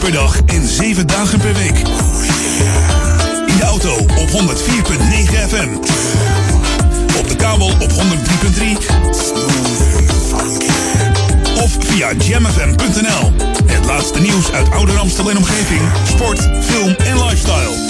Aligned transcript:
per 0.00 0.12
dag 0.12 0.40
en 0.46 0.68
7 0.68 1.06
dagen 1.06 1.38
per 1.38 1.54
week. 1.54 1.78
In 3.46 3.56
de 3.56 3.64
auto 3.64 3.94
op 3.94 4.28
104.9 4.30 4.34
FM. 5.48 5.68
Op 7.18 7.28
de 7.28 7.36
kabel 7.36 7.66
op 7.66 7.90
103.3. 7.90 7.96
Of 11.62 11.76
via 11.78 12.12
jamfm.nl. 12.12 13.32
Het 13.66 13.86
laatste 13.86 14.20
nieuws 14.20 14.52
uit 14.52 14.70
oude 14.70 14.92
Amstel 14.92 15.30
en 15.30 15.36
omgeving. 15.36 15.80
Sport, 16.08 16.48
film 16.60 16.94
en 16.98 17.24
lifestyle. 17.24 17.89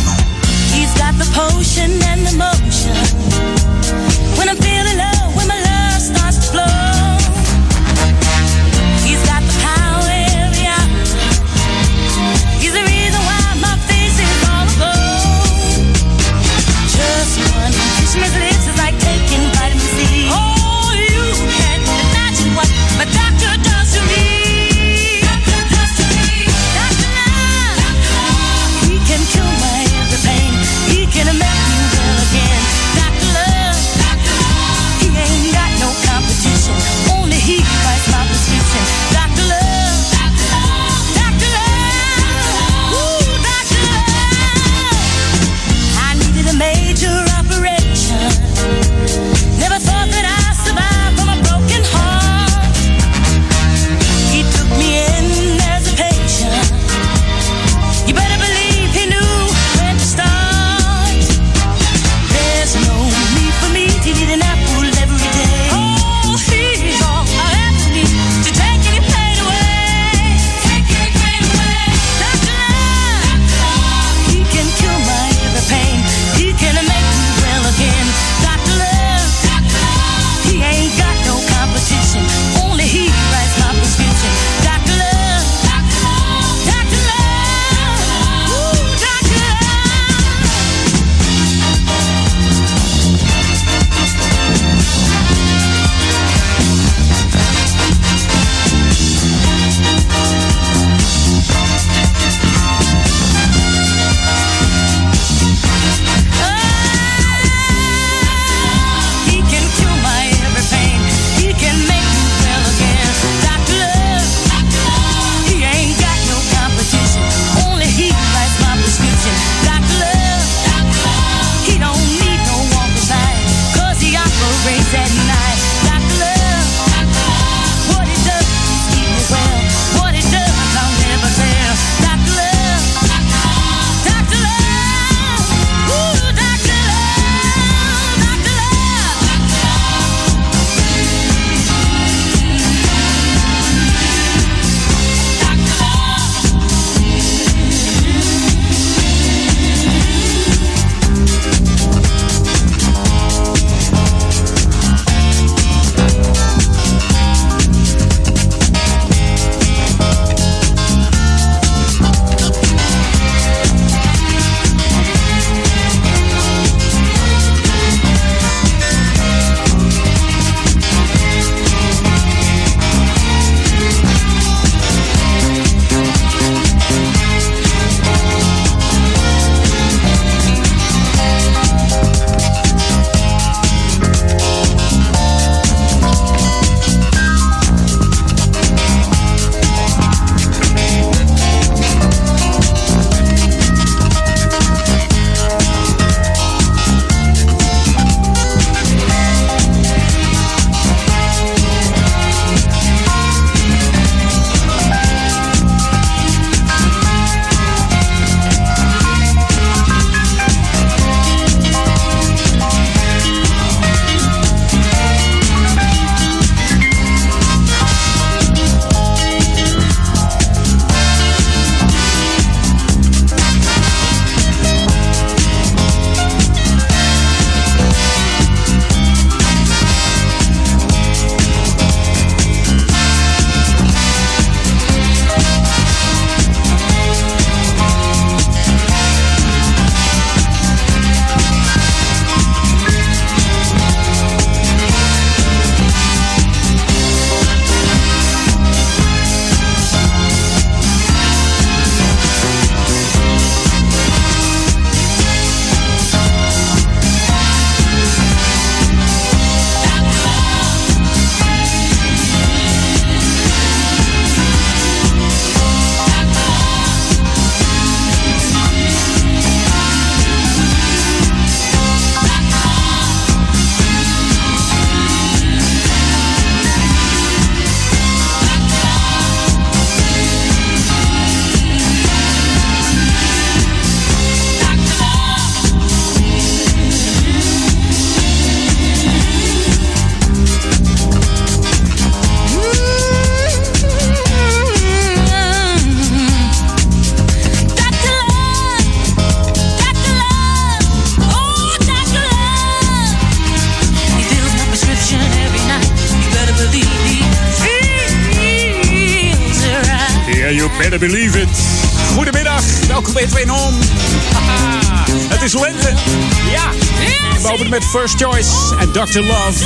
First 317.91 318.15
Choice 318.23 318.75
en 318.79 318.91
Dr. 318.91 319.19
Love. 319.19 319.59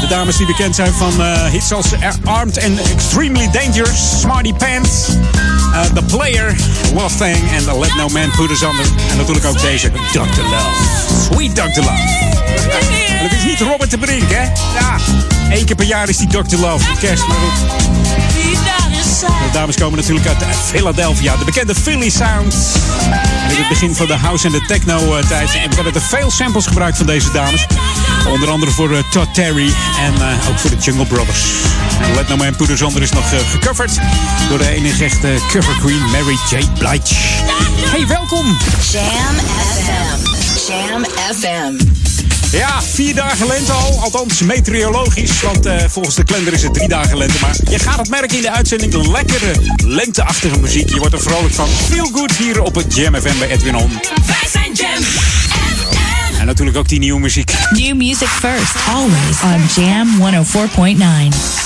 De 0.00 0.06
dames 0.08 0.36
die 0.36 0.46
bekend 0.46 0.74
zijn 0.74 0.92
van 0.92 1.22
eh, 1.22 1.44
hits 1.44 1.72
als 1.72 1.86
Armed 2.24 2.64
and 2.64 2.78
Extremely 2.92 3.50
Dangerous, 3.50 4.20
Smarty 4.20 4.52
Pants, 4.52 5.08
eh, 5.72 5.80
The 5.80 6.02
Player, 6.02 6.56
Love 6.94 7.16
Thing 7.16 7.50
en 7.52 7.78
Let 7.78 7.94
No 7.94 8.08
Man 8.08 8.30
Put 8.36 8.50
Us 8.50 8.62
Under. 8.62 8.86
En 9.10 9.16
natuurlijk 9.16 9.46
ook 9.46 9.60
deze, 9.60 9.90
Dr. 10.12 10.42
Love. 10.42 10.70
Sweet 11.24 11.54
Dr. 11.54 11.80
Love. 11.80 11.90
En 13.18 13.28
het 13.28 13.32
is 13.32 13.44
niet 13.44 13.60
Robert 13.60 13.90
de 13.90 13.98
Brink, 13.98 14.30
hè? 14.30 14.42
Ja, 14.80 14.96
één 15.50 15.64
keer 15.64 15.76
per 15.76 15.86
jaar 15.86 16.08
is 16.08 16.16
die 16.16 16.28
Dr. 16.28 16.56
Love, 16.56 16.86
kerst, 17.00 17.26
maar 17.26 17.36
goed. 17.36 17.84
De 19.20 19.52
dames 19.52 19.76
komen 19.76 19.98
natuurlijk 19.98 20.26
uit 20.26 20.44
Philadelphia, 20.66 21.36
de 21.36 21.44
bekende 21.44 21.74
Philly 21.74 22.10
Sound. 22.10 22.54
In 23.48 23.56
het 23.56 23.68
begin 23.68 23.94
van 23.94 24.06
de 24.06 24.14
house 24.14 24.46
en 24.46 24.52
de 24.52 24.64
techno 24.66 25.16
eh, 25.16 25.26
tijd 25.26 25.54
en 25.54 25.74
werden 25.74 25.94
er 25.94 26.00
veel 26.00 26.30
samples 26.30 26.66
gebruikt 26.66 26.96
van 26.96 27.06
deze 27.06 27.32
dames. 27.32 27.66
Onder 28.28 28.50
andere 28.50 28.70
voor 28.70 28.92
eh, 28.92 29.02
Todd 29.10 29.34
Terry 29.34 29.72
en 29.98 30.14
eh, 30.14 30.48
ook 30.48 30.58
voor 30.58 30.70
de 30.70 30.76
Jungle 30.76 31.06
Brothers. 31.06 31.44
En 32.00 32.14
Let 32.14 32.28
No 32.28 32.36
Man 32.36 32.56
Put 32.56 32.70
Us 32.70 32.80
Under 32.80 33.02
is 33.02 33.10
nog 33.10 33.28
gecoverd 33.50 33.98
door 34.48 34.58
de 34.58 34.68
enige 34.68 35.04
echte 35.04 35.38
cover 35.52 35.76
queen 35.80 36.02
Mary 36.10 36.38
J. 36.50 36.66
Blige. 36.78 37.14
Hey, 37.90 38.06
welkom! 38.06 38.56
Jam 38.90 39.36
FM. 39.84 40.72
Jam 40.72 41.04
FM. 41.04 41.95
Ja, 42.56 42.82
vier 42.82 43.14
dagen 43.14 43.46
lente 43.46 43.72
al. 43.72 44.00
Althans, 44.00 44.40
meteorologisch. 44.40 45.40
Want 45.40 45.66
eh, 45.66 45.76
volgens 45.88 46.14
de 46.14 46.24
kalender 46.24 46.52
is 46.52 46.62
het 46.62 46.74
drie 46.74 46.88
dagen 46.88 47.18
lente. 47.18 47.38
Maar 47.40 47.56
je 47.70 47.78
gaat 47.78 47.98
het 47.98 48.08
merken 48.08 48.36
in 48.36 48.42
de 48.42 48.50
uitzending. 48.50 49.06
Lekkere, 49.06 49.52
lenteachtige 49.84 50.58
muziek. 50.58 50.88
Je 50.88 50.98
wordt 50.98 51.14
er 51.14 51.20
vrolijk 51.20 51.54
van. 51.54 51.68
Feel 51.68 52.10
good 52.12 52.32
hier 52.32 52.62
op 52.62 52.74
het 52.74 52.94
Jam 52.94 53.14
FM 53.14 53.38
bij 53.38 53.48
Edwin 53.48 53.76
On. 53.76 53.90
Wij 54.26 54.48
zijn 54.50 54.72
Jam 54.72 55.02
FM. 55.02 56.40
En 56.40 56.46
natuurlijk 56.46 56.76
ook 56.76 56.88
die 56.88 56.98
nieuwe 56.98 57.20
muziek. 57.20 57.52
New 57.70 57.96
music 57.96 58.28
first, 58.28 58.74
always 58.94 59.42
on 59.42 59.84
Jam 59.84 60.44
104.9. 61.64 61.65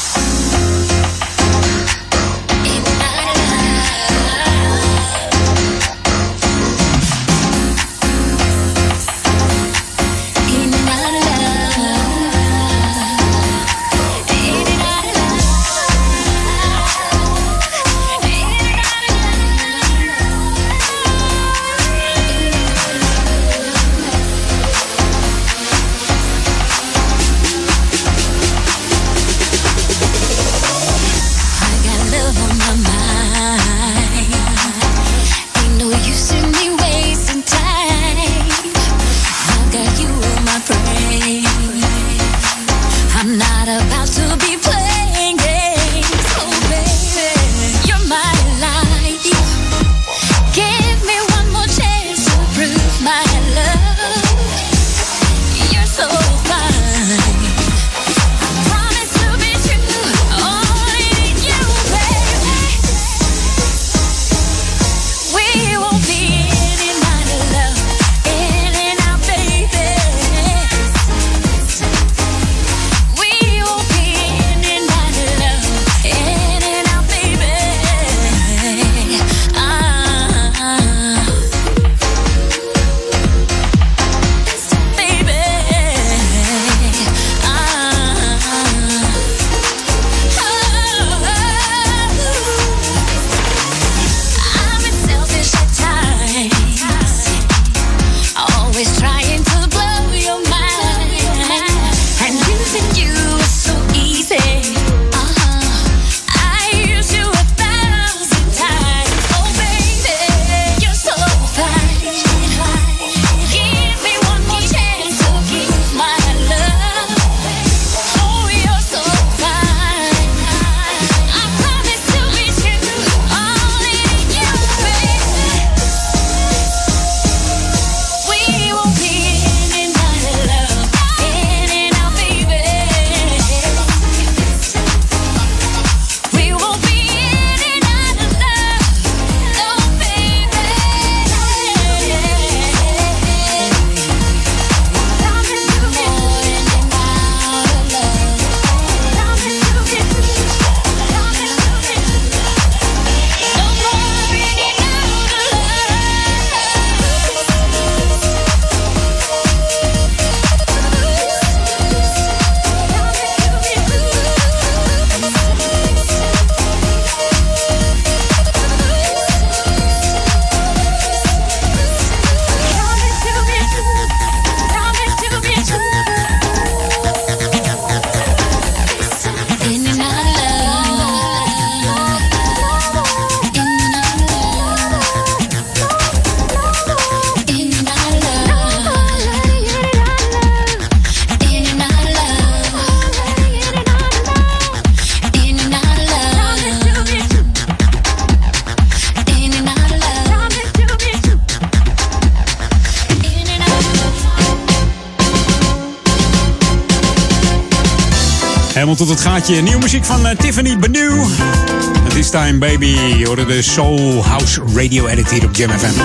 baby. 212.58 212.86
Je 213.18 213.26
hoorde 213.26 213.46
de 213.46 213.62
Soul 213.62 214.24
House 214.24 214.60
Radio 214.74 215.06
Edit 215.06 215.30
hier 215.30 215.44
op 215.44 215.56
Jam 215.56 215.70
FM. 215.70 216.00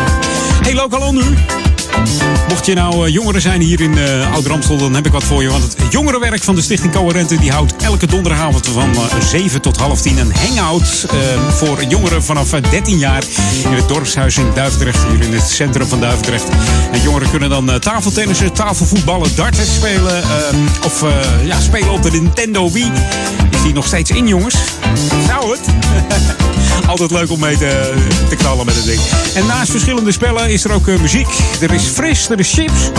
Hey, 0.64 0.84
on 0.84 1.16
nu. 1.16 1.24
Mocht 2.50 2.66
je 2.66 2.74
nou 2.74 3.08
eh, 3.08 3.14
jongeren 3.14 3.42
zijn 3.42 3.62
hier 3.62 3.82
in 3.82 3.98
uh, 3.98 4.34
Oud-Ramstel, 4.34 4.78
dan 4.78 4.96
heb 4.96 5.06
ik 5.06 5.12
wat 5.12 5.24
voor 5.24 5.42
je. 5.42 5.50
Want 5.50 5.64
het 5.64 5.92
jongerenwerk 5.92 6.44
van 6.44 6.56
de 6.56 6.62
Stichting 6.62 6.94
Coherente 6.94 7.40
die 7.40 7.52
houdt 7.52 7.76
elke 7.76 8.08
donderdagavond 8.08 8.68
van 8.68 8.90
uh, 8.90 9.22
7 9.30 9.62
tot 9.62 9.78
half 9.78 10.02
10 10.02 10.18
een 10.18 10.34
hangout 10.36 11.06
voor 11.50 11.84
jongeren 11.84 12.24
vanaf 12.24 12.50
13 12.50 12.98
jaar 12.98 13.24
in 13.64 13.74
het 13.74 13.88
dorpshuis 13.88 14.38
in 14.38 14.52
Duivendrecht, 14.54 15.04
hier 15.10 15.22
in 15.22 15.34
het 15.34 15.50
centrum 15.50 15.88
van 15.88 16.00
Duivendrecht. 16.00 16.50
En 16.92 17.02
jongeren 17.02 17.30
kunnen 17.30 17.50
dan 17.50 17.80
tafeltennissen, 17.80 18.54
tafelvoetballen, 18.54 19.36
darten 19.36 19.66
spelen 19.66 20.24
of 20.86 21.06
ja, 21.44 21.60
spelen 21.60 21.92
op 21.92 22.04
de 22.04 22.12
Nintendo 22.12 22.72
Wii. 22.72 22.92
Die 23.66 23.74
nog 23.74 23.86
steeds 23.86 24.12
in, 24.12 24.28
jongens? 24.28 24.56
Zou 25.28 25.52
het? 25.52 25.60
Altijd 26.88 27.12
leuk 27.12 27.32
om 27.32 27.40
mee 27.40 27.58
te, 27.58 27.94
te 28.30 28.36
knallen 28.36 28.66
met 28.66 28.76
het 28.76 28.86
ding. 28.86 29.02
En 29.36 29.46
naast 29.46 29.72
verschillende 29.72 30.12
spellen 30.12 30.50
is 30.50 30.64
er 30.64 30.72
ook 30.72 30.88
uh, 30.88 31.00
muziek. 31.00 31.28
Er 31.62 31.74
is 31.74 31.84
fris, 31.84 32.30
er 32.30 32.40
is 32.40 32.54
chips. 32.54 32.90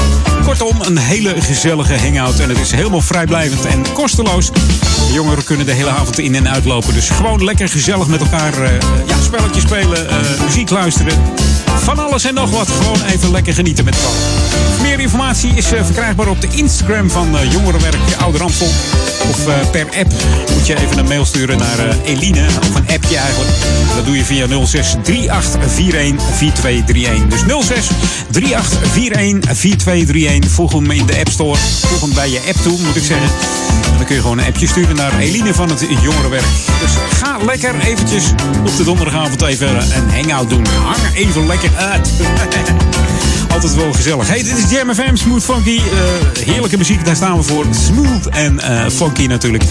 Kortom, 0.45 0.81
een 0.81 0.99
hele 0.99 1.35
gezellige 1.39 1.99
hangout. 1.99 2.39
En 2.39 2.49
het 2.49 2.59
is 2.59 2.71
helemaal 2.71 3.01
vrijblijvend 3.01 3.65
en 3.65 3.93
kosteloos. 3.93 4.51
De 4.51 5.13
jongeren 5.13 5.45
kunnen 5.45 5.67
de 5.67 5.73
hele 5.73 5.91
avond 5.91 6.19
in 6.19 6.35
en 6.35 6.49
uitlopen. 6.49 6.95
Dus 6.95 7.09
gewoon 7.09 7.45
lekker 7.45 7.69
gezellig 7.69 8.07
met 8.07 8.21
elkaar 8.21 8.63
uh, 8.63 8.69
ja, 9.07 9.21
spelletjes 9.23 9.63
spelen, 9.63 10.07
uh, 10.07 10.45
muziek 10.45 10.71
luisteren. 10.71 11.19
Van 11.83 11.99
alles 11.99 12.25
en 12.25 12.35
nog 12.35 12.51
wat. 12.51 12.69
Gewoon 12.69 13.03
even 13.13 13.31
lekker 13.31 13.55
genieten 13.55 13.85
met 13.85 13.95
z'n 13.95 14.83
Meer 14.83 15.01
informatie 15.01 15.51
is 15.55 15.67
verkrijgbaar 15.67 16.29
op 16.29 16.41
de 16.41 16.49
Instagram 16.51 17.11
van 17.11 17.37
Jongerenwerk 17.51 17.97
Oude 18.19 18.39
Ramsel. 18.39 18.69
Of 19.31 19.71
per 19.71 19.87
app 19.99 20.13
je 20.67 20.81
even 20.81 20.99
een 20.99 21.07
mail 21.07 21.25
sturen 21.25 21.59
naar 21.59 21.97
Eline. 22.05 22.47
Of 22.47 22.75
een 22.75 22.89
appje 22.95 23.17
eigenlijk. 23.17 23.51
Dat 23.95 24.05
doe 24.05 24.17
je 24.17 24.25
via 24.25 24.47
06 24.67 24.97
3841 25.03 26.37
4231. 26.37 27.29
Dus 27.29 27.67
06 27.67 27.87
3841 28.31 29.57
4231. 29.57 30.51
Voeg 30.51 30.73
hem 30.73 30.91
in 30.91 31.07
de 31.07 31.19
App 31.19 31.29
Store. 31.29 31.59
Voeg 31.59 32.01
hem 32.01 32.15
bij 32.15 32.31
je 32.31 32.41
app 32.49 32.57
toe, 32.63 32.79
moet 32.81 32.97
ik 32.97 33.05
zeggen. 33.05 33.29
En 33.91 33.97
dan 33.97 34.07
kun 34.07 34.15
je 34.15 34.21
gewoon 34.21 34.39
een 34.39 34.47
appje 34.47 34.67
sturen 34.67 34.97
naar 34.97 35.19
Eline 35.19 35.55
van 35.55 35.69
het 35.69 35.87
Jongerenwerk. 36.03 36.47
Dus 36.81 36.91
ga 37.19 37.37
lekker 37.45 37.81
eventjes 37.81 38.25
op 38.67 38.77
de 38.77 38.85
donderdagavond 38.85 39.43
even 39.43 39.69
een 39.77 40.11
hangout 40.11 40.51
doen. 40.51 40.67
Hang 40.67 41.15
even 41.15 41.47
lekker 41.47 41.77
uit. 41.77 42.13
Altijd 43.57 43.75
wel 43.75 43.93
gezellig. 43.93 44.29
Hey, 44.29 44.43
dit 44.43 44.59
is 44.59 44.71
Jam 44.71 44.95
FM, 44.95 45.17
Smooth 45.17 45.45
Funky. 45.45 45.71
Uh, 45.71 46.45
heerlijke 46.45 46.77
muziek, 46.77 47.05
daar 47.05 47.17
staan 47.17 47.37
we 47.37 47.43
voor. 47.43 47.65
Smooth 47.71 48.27
en 48.29 48.55
uh, 48.55 48.89
funky 48.89 49.27
natuurlijk. 49.27 49.65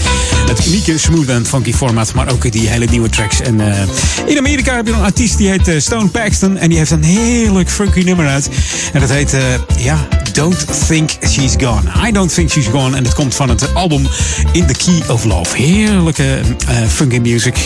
Het 0.48 0.66
unieke 0.66 0.98
smooth 0.98 1.28
en 1.28 1.46
funky 1.46 1.72
format, 1.72 2.14
maar 2.14 2.30
ook 2.30 2.52
die 2.52 2.68
hele 2.68 2.86
nieuwe 2.90 3.08
tracks. 3.08 3.40
En 3.40 3.60
uh, 3.60 3.82
in 4.26 4.38
Amerika 4.38 4.76
heb 4.76 4.86
je 4.86 4.92
een 4.92 5.02
artiest 5.02 5.36
die 5.36 5.48
heet 5.48 5.82
Stone 5.82 6.08
Paxton. 6.08 6.56
En 6.56 6.68
die 6.68 6.78
heeft 6.78 6.90
een 6.90 7.04
heerlijk 7.04 7.70
funky 7.70 8.02
nummer 8.02 8.26
uit. 8.26 8.48
En 8.92 9.00
dat 9.00 9.10
heet, 9.10 9.36
ja, 9.78 10.08
Don't 10.32 10.86
Think 10.86 11.10
She's 11.28 11.54
Gone. 11.58 12.08
I 12.08 12.12
Don't 12.12 12.34
Think 12.34 12.50
She's 12.50 12.66
Gone. 12.66 12.96
En 12.96 13.04
het 13.04 13.14
komt 13.14 13.34
van 13.34 13.48
het 13.48 13.74
album 13.74 14.06
In 14.52 14.66
the 14.66 14.74
Key 14.84 15.14
of 15.14 15.24
Love. 15.24 15.56
Heerlijke 15.56 16.40
funky 16.88 17.18
music. 17.18 17.56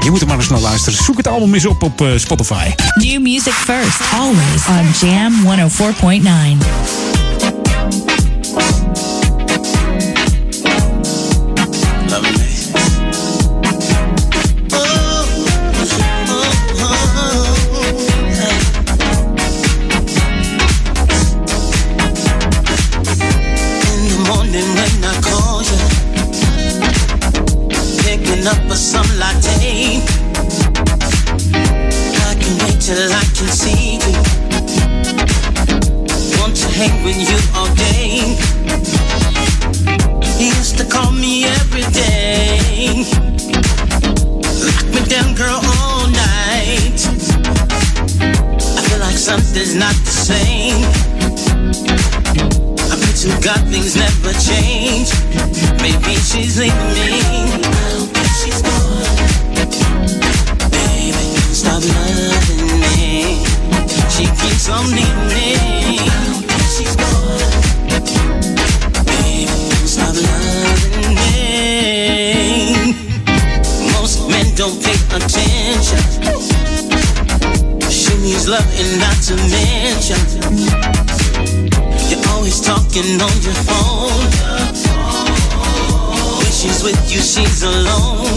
je 0.00 0.10
moet 0.10 0.20
er 0.20 0.26
maar 0.26 0.36
eens 0.36 0.48
naar 0.48 0.60
luisteren. 0.60 1.04
Zoek 1.04 1.16
het 1.16 1.28
album 1.28 1.54
eens 1.54 1.66
op 1.66 1.82
op 1.82 2.06
Spotify. 2.16 2.68
New 2.94 3.22
music 3.22 3.52
first, 3.52 4.00
always 4.12 4.66
on 4.68 5.08
Jam 5.08 5.44
104.9. 5.68 7.25
and 78.78 79.00
not 79.00 79.16
to 79.24 79.34
mention. 79.48 80.20
You're 82.10 82.26
always 82.32 82.60
talking 82.60 83.20
on 83.20 83.34
your 83.42 83.56
phone. 83.64 84.26
When 86.38 86.52
she's 86.52 86.82
with 86.82 87.00
you, 87.10 87.20
she's 87.20 87.62
alone. 87.62 88.35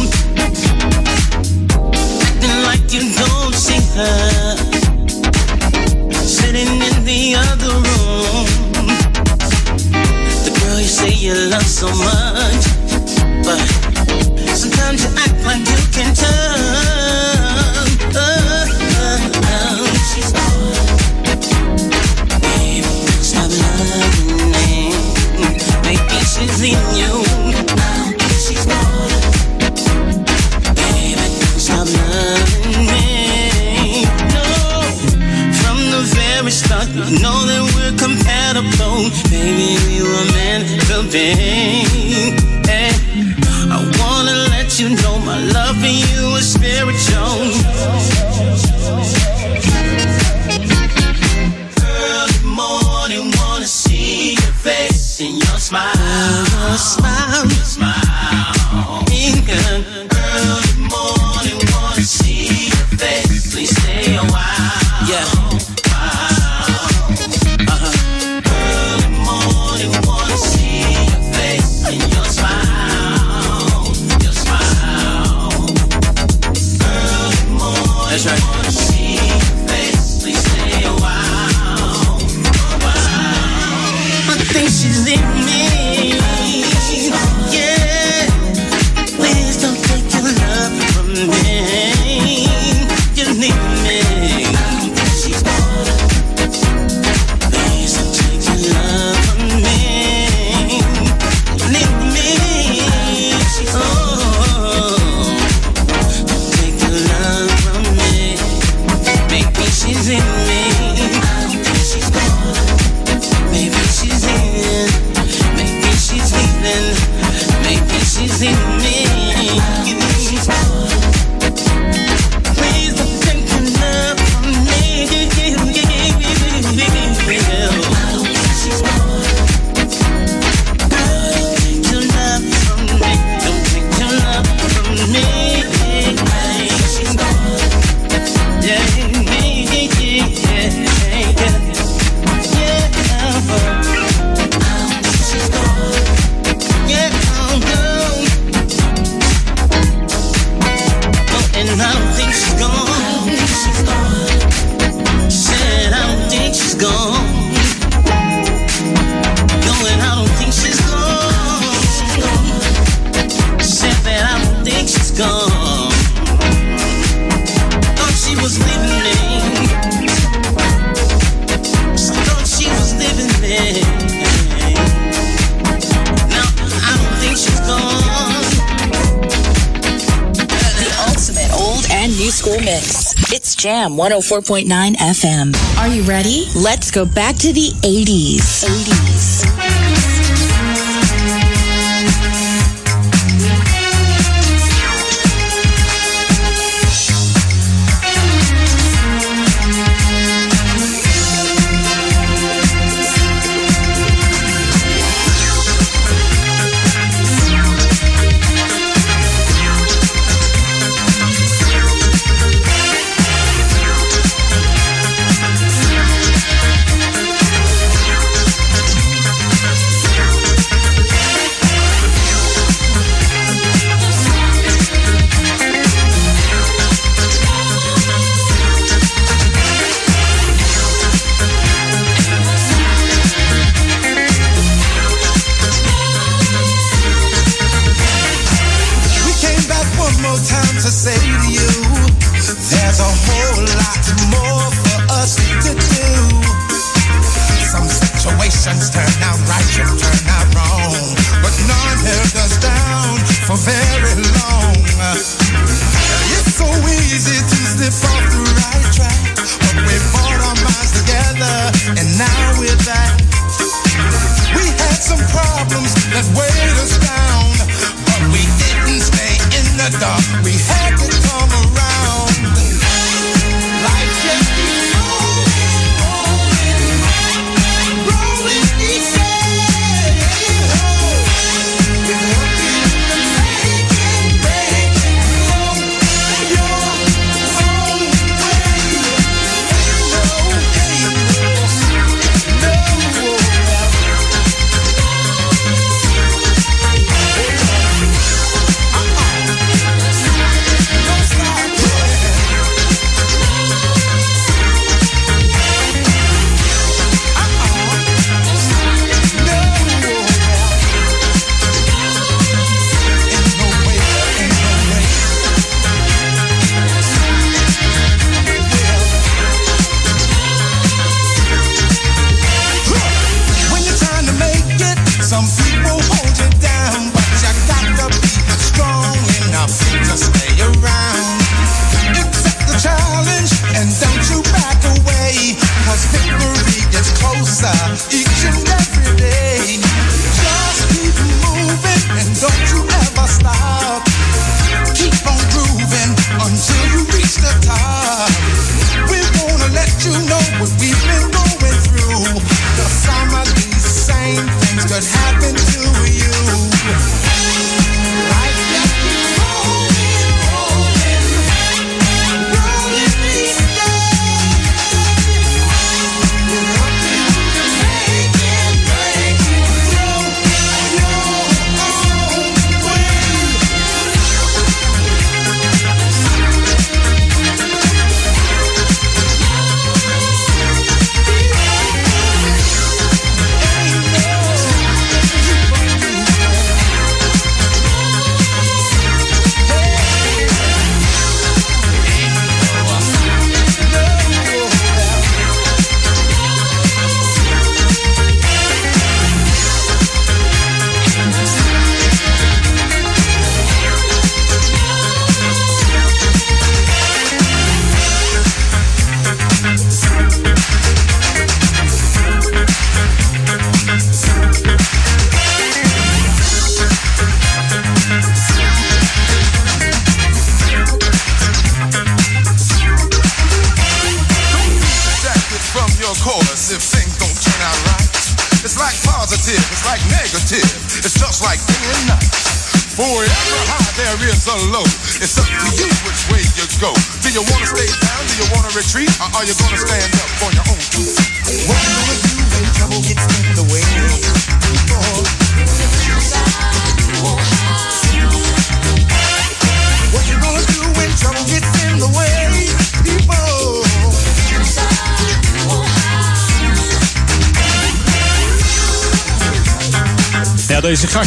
104.9 184.30 184.94
FM. 184.94 185.80
Are 185.80 185.88
you 185.88 186.04
ready? 186.04 186.46
Let's 186.56 186.92
go 186.92 187.04
back 187.04 187.36
to 187.38 187.52
the 187.52 187.72
80s. 187.82 188.64
80s. 188.64 189.09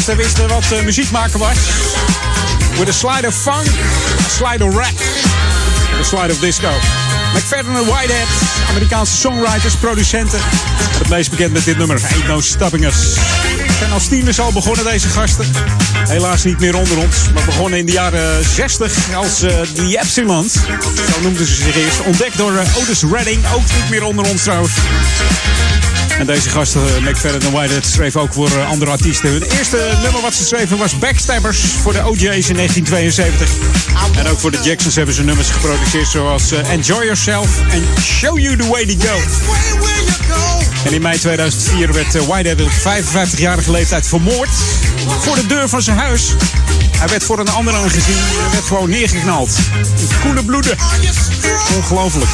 Ze 0.05 0.17
wisten 0.17 0.49
wat 0.49 0.73
eh, 0.73 0.83
muziek 0.85 1.11
maken 1.11 1.39
was. 1.39 1.57
met 2.79 2.87
de 2.87 2.93
slide 2.93 3.27
of 3.27 3.35
funk, 3.35 3.67
a 4.27 4.29
slide 4.29 4.65
rap, 4.65 4.99
de 5.91 5.99
a 6.01 6.03
slide 6.03 6.39
disco. 6.41 6.71
McFadden 7.35 7.77
en 7.77 7.87
Whitehead, 7.87 8.29
Amerikaanse 8.69 9.17
songwriters, 9.17 9.75
producenten. 9.75 10.39
Het 10.99 11.09
meest 11.09 11.31
bekend 11.31 11.53
met 11.53 11.65
dit 11.65 11.79
nummer, 11.79 12.01
Ain't 12.13 12.27
No 12.27 12.41
Stopping 12.41 12.87
Us. 12.87 13.17
Zijn 13.79 13.93
als 13.93 14.09
tieners 14.09 14.41
al 14.41 14.53
begonnen 14.53 14.85
deze 14.85 15.09
gasten. 15.09 15.47
Helaas 16.09 16.45
niet 16.45 16.61
meer 16.61 16.77
onder 16.77 16.99
ons, 16.99 17.17
maar 17.35 17.45
begonnen 17.45 17.79
in 17.79 17.87
de 17.87 17.93
jaren 17.93 18.45
60 18.45 19.15
als 19.15 19.43
eh, 19.43 19.59
uh, 19.59 19.61
The 19.61 20.01
Zo 21.13 21.21
noemden 21.23 21.47
ze 21.47 21.55
zich 21.55 21.77
eerst. 21.77 22.01
Ontdekt 22.01 22.37
door 22.37 22.57
eh, 22.57 22.77
Otis 22.77 23.03
Redding, 23.13 23.41
ook 23.55 23.65
niet 23.75 23.91
meer 23.91 24.05
onder 24.05 24.31
ons 24.31 24.43
trouwens. 24.43 24.73
En 26.23 26.29
deze 26.29 26.51
gasten, 26.51 26.81
eh, 26.81 27.11
McFadden 27.11 27.41
en 27.41 27.53
Whitehead, 27.53 27.87
schreven 27.87 28.21
ook 28.21 28.33
voor 28.33 28.51
eh, 28.51 28.69
andere 28.69 28.91
artiesten. 28.91 29.31
Hun 29.31 29.43
eerste 29.43 29.99
nummer 30.03 30.21
wat 30.21 30.35
ze 30.35 30.45
schreven 30.45 30.79
was 30.79 30.99
Backstabbers 30.99 31.61
voor 31.61 31.93
de 31.93 32.09
OJ's 32.09 32.49
in 32.49 32.57
1972. 32.57 33.51
En 34.17 34.27
ook 34.27 34.41
voor 34.41 34.51
de 34.51 34.59
Jacksons 34.63 34.95
hebben 34.95 35.15
ze 35.15 35.23
nummers 35.25 35.49
geproduceerd 35.49 36.09
zoals 36.09 36.53
eh, 36.53 36.71
Enjoy 36.71 37.05
Yourself 37.05 37.49
en 37.71 37.85
Show 38.03 38.39
You 38.39 38.57
The 38.57 38.67
Way 38.67 38.87
To 38.87 39.07
Go. 39.07 39.21
En 40.85 40.93
in 40.93 41.03
mei 41.03 41.19
2004 41.19 41.93
werd 41.93 42.15
eh, 42.15 42.23
Whitehead 42.23 42.61
op 42.61 42.71
55-jarige 42.71 43.71
leeftijd 43.71 44.07
vermoord 44.07 44.49
voor 45.21 45.35
de 45.35 45.47
deur 45.47 45.69
van 45.69 45.83
zijn 45.83 45.97
huis. 45.97 46.35
Hij 46.99 47.09
werd 47.09 47.25
voor 47.25 47.39
een 47.39 47.49
ander 47.49 47.75
aangezien 47.75 48.19
en 48.45 48.51
werd 48.53 48.65
gewoon 48.65 48.91
neergeknald. 48.91 49.57
Koele 50.21 50.45
bloeden. 50.45 50.77
Ongelooflijk. 51.77 52.31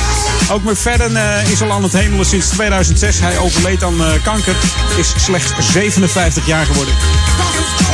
Ook 0.50 0.62
McFadden 0.62 1.16
eh, 1.16 1.50
is 1.50 1.62
al 1.62 1.72
aan 1.72 1.82
het 1.82 1.92
hemelen 1.92 2.26
sinds 2.26 2.48
2006. 2.48 3.20
Hij 3.20 3.38
overleed 3.38 3.82
aan 3.82 4.04
eh, 4.04 4.22
kanker. 4.22 4.56
Is 4.96 5.12
slechts 5.16 5.52
57 5.72 6.46
jaar 6.46 6.66
geworden. 6.66 6.94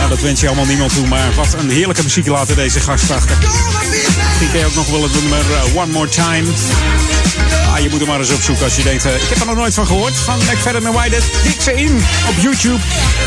Dat 0.08 0.20
wens 0.20 0.40
je 0.40 0.46
allemaal 0.46 0.66
niemand 0.66 0.94
toe. 0.94 1.06
Maar 1.06 1.34
wat 1.34 1.54
een 1.58 1.70
heerlijke 1.70 2.02
muziek 2.02 2.26
laten 2.26 2.56
deze 2.56 2.80
gast. 2.80 3.08
Misschien 3.08 4.50
ken 4.50 4.58
je 4.58 4.66
ook 4.66 4.74
nog 4.74 4.90
wel 4.90 5.02
het 5.02 5.20
nummer 5.20 5.38
eh, 5.38 5.76
One 5.76 5.92
More 5.92 6.08
Time. 6.08 6.46
Ah, 7.74 7.80
je 7.80 7.88
moet 7.90 8.00
er 8.00 8.06
maar 8.06 8.18
eens 8.18 8.30
opzoeken 8.32 8.64
als 8.64 8.76
je 8.76 8.82
denkt... 8.82 9.04
eh, 9.04 9.14
ik 9.14 9.28
heb 9.28 9.40
er 9.40 9.46
nog 9.46 9.56
nooit 9.56 9.74
van 9.74 9.86
gehoord. 9.86 10.16
Van 10.16 10.38
McFadden 10.38 10.86
en 10.86 10.92
Whitehead. 10.92 11.24
Dik 11.42 11.60
ze 11.60 11.74
in 11.74 11.96
op 12.28 12.34
YouTube. 12.40 12.78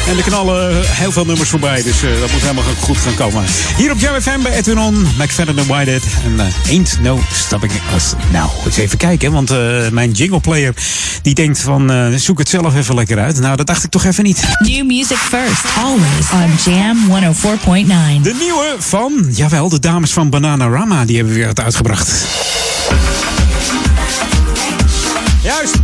En 0.08 0.18
er 0.18 0.24
knallen 0.24 0.82
heel 0.86 1.12
veel 1.12 1.26
nummers 1.26 1.50
voorbij. 1.50 1.84
Dus 1.84 2.04
eh, 2.04 2.20
dat 2.20 2.32
moet 2.32 2.42
helemaal 2.42 2.64
goed 2.80 2.98
gaan 2.98 3.16
komen. 3.16 3.44
Hier 3.78 3.92
op 3.92 4.00
Jam 4.00 4.22
FM 4.22 4.42
bij 4.42 4.52
Edwin 4.52 4.80
On. 4.80 5.08
McFadden 5.18 5.58
en 5.58 5.68
Whitehead. 5.68 6.04
En 6.26 6.40
eh, 6.40 6.70
Ain't 6.70 6.98
No 7.02 7.20
Stopping 7.34 7.72
Us. 7.96 8.14
Nou, 8.32 8.50
eens 8.66 8.78
even 8.78 8.98
kijken. 8.98 9.32
Want 9.32 9.52
eh, 9.52 9.90
mijn 9.92 10.12
jingle 10.12 10.40
player 10.40 10.74
die 11.22 11.34
denkt 11.34 11.60
van... 11.60 12.14
zoek 12.20 12.40
het 12.40 12.50
zelf 12.50 12.76
even 12.76 12.96
lekker 12.96 13.20
uit. 13.20 13.40
Nou, 13.40 13.56
dat 13.56 13.68
dacht 13.68 13.84
ik 13.84 13.90
toch 13.90 14.04
even 14.04 14.24
niet. 14.24 14.44
New 14.60 14.86
music 14.86 15.18
first, 15.18 15.64
always 15.78 16.32
on 16.32 16.74
Jam 16.74 16.98
104.9. 17.34 18.22
De 18.22 18.36
nieuwe 18.40 18.76
van, 18.80 19.28
jawel, 19.32 19.70
de 19.70 19.80
dames 19.80 20.12
van 20.12 20.30
Bananarama. 20.30 21.06
Die 21.06 21.16
hebben 21.16 21.34
weer 21.34 21.48
het 21.48 21.60
uitgebracht. 21.60 22.26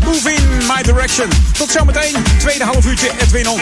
Move 0.06 0.34
in 0.34 0.58
My 0.58 0.82
Direction. 0.84 1.30
Tot 1.58 1.72
zometeen, 1.72 2.16
tweede 2.38 2.64
half 2.64 2.86
uurtje 2.86 3.12
Edwin 3.20 3.48
On. 3.48 3.60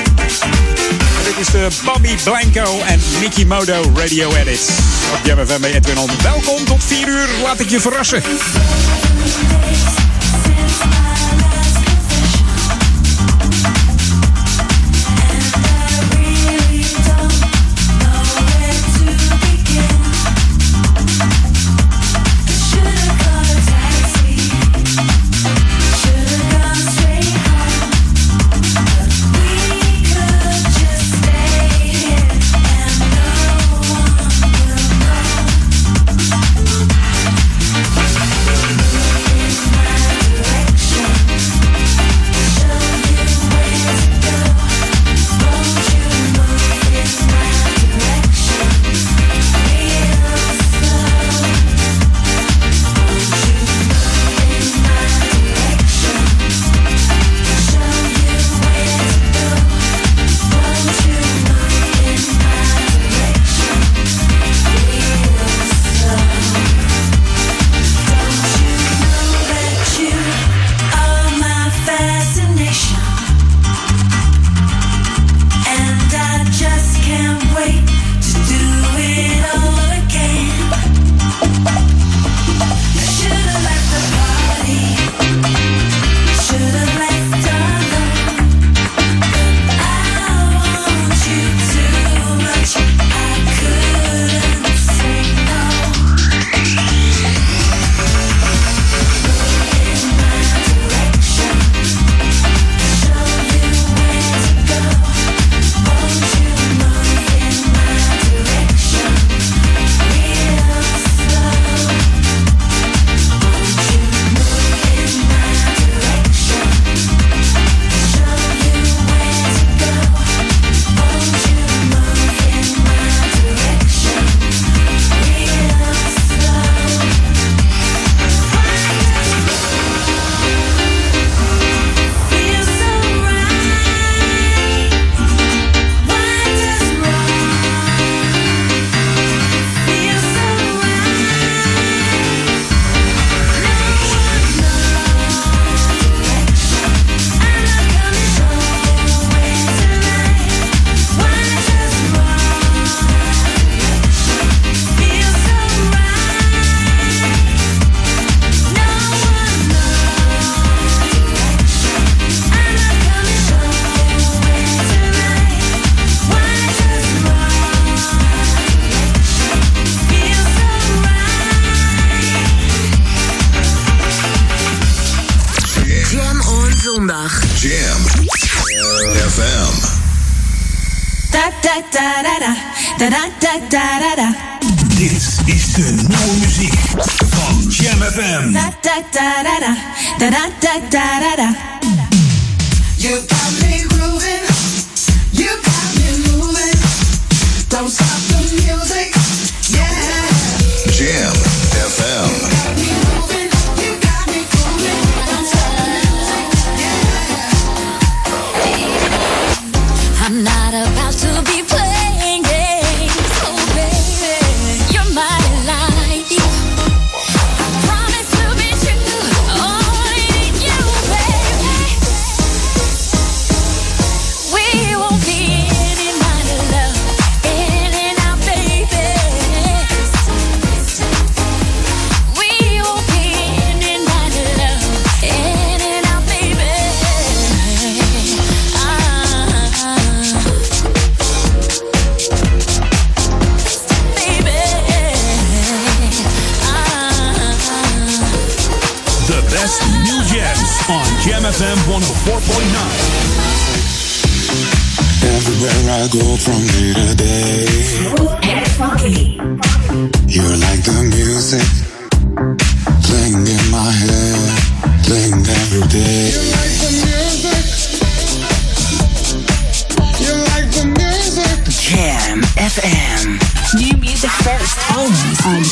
Dit 1.24 1.38
is 1.40 1.48
de 1.52 1.68
Bobby 1.86 2.16
Blanco 2.24 2.80
en 2.88 3.00
Mickey 3.20 3.46
Modo 3.46 3.92
Radio 3.96 4.34
Edits. 4.34 4.68
Op 5.14 5.26
Jam 5.26 5.48
FM 5.48 5.62
bij 5.62 5.74
Edwin 5.74 5.98
On. 5.98 6.10
Welkom 6.24 6.66
tot 6.66 6.84
4 6.84 7.08
uur, 7.08 7.28
laat 7.44 7.60
ik 7.60 7.70
je 7.70 7.80
verrassen. 7.80 8.24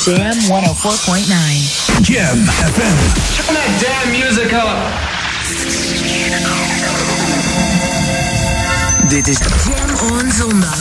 Jam 0.10 0.34
104.9. 0.50 2.02
Jam 2.02 2.38
FM. 2.66 2.98
Turn 3.38 3.54
that 3.54 3.70
damn 3.78 4.10
music 4.10 4.50
up. 4.54 4.80
Dit 9.10 9.28
is 9.28 9.38
Jam 9.38 9.90
on 10.12 10.32
Zondag. 10.32 10.80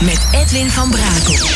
Met 0.00 0.26
Edwin 0.30 0.70
van 0.70 0.90
Brakel. 0.90 1.46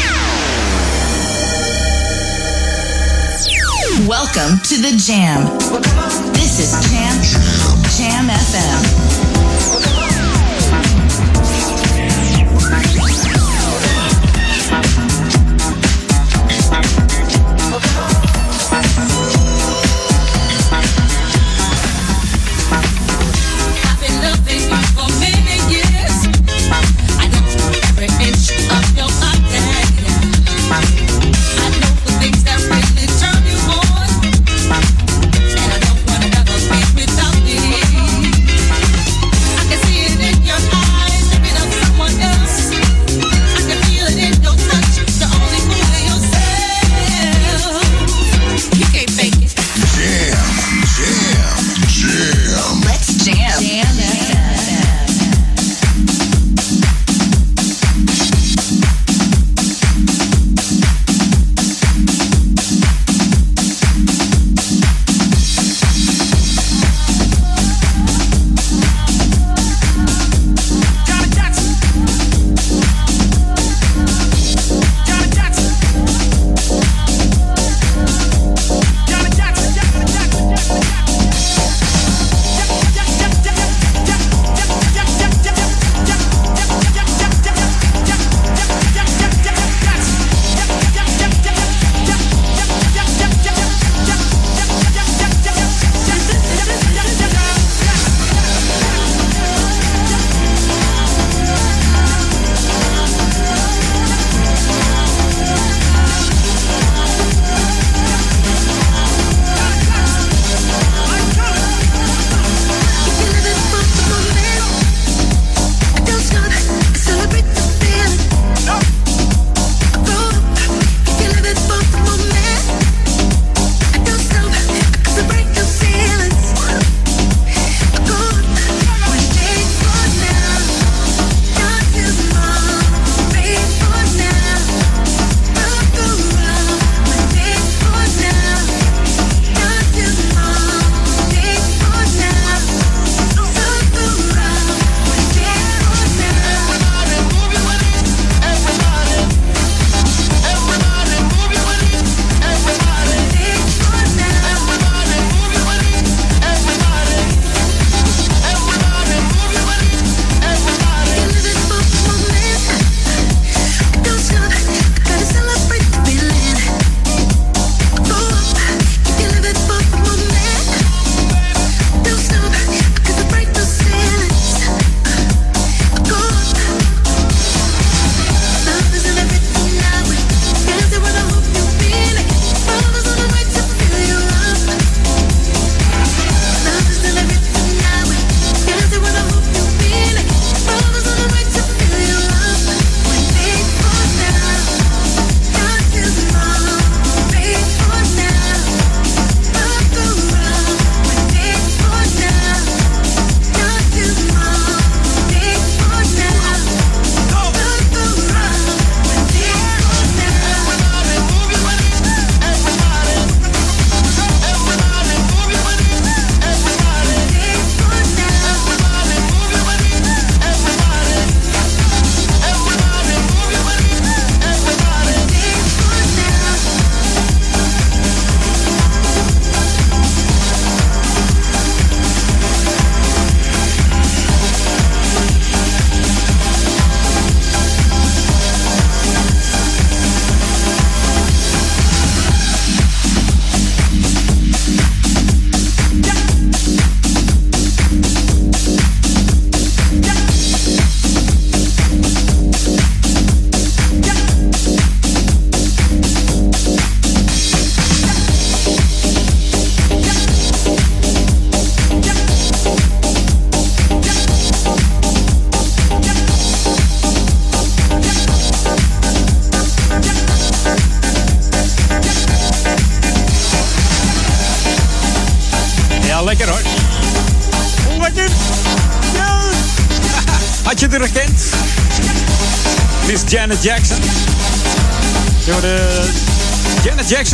Welcome 4.06 4.60
to 4.60 4.76
the 4.80 4.94
Jam. 4.96 5.50
This 6.32 6.58
is 6.58 6.70
Jam, 6.90 7.20
Jam 7.96 8.28
FM. 8.28 10.19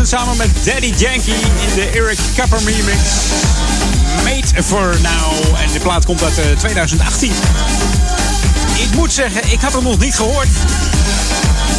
Samen 0.07 0.37
met 0.37 0.51
Daddy 0.64 0.95
Yankee 0.97 1.35
in 1.35 1.75
de 1.75 1.90
Eric 1.95 2.19
Capper 2.35 2.59
remix. 2.59 2.99
Made 4.25 4.62
for 4.62 4.97
Now. 5.03 5.61
En 5.61 5.73
de 5.73 5.79
plaat 5.79 6.05
komt 6.05 6.23
uit 6.23 6.38
eh, 6.38 6.45
2018. 6.59 7.33
Ik 8.79 8.95
moet 8.95 9.12
zeggen, 9.12 9.53
ik 9.53 9.61
had 9.61 9.73
hem 9.73 9.83
nog 9.83 9.99
niet 9.99 10.14
gehoord. 10.14 10.49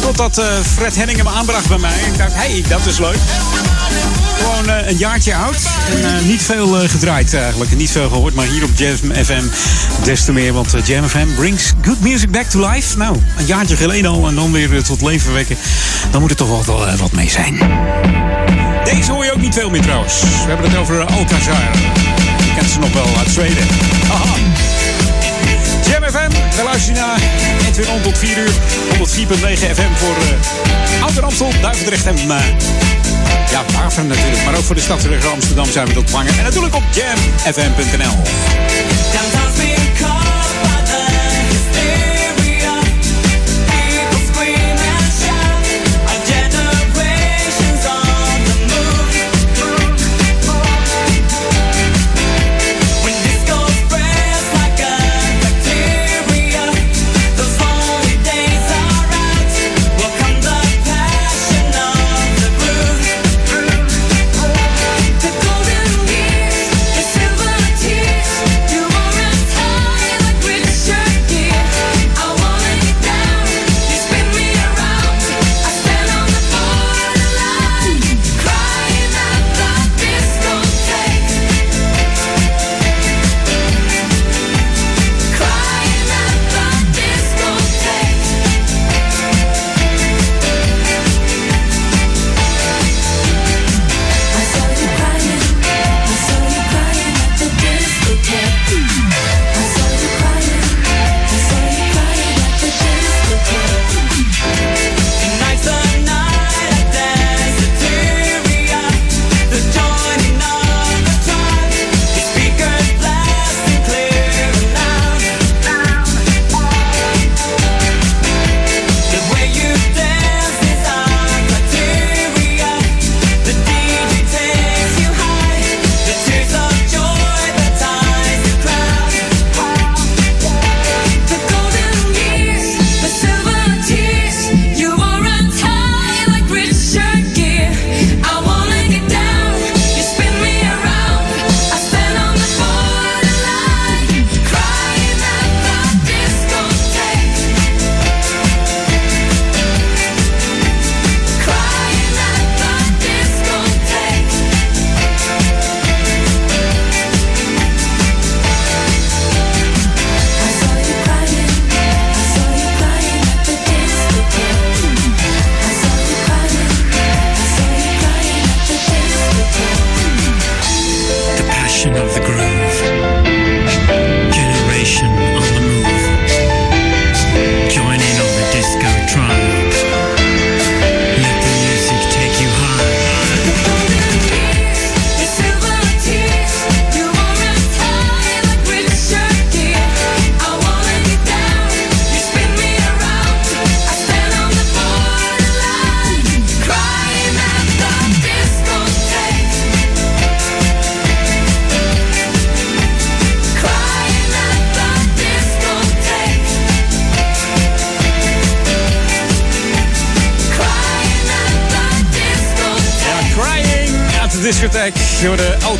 Totdat 0.00 0.38
eh, 0.38 0.46
Fred 0.74 0.96
Henning 0.96 1.18
hem 1.18 1.28
aanbracht 1.28 1.68
bij 1.68 1.78
mij. 1.78 1.98
Ik 2.06 2.18
dacht, 2.18 2.32
hé, 2.34 2.38
hey, 2.38 2.64
dat 2.68 2.86
is 2.86 2.98
leuk. 2.98 3.18
Gewoon 4.38 4.70
eh, 4.70 4.88
een 4.88 4.96
jaartje 4.96 5.34
oud. 5.34 5.56
En 5.90 6.16
eh, 6.16 6.22
niet 6.24 6.42
veel 6.42 6.80
eh, 6.80 6.88
gedraaid 6.88 7.34
eigenlijk. 7.34 7.76
Niet 7.76 7.90
veel 7.90 8.08
gehoord, 8.08 8.34
maar 8.34 8.46
hier 8.46 8.64
op 8.64 8.70
Jam 8.74 9.24
FM 9.24 9.42
des 10.04 10.24
te 10.24 10.32
meer. 10.32 10.52
Want 10.52 10.74
Jam 10.84 11.08
FM 11.08 11.34
brings 11.36 11.72
good 11.82 12.00
music 12.00 12.30
back 12.30 12.44
to 12.44 12.70
life. 12.70 12.96
Nou, 12.96 13.16
een 13.38 13.46
jaartje 13.46 13.76
geleden 13.76 14.10
al 14.10 14.28
en 14.28 14.34
dan 14.34 14.52
weer 14.52 14.82
tot 14.82 15.02
leven 15.02 15.32
wekken. 15.32 15.56
Dan 16.10 16.20
moet 16.20 16.30
er 16.30 16.36
toch 16.36 16.66
wel 16.66 16.96
wat 16.96 17.12
mee 17.12 17.30
zijn. 17.30 17.58
Deze 18.84 19.12
hoor 19.12 19.24
je 19.24 19.32
ook 19.32 19.40
niet 19.40 19.54
veel 19.54 19.70
meer 19.70 19.82
trouwens. 19.82 20.20
We 20.20 20.48
hebben 20.48 20.70
het 20.70 20.78
over 20.78 21.04
Alcazar. 21.04 21.70
Je 22.38 22.54
kent 22.56 22.70
ze 22.70 22.78
nog 22.78 22.92
wel 22.92 23.16
uit 23.18 23.30
Zweden. 23.30 23.66
Haha. 24.08 24.34
Jam 25.90 26.02
FM, 26.02 26.56
we 26.56 26.62
luisteren 26.64 27.00
naar 27.00 27.20
Edwin 27.68 27.88
On 27.88 28.00
tot 28.00 28.18
4 28.18 28.38
uur. 28.38 28.52
104.9 28.98 29.04
FM 29.74 29.94
voor 29.94 30.16
uh, 30.16 31.02
Ouder 31.02 31.60
Duivendrecht 31.60 32.06
en 32.06 32.16
ja, 33.50 33.64
Baveren 33.78 34.06
natuurlijk. 34.06 34.44
Maar 34.44 34.56
ook 34.56 34.62
voor 34.62 34.74
de 34.74 34.80
stad 34.80 35.06
Amsterdam 35.32 35.70
zijn 35.70 35.86
we 35.86 35.92
tot 35.92 36.10
vangen. 36.10 36.38
En 36.38 36.44
natuurlijk 36.44 36.74
op 36.74 36.82
jamfm.nl. 36.92 38.16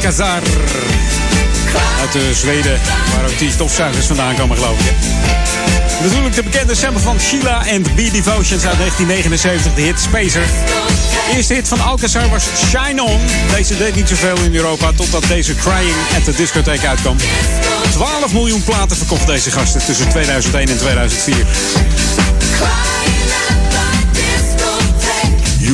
Alcazar. 0.08 0.42
Uit 2.00 2.12
de 2.12 2.34
Zweden, 2.34 2.80
waar 3.14 3.24
ook 3.24 3.38
die 3.38 3.50
stofzuigers 3.50 4.06
vandaan 4.06 4.34
komen, 4.34 4.56
geloof 4.56 4.78
ik. 4.80 4.94
Natuurlijk 6.02 6.34
de 6.34 6.42
bekende 6.42 6.74
sample 6.74 7.02
van 7.02 7.20
Sheila 7.20 7.66
en 7.66 7.82
Bee 7.82 8.10
Devotions 8.10 8.66
uit 8.66 8.78
1979, 8.78 9.74
de 9.74 9.80
hit 9.80 10.00
Spacer. 10.00 10.42
De 11.30 11.36
eerste 11.36 11.54
hit 11.54 11.68
van 11.68 11.80
Alcazar 11.80 12.28
was 12.28 12.44
Shine 12.66 13.02
On. 13.02 13.20
Deze 13.56 13.76
deed 13.76 13.94
niet 13.94 14.08
zoveel 14.08 14.36
in 14.44 14.54
Europa 14.54 14.92
totdat 14.96 15.24
deze 15.26 15.54
Crying 15.54 15.96
at 16.16 16.24
the 16.24 16.32
discotheek 16.36 16.84
uitkwam. 16.84 17.16
12 17.90 18.32
miljoen 18.32 18.64
platen 18.64 18.96
verkocht 18.96 19.26
deze 19.26 19.50
gasten 19.50 19.84
tussen 19.84 20.08
2001 20.08 20.68
en 20.68 20.78
2004. 20.78 21.46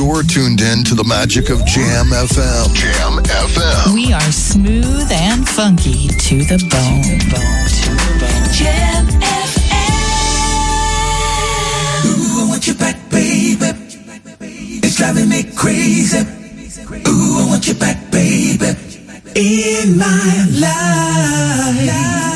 You're 0.05 0.23
tuned 0.23 0.61
in 0.61 0.85
to 0.85 0.95
the 0.95 1.03
magic 1.03 1.49
of 1.49 1.65
Jam 1.65 2.13
FM. 2.13 2.75
Jam 2.75 3.25
FM. 3.25 3.95
We 3.95 4.13
are 4.13 4.21
smooth 4.31 5.11
and 5.11 5.49
funky 5.49 6.09
to 6.09 6.45
the 6.45 6.59
bone. 6.69 7.19
Jam 8.53 9.07
FM. 9.09 9.65
Ooh, 12.05 12.45
I 12.45 12.49
want 12.51 12.67
you 12.67 12.75
back, 12.75 12.97
baby. 13.09 13.73
It's 14.85 14.97
driving 14.97 15.31
me 15.31 15.45
crazy. 15.57 16.19
Ooh, 17.09 17.39
I 17.41 17.47
want 17.49 17.67
you 17.67 17.73
back, 17.75 18.11
baby. 18.11 18.77
In 19.35 19.97
my 19.97 20.47
life. 20.61 22.34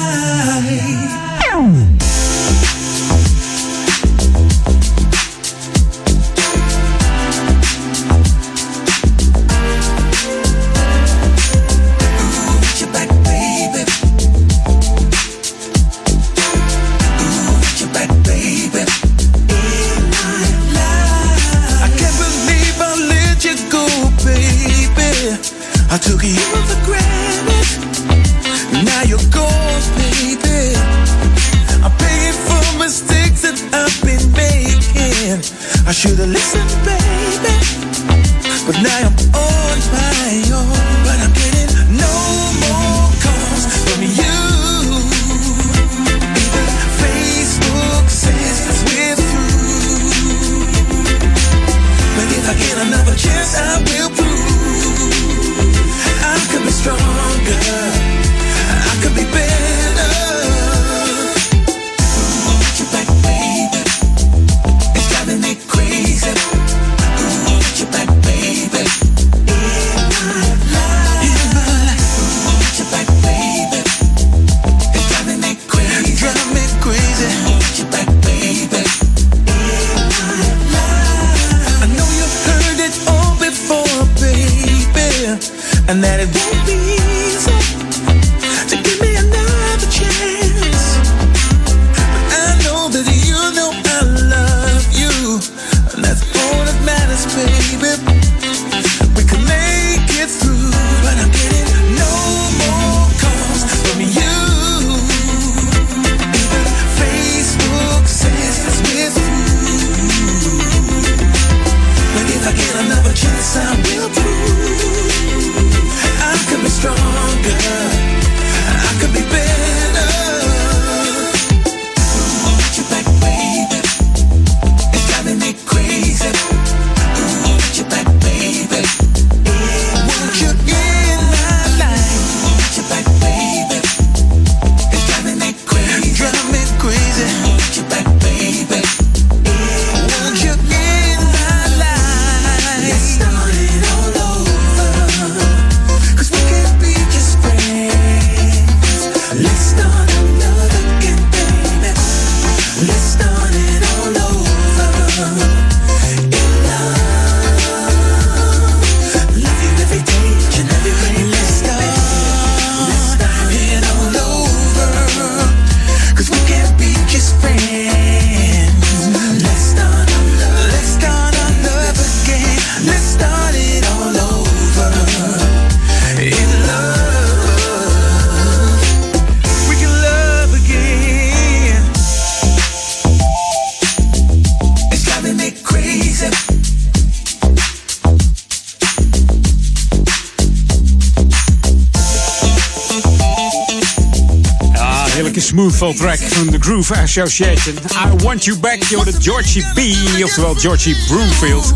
Smoothful 195.78 196.06
track 196.06 196.32
van 196.32 196.50
The 196.50 196.58
Groove 196.60 196.94
Association. 196.94 197.74
I 197.74 198.24
Want 198.24 198.44
You 198.44 198.58
Back, 198.58 198.82
joh, 198.82 199.04
de 199.04 199.12
Georgie 199.20 199.64
B, 199.74 199.78
oftewel 200.24 200.54
Georgie 200.54 200.96
Broomfield. 201.06 201.72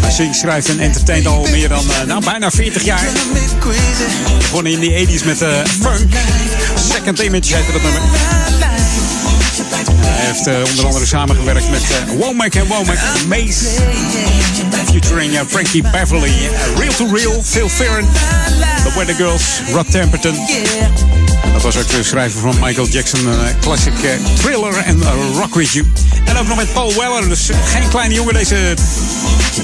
Hij 0.00 0.10
zingt, 0.10 0.36
schrijft 0.36 0.68
en 0.68 0.80
entertaint 0.80 1.26
al 1.26 1.46
meer 1.50 1.68
dan 1.68 1.90
eh, 1.90 2.06
nou, 2.06 2.24
bijna 2.24 2.50
40 2.50 2.82
jaar. 2.82 3.08
Begonnen 4.38 4.72
in 4.72 4.80
de 4.80 5.06
80s 5.06 5.24
met 5.24 5.42
eh, 5.42 5.48
funk. 5.80 6.12
Second 6.74 7.18
Image 7.18 7.54
heette 7.54 7.72
dat 7.72 7.82
nummer. 7.82 8.00
Hij 10.06 10.26
heeft 10.26 10.46
eh, 10.46 10.54
onder 10.70 10.86
andere 10.86 11.06
samengewerkt 11.06 11.70
met 11.70 11.82
uh, 11.82 12.18
Womack 12.18 12.54
en 12.54 12.66
Womack, 12.66 12.98
Mace, 13.28 13.64
featuring 14.90 15.38
Frankie 15.48 15.82
Beverly, 15.82 16.50
Real 16.78 16.92
to 16.92 17.14
Real, 17.14 17.42
Phil 17.44 17.68
Ferrin, 17.68 18.06
The 18.84 18.92
Weather 18.96 19.14
Girls, 19.14 19.60
Rod 19.72 19.90
Temperton. 19.90 20.34
Dat 21.62 21.74
was 21.74 21.82
ook 21.82 21.90
de 21.90 22.02
schrijver 22.02 22.40
van 22.40 22.54
Michael 22.60 22.86
Jackson, 22.86 23.26
een 23.26 23.46
eh, 23.46 23.54
classic 23.60 24.02
eh, 24.02 24.10
thriller 24.34 24.76
en 24.76 25.02
eh, 25.02 25.08
Rock 25.34 25.54
With 25.54 25.70
You. 25.70 25.86
En 26.24 26.36
ook 26.36 26.46
nog 26.46 26.56
met 26.56 26.72
Paul 26.72 26.94
Weller, 26.98 27.28
dus 27.28 27.50
geen 27.64 27.88
kleine 27.88 28.14
jongen 28.14 28.34
deze 28.34 28.74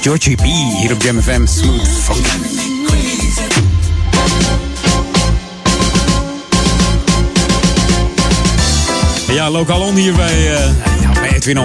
Georgie 0.01 0.37
B. 0.37 0.43
hier 0.81 0.93
op 0.93 1.03
Jam 1.03 1.23
FM, 1.23 1.47
Smooth 1.47 1.89
Funky. 2.03 2.29
Ja, 9.33 9.51
lokaal 9.51 9.81
on 9.81 9.95
hier 9.95 10.15
bij, 10.15 10.59
ja, 11.15 11.21
bij 11.21 11.35
Edwin 11.35 11.59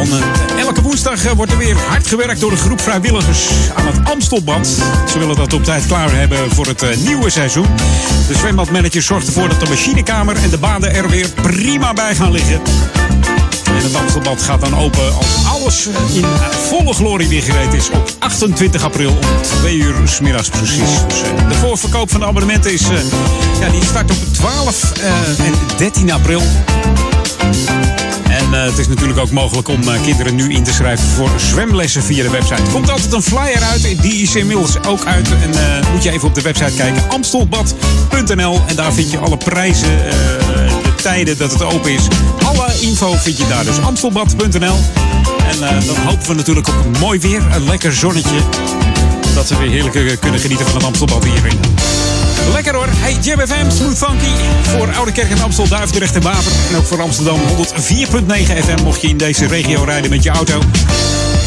Elke 0.60 0.82
woensdag 0.82 1.26
eh, 1.26 1.32
wordt 1.32 1.52
er 1.52 1.58
weer 1.58 1.78
hard 1.78 2.08
gewerkt 2.08 2.40
door 2.40 2.52
een 2.52 2.58
groep 2.58 2.82
vrijwilligers 2.82 3.50
aan 3.76 3.86
het 3.86 4.10
Amstelbad. 4.10 4.68
Ze 5.12 5.20
willen 5.20 5.36
dat 5.36 5.54
op 5.54 5.64
tijd 5.64 5.86
klaar 5.86 6.12
hebben 6.12 6.52
voor 6.52 6.66
het 6.66 6.82
eh, 6.82 6.98
nieuwe 6.98 7.30
seizoen. 7.30 7.68
De 8.28 8.36
zwembadmanager 8.36 9.02
zorgt 9.02 9.28
ervoor 9.28 9.50
dat 9.50 9.60
de 9.60 9.70
machinekamer 9.70 10.36
en 10.36 10.50
de 10.50 10.58
baden 10.58 10.94
er 10.94 11.10
weer 11.10 11.30
prima 11.30 11.94
bij 11.94 12.16
gaan 12.16 12.32
liggen. 12.32 12.62
En 13.66 13.84
het 13.84 13.96
Amstelbad 13.96 14.42
gaat 14.42 14.62
dan 14.62 14.76
open 14.76 15.16
als 15.16 15.46
alles 15.48 15.88
in 16.14 16.26
volle 16.68 16.94
glorie 16.94 17.28
weer 17.28 17.42
gereed 17.42 17.74
is 17.74 17.90
op 17.90 18.10
28 18.20 18.84
april 18.84 19.10
om 19.10 19.42
2 19.60 19.78
uur 19.78 19.96
's 20.06 20.20
middags 20.20 20.50
precies. 20.50 20.78
Dus, 21.08 21.22
eh, 21.22 21.50
de 21.50 21.56
voorverkoop 21.56 22.12
van 22.12 22.20
de 22.20 22.26
abonnementen 22.26 22.74
is, 22.74 22.82
ja, 23.60 23.70
die 23.70 23.84
start 23.84 24.12
op 24.12 24.18
12 24.32 24.92
eh, 24.92 25.46
en 25.46 25.54
13 25.78 26.12
april. 26.12 26.42
En 28.44 28.54
eh, 28.54 28.64
het 28.64 28.78
is 28.78 28.88
natuurlijk 28.88 29.20
ook 29.20 29.32
mogelijk 29.32 29.68
om 29.68 29.82
eh, 29.82 30.02
kinderen 30.02 30.36
nu 30.36 30.54
in 30.54 30.64
te 30.64 30.74
schrijven 30.74 31.08
voor 31.08 31.30
zwemlessen 31.38 32.04
via 32.04 32.24
de 32.24 32.30
website. 32.30 32.62
Er 32.62 32.72
komt 32.72 32.90
altijd 32.90 33.14
een 33.14 33.22
flyer 33.22 33.62
uit, 33.62 34.02
die 34.02 34.22
is 34.22 34.36
inmiddels 34.36 34.84
ook 34.88 35.06
uit. 35.06 35.30
En 35.42 35.54
eh, 35.54 35.92
moet 35.92 36.04
je 36.04 36.12
even 36.12 36.28
op 36.28 36.36
de 36.36 36.42
website 36.42 36.74
kijken, 36.76 37.10
amstelbad.nl. 37.10 38.62
En 38.66 38.76
daar 38.76 38.94
vind 38.94 39.12
je 39.12 39.18
alle 39.18 39.38
prijzen, 39.38 39.98
de 40.84 40.96
tijden 40.96 41.38
dat 41.38 41.52
het 41.52 41.64
open 41.64 41.92
is. 41.92 42.08
Alle 42.46 42.68
info 42.80 43.14
vind 43.14 43.38
je 43.38 43.48
daar, 43.48 43.64
dus 43.64 43.80
amstelbad.nl. 43.80 44.78
En 45.50 45.86
dan 45.86 45.96
hopen 46.06 46.28
we 46.28 46.34
natuurlijk 46.34 46.68
op 46.68 46.98
mooi 47.00 47.20
weer, 47.20 47.42
een 47.52 47.66
lekker 47.66 47.94
zonnetje. 47.94 48.38
Dat 49.36 49.50
we 49.50 49.58
weer 49.58 49.70
heerlijk 49.70 50.20
kunnen 50.20 50.40
genieten 50.40 50.66
van 50.66 50.76
het 50.76 50.84
Amstelbad 50.84 51.24
hierin. 51.24 51.73
Lekker 52.54 52.76
hoor. 52.76 52.88
Hey, 52.90 53.18
Jam 53.22 53.40
FM, 53.40 53.70
Smooth 53.70 53.98
Funky. 53.98 54.32
Voor 54.62 54.94
Oude 54.94 55.12
Kerk 55.12 55.30
en 55.32 55.42
Amstel, 55.42 55.68
Duivendrecht 55.68 56.16
en 56.16 56.22
Waver. 56.22 56.52
En 56.70 56.76
ook 56.76 56.86
voor 56.86 57.02
Amsterdam 57.02 57.40
104.9 57.40 57.46
FM 58.66 58.84
mocht 58.84 59.02
je 59.02 59.08
in 59.08 59.18
deze 59.18 59.48
regio 59.48 59.84
rijden 59.84 60.10
met 60.10 60.24
je 60.24 60.30
auto. 60.30 60.60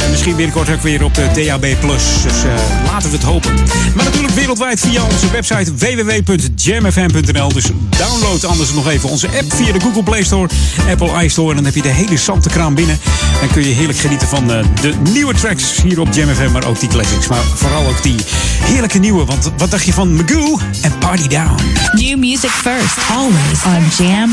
En 0.02 0.10
misschien 0.10 0.36
binnenkort 0.36 0.70
ook 0.70 0.82
weer 0.82 1.04
op 1.04 1.14
de 1.14 1.28
DAB+. 1.34 1.62
Dus 1.62 2.44
eh, 2.44 2.54
laten 2.86 3.10
we 3.10 3.16
het 3.16 3.26
hopen. 3.26 3.54
Maar 3.94 4.04
natuurlijk 4.04 4.34
wereldwijd 4.34 4.80
via 4.80 5.04
onze 5.04 5.30
website 5.30 5.74
www.jamfm.nl. 5.74 7.52
Dus 7.52 7.70
download 7.98 8.44
anders 8.44 8.72
nog 8.72 8.88
even 8.88 9.08
onze 9.08 9.26
app 9.26 9.54
via 9.54 9.72
de 9.72 9.80
Google 9.80 10.02
Play 10.02 10.22
Store, 10.22 10.48
Apple 10.90 11.24
iStore. 11.24 11.48
En 11.48 11.54
dan 11.54 11.64
heb 11.64 11.74
je 11.74 11.82
de 11.82 11.88
hele 11.88 12.16
zante 12.16 12.48
kraam 12.48 12.74
binnen. 12.74 12.98
En 13.42 13.50
kun 13.50 13.62
je 13.62 13.74
heerlijk 13.74 13.98
genieten 13.98 14.28
van 14.28 14.52
eh, 14.52 14.64
de 14.80 14.94
nieuwe 15.12 15.34
tracks 15.34 15.82
hier 15.82 16.00
op 16.00 16.08
Jam 16.12 16.28
FM. 16.28 16.50
Maar 16.52 16.66
ook 16.66 16.80
die 16.80 16.88
classics. 16.88 17.28
Maar 17.28 17.42
vooral 17.54 17.86
ook 17.86 18.02
die 18.02 18.16
heerlijke 18.62 18.98
nieuwe. 18.98 19.24
Want 19.24 19.50
wat 19.56 19.70
dacht 19.70 19.84
je 19.84 19.92
van 19.92 20.14
Magoo 20.14 20.58
en 20.82 20.98
Party 20.98 21.28
Down? 21.28 21.62
New 21.92 22.18
music 22.18 22.50
first, 22.50 22.96
always 23.10 23.64
on 23.64 24.06
Jam 24.06 24.30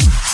104.9. 0.00 0.27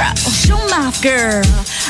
Mouth, 0.00 1.02
girl. 1.02 1.42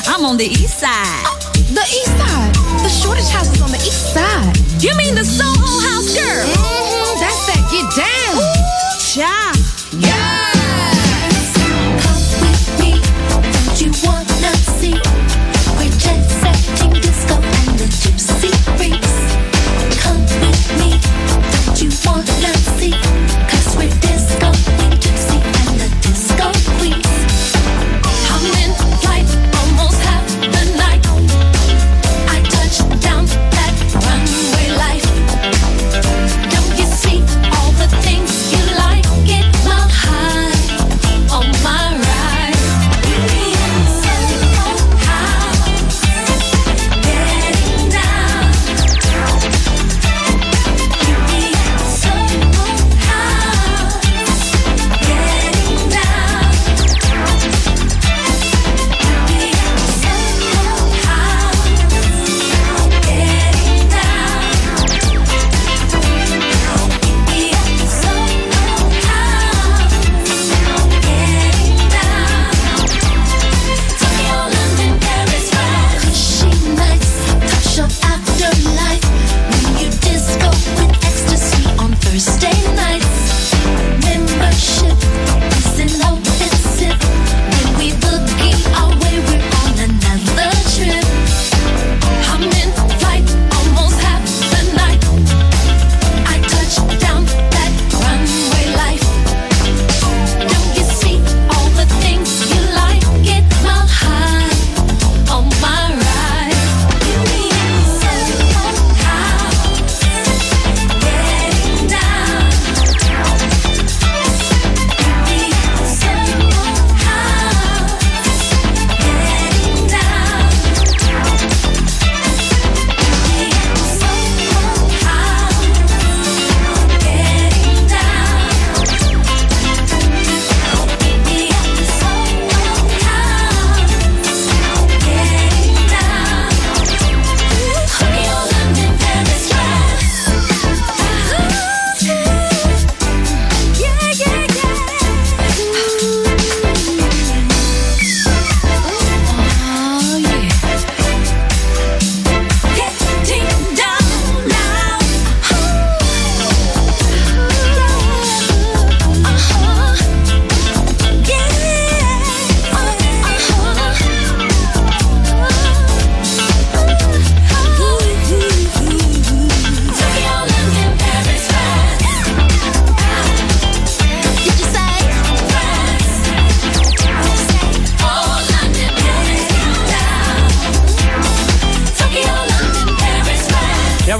I'm 0.05 0.25
on 0.25 0.35
the 0.37 0.45
east 0.45 0.79
side. 0.79 1.23
the 1.71 1.81
east 1.81 2.11
side? 2.17 2.53
The 2.83 2.89
shortage 2.89 3.29
house 3.29 3.47
is 3.55 3.61
on 3.61 3.71
the 3.71 3.77
east 3.77 4.13
side. 4.13 4.57
You 4.83 4.95
mean 4.97 5.15
the 5.15 5.23
Soho 5.23 5.79
House, 5.87 6.13
girl? 6.13 6.45
Mm-hmm, 6.45 6.80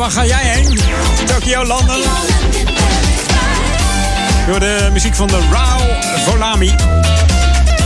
waar 0.02 0.12
ga 0.12 0.26
jij 0.26 0.43
heen? 0.43 0.80
Tokyo, 1.26 1.66
London. 1.66 2.02
Door 4.47 4.60
de 4.60 4.89
muziek 4.91 5.16
van 5.16 5.28
de 5.28 5.39
Rao 5.52 5.80
Volami. 6.26 6.76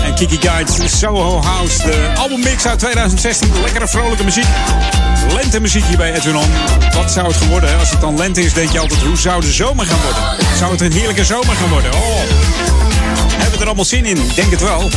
En 0.04 0.16
Kiki 0.16 0.38
Guides 0.42 1.00
Soho 1.00 1.42
House. 1.42 1.84
De 1.84 2.12
albummix 2.18 2.68
uit 2.68 2.80
2016. 2.80 3.52
Lekkere 3.62 3.88
vrolijke 3.88 4.24
muziek. 4.24 4.46
Lentemuziek 5.34 5.86
hier 5.86 5.98
bij 5.98 6.14
Edwin. 6.14 6.36
Wat 6.94 7.12
zou 7.12 7.28
het 7.28 7.38
geworden? 7.38 7.80
Als 7.80 7.90
het 7.90 8.02
dan 8.02 8.18
lente 8.18 8.42
is, 8.42 8.54
denk 8.54 8.72
je 8.72 8.80
altijd, 8.80 9.02
hoe 9.02 9.18
zou 9.18 9.42
de 9.42 9.52
zomer 9.52 9.86
gaan 9.86 10.00
worden? 10.02 10.46
Zou 10.58 10.72
het 10.72 10.82
een 10.82 10.92
heerlijke 10.92 11.26
zomer 11.26 11.56
gaan 11.56 11.70
worden? 11.70 11.94
Oh. 11.94 12.75
Hebben 13.38 13.52
we 13.52 13.60
er 13.60 13.66
allemaal 13.66 13.86
zin 13.86 14.06
in? 14.06 14.32
Denk 14.36 14.52
het 14.52 14.62
wel. 14.62 14.90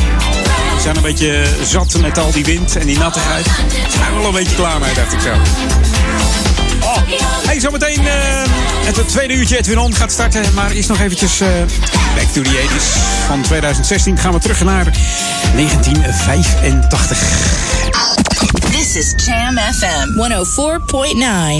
We 0.75 0.81
zijn 0.83 0.97
een 0.97 1.03
beetje 1.03 1.45
zat 1.65 1.97
met 2.01 2.19
al 2.19 2.33
die 2.33 2.45
wind 2.45 2.77
en 2.77 2.87
die 2.87 2.99
nattigheid. 2.99 3.45
We 3.45 3.53
zijn 3.97 4.15
wel 4.15 4.25
een 4.25 4.33
beetje 4.33 4.55
klaar 4.55 4.81
mee, 4.81 4.95
dacht 4.95 5.13
ik 5.13 5.21
zo. 5.21 5.33
Oh. 6.81 6.97
Hey, 7.47 7.61
zometeen 7.61 8.07
eh, 8.07 8.15
het 8.85 9.09
tweede 9.09 9.35
uurtje 9.35 9.59
Edwin 9.59 9.79
On 9.79 9.95
gaat 9.95 10.13
starten. 10.13 10.55
Maar 10.55 10.71
eerst 10.71 10.89
nog 10.89 11.01
eventjes 11.01 11.41
eh, 11.41 11.49
back 12.15 12.27
to 12.33 12.43
the 12.43 12.51
80s. 12.51 12.85
Van 13.27 13.43
2016 13.43 14.19
gaan 14.19 14.33
we 14.33 14.39
terug 14.39 14.65
naar 14.65 14.85
1985. 15.55 17.19
This 18.71 18.97
is 18.97 19.13
Jam 19.25 19.59
FM 19.59 20.09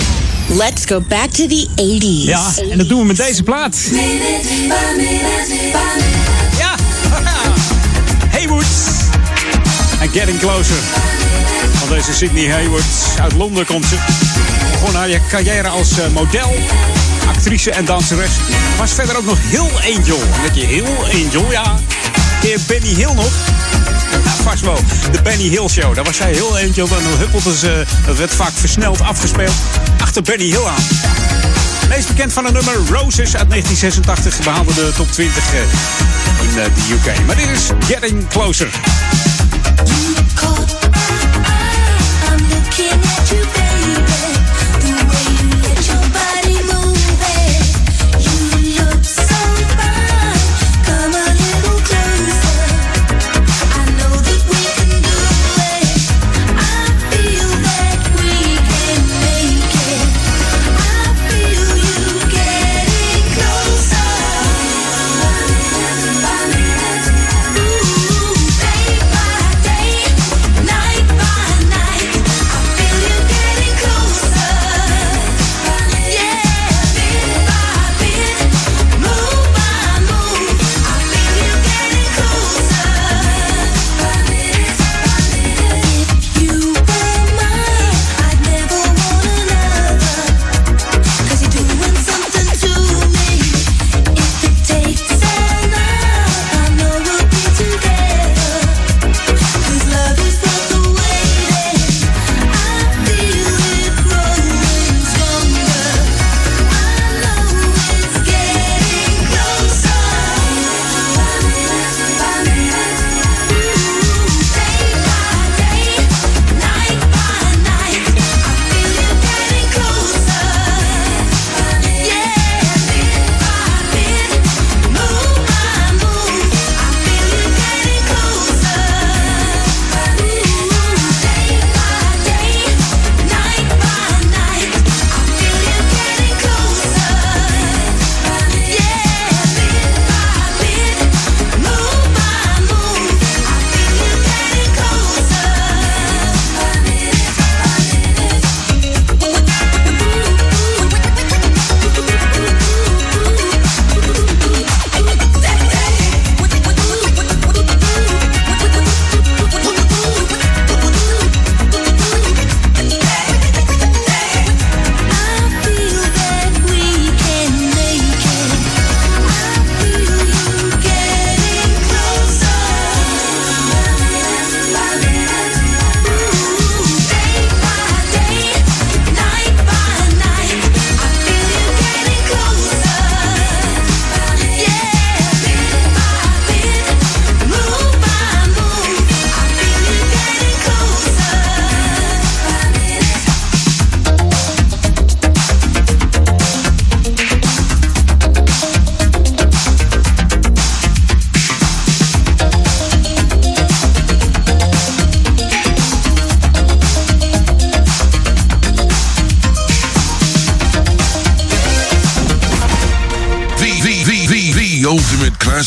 104.9. 0.01 0.05
Let's 0.47 0.85
go 0.85 1.01
back 1.01 1.29
to 1.29 1.47
the 1.47 1.67
80s. 1.75 2.27
Ja, 2.27 2.51
en 2.71 2.77
dat 2.77 2.87
doen 2.87 2.99
we 2.99 3.05
met 3.05 3.17
deze 3.17 3.43
plaat. 3.43 3.77
Getting 10.11 10.39
Closer. 10.39 10.75
Van 11.73 11.89
deze 11.89 12.13
Sydney 12.13 12.51
Haywood. 12.51 12.83
Uit 13.21 13.33
Londen 13.33 13.65
komt 13.65 13.85
ze. 13.85 13.95
Begon 14.71 14.95
haar 14.95 15.09
carrière 15.29 15.67
als 15.67 15.99
eh, 15.99 16.07
model, 16.07 16.55
actrice 17.27 17.71
en 17.71 17.85
danseres. 17.85 18.31
Was 18.77 18.93
verder 18.93 19.17
ook 19.17 19.25
nog 19.25 19.37
heel 19.41 19.69
angel. 19.95 20.19
Met 20.41 20.55
je 20.55 20.65
heel 20.65 21.05
angel, 21.13 21.51
ja. 21.51 21.79
Je 22.41 22.57
Benny 22.67 22.93
Hill 22.93 23.13
nog? 23.13 23.31
Ja, 24.25 24.43
vast 24.43 24.61
wel. 24.61 24.79
De 25.11 25.21
Benny 25.21 25.47
Hill 25.47 25.67
Show. 25.67 25.95
Daar 25.95 26.03
was 26.03 26.15
zij 26.15 26.31
heel 26.31 26.57
angel. 26.57 26.87
Dan 26.87 27.03
huppelde 27.17 27.57
ze, 27.57 27.85
dat 28.05 28.17
werd 28.17 28.35
vaak 28.35 28.53
versneld 28.53 29.01
afgespeeld, 29.01 29.55
achter 29.97 30.21
Benny 30.21 30.45
Hill 30.45 30.65
aan. 30.65 30.83
Meest 31.89 32.07
bekend 32.07 32.33
van 32.33 32.45
het 32.45 32.53
nummer 32.53 32.73
Roses 32.73 33.35
uit 33.35 33.49
1986 33.49 34.39
behaalde 34.43 34.73
de 34.73 34.91
top 34.95 35.11
20 35.11 35.53
eh, 35.53 35.59
in 36.41 36.59
eh, 36.59 36.65
de 36.75 36.93
UK. 36.93 37.25
Maar 37.25 37.35
dit 37.35 37.49
is 37.49 37.69
Getting 37.87 38.27
Closer. 38.27 38.69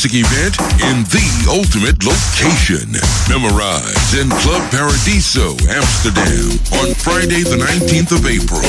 Classic 0.03 0.27
event 0.27 0.59
in 0.83 1.07
the 1.15 1.23
ultimate 1.47 2.03
location. 2.03 2.91
Memorize 3.31 4.19
in 4.19 4.27
Club 4.43 4.59
Paradiso, 4.75 5.55
Amsterdam 5.71 6.59
on 6.83 6.91
Friday 6.99 7.47
the 7.47 7.55
19th 7.55 8.11
of 8.11 8.27
April. 8.27 8.67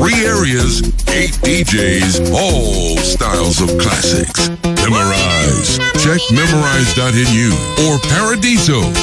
Three 0.00 0.24
areas, 0.24 0.80
eight 1.12 1.36
DJs, 1.44 2.32
all 2.32 2.96
styles 2.96 3.60
of 3.60 3.68
classics. 3.76 4.48
Memorize. 4.80 5.76
Check 6.00 6.24
memorize.nu 6.32 7.52
or 7.84 8.00
paradiso.nl. 8.08 8.96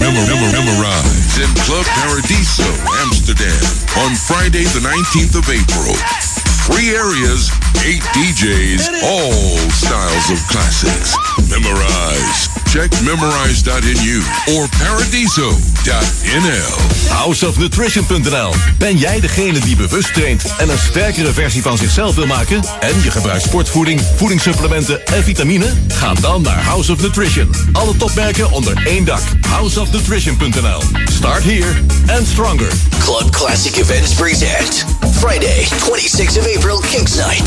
Memor- 0.00 0.28
memor- 0.32 0.52
memorize 0.56 1.36
in 1.36 1.50
Club 1.68 1.84
Paradiso, 2.00 2.64
Amsterdam 3.04 3.60
on 4.00 4.16
Friday 4.16 4.64
the 4.72 4.80
19th 4.80 5.36
of 5.36 5.44
April. 5.52 6.27
Three 6.70 6.94
areas, 6.94 7.50
eight 7.84 8.02
DJs, 8.12 9.02
all 9.02 9.56
styles 9.70 10.30
of 10.30 10.46
classics. 10.48 11.16
Memorize. 11.48 12.48
Check 12.68 12.90
memorize.nu 13.02 14.22
or 14.54 14.68
paradiso.nl. 14.78 15.48
Houseofnutrition.nl. 17.08 18.54
Ben 18.78 18.96
jij 18.96 19.20
degene 19.20 19.58
die 19.58 19.76
bewust 19.76 20.14
traint 20.14 20.44
en 20.58 20.68
een 20.68 20.78
sterkere 20.78 21.32
versie 21.32 21.62
van 21.62 21.78
zichzelf 21.78 22.14
wil 22.14 22.26
maken? 22.26 22.62
En 22.80 23.02
je 23.02 23.10
gebruikt 23.10 23.42
sportvoeding, 23.42 24.00
voedingssupplementen 24.16 25.06
en 25.06 25.24
vitamine? 25.24 25.66
Ga 25.88 26.14
dan 26.14 26.42
naar 26.42 26.62
House 26.62 26.92
of 26.92 27.00
Nutrition. 27.00 27.54
Alle 27.72 27.96
topmerken 27.96 28.50
onder 28.50 28.86
één 28.86 29.04
dak. 29.04 29.22
Houseofnutrition.nl. 29.48 30.82
Start 31.12 31.42
here 31.44 31.72
and 32.18 32.26
stronger. 32.26 32.72
Club 32.98 33.30
Classic 33.30 33.76
Events 33.76 34.12
present 34.12 34.97
Friday, 35.20 35.64
26th 35.82 36.38
of 36.38 36.46
April, 36.46 36.80
Kings 36.82 37.18
Night. 37.18 37.42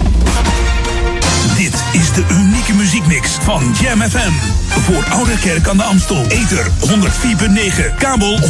Dit 1.57 1.84
is 1.91 2.13
de 2.13 2.24
unieke 2.32 2.74
muziekmix 2.74 3.30
van 3.30 3.76
Jam 3.82 4.01
FM. 4.01 4.32
Voor 4.67 5.05
Ouderkerk 5.09 5.67
aan 5.67 5.78
de 5.78 5.84
Amstel. 5.84 6.26
Ether 6.28 6.67
104.9, 6.80 7.95
kabel 7.97 8.39
103.3 8.39 8.47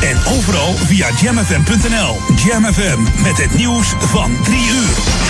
en 0.00 0.16
overal 0.36 0.74
via 0.74 1.08
jamfm.nl. 1.22 2.16
Jam 2.46 2.64
FM 2.64 3.22
met 3.22 3.36
het 3.36 3.54
nieuws 3.54 3.94
van 3.98 4.36
3 4.42 4.58
uur. 4.58 5.24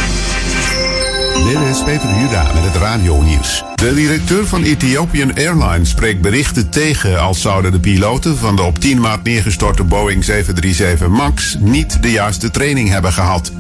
Dit 1.44 1.68
is 1.70 1.82
Peter 1.82 2.18
Juda 2.20 2.53
met 2.55 2.62
het 2.62 2.76
radionieuws. 2.76 3.64
De 3.74 3.94
directeur 3.94 4.47
van 4.47 4.62
Ethiopian 4.62 5.34
Airlines 5.34 5.90
spreekt 5.90 6.20
berichten 6.20 6.70
tegen 6.70 7.20
als 7.20 7.40
zouden 7.40 7.72
de 7.72 7.80
piloten 7.80 8.38
van 8.38 8.57
de 8.57 8.62
op 8.62 8.78
10 8.78 9.01
maart 9.01 9.22
neergestorte 9.22 9.84
Boeing 9.84 10.24
737 10.24 11.09
MAX 11.09 11.57
niet 11.61 12.03
de 12.03 12.11
juiste 12.11 12.51
training 12.51 12.88
hebben 12.88 13.12
gehad. 13.12 13.53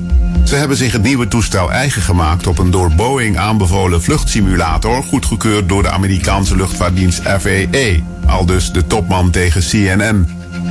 Ze 0.44 0.56
hebben 0.56 0.76
zich 0.76 0.92
het 0.92 1.02
nieuwe 1.02 1.28
toestel 1.28 1.72
eigen 1.72 2.02
gemaakt 2.02 2.46
op 2.46 2.58
een 2.58 2.70
door 2.70 2.94
Boeing 2.94 3.38
aanbevolen 3.38 4.02
vluchtsimulator, 4.02 5.02
goedgekeurd 5.02 5.68
door 5.68 5.82
de 5.82 5.90
Amerikaanse 5.90 6.56
luchtvaartdienst 6.56 7.20
FAA, 7.22 7.88
al 8.26 8.46
dus 8.46 8.72
de 8.72 8.86
topman 8.86 9.30
tegen 9.30 9.60
CNN. 9.60 10.28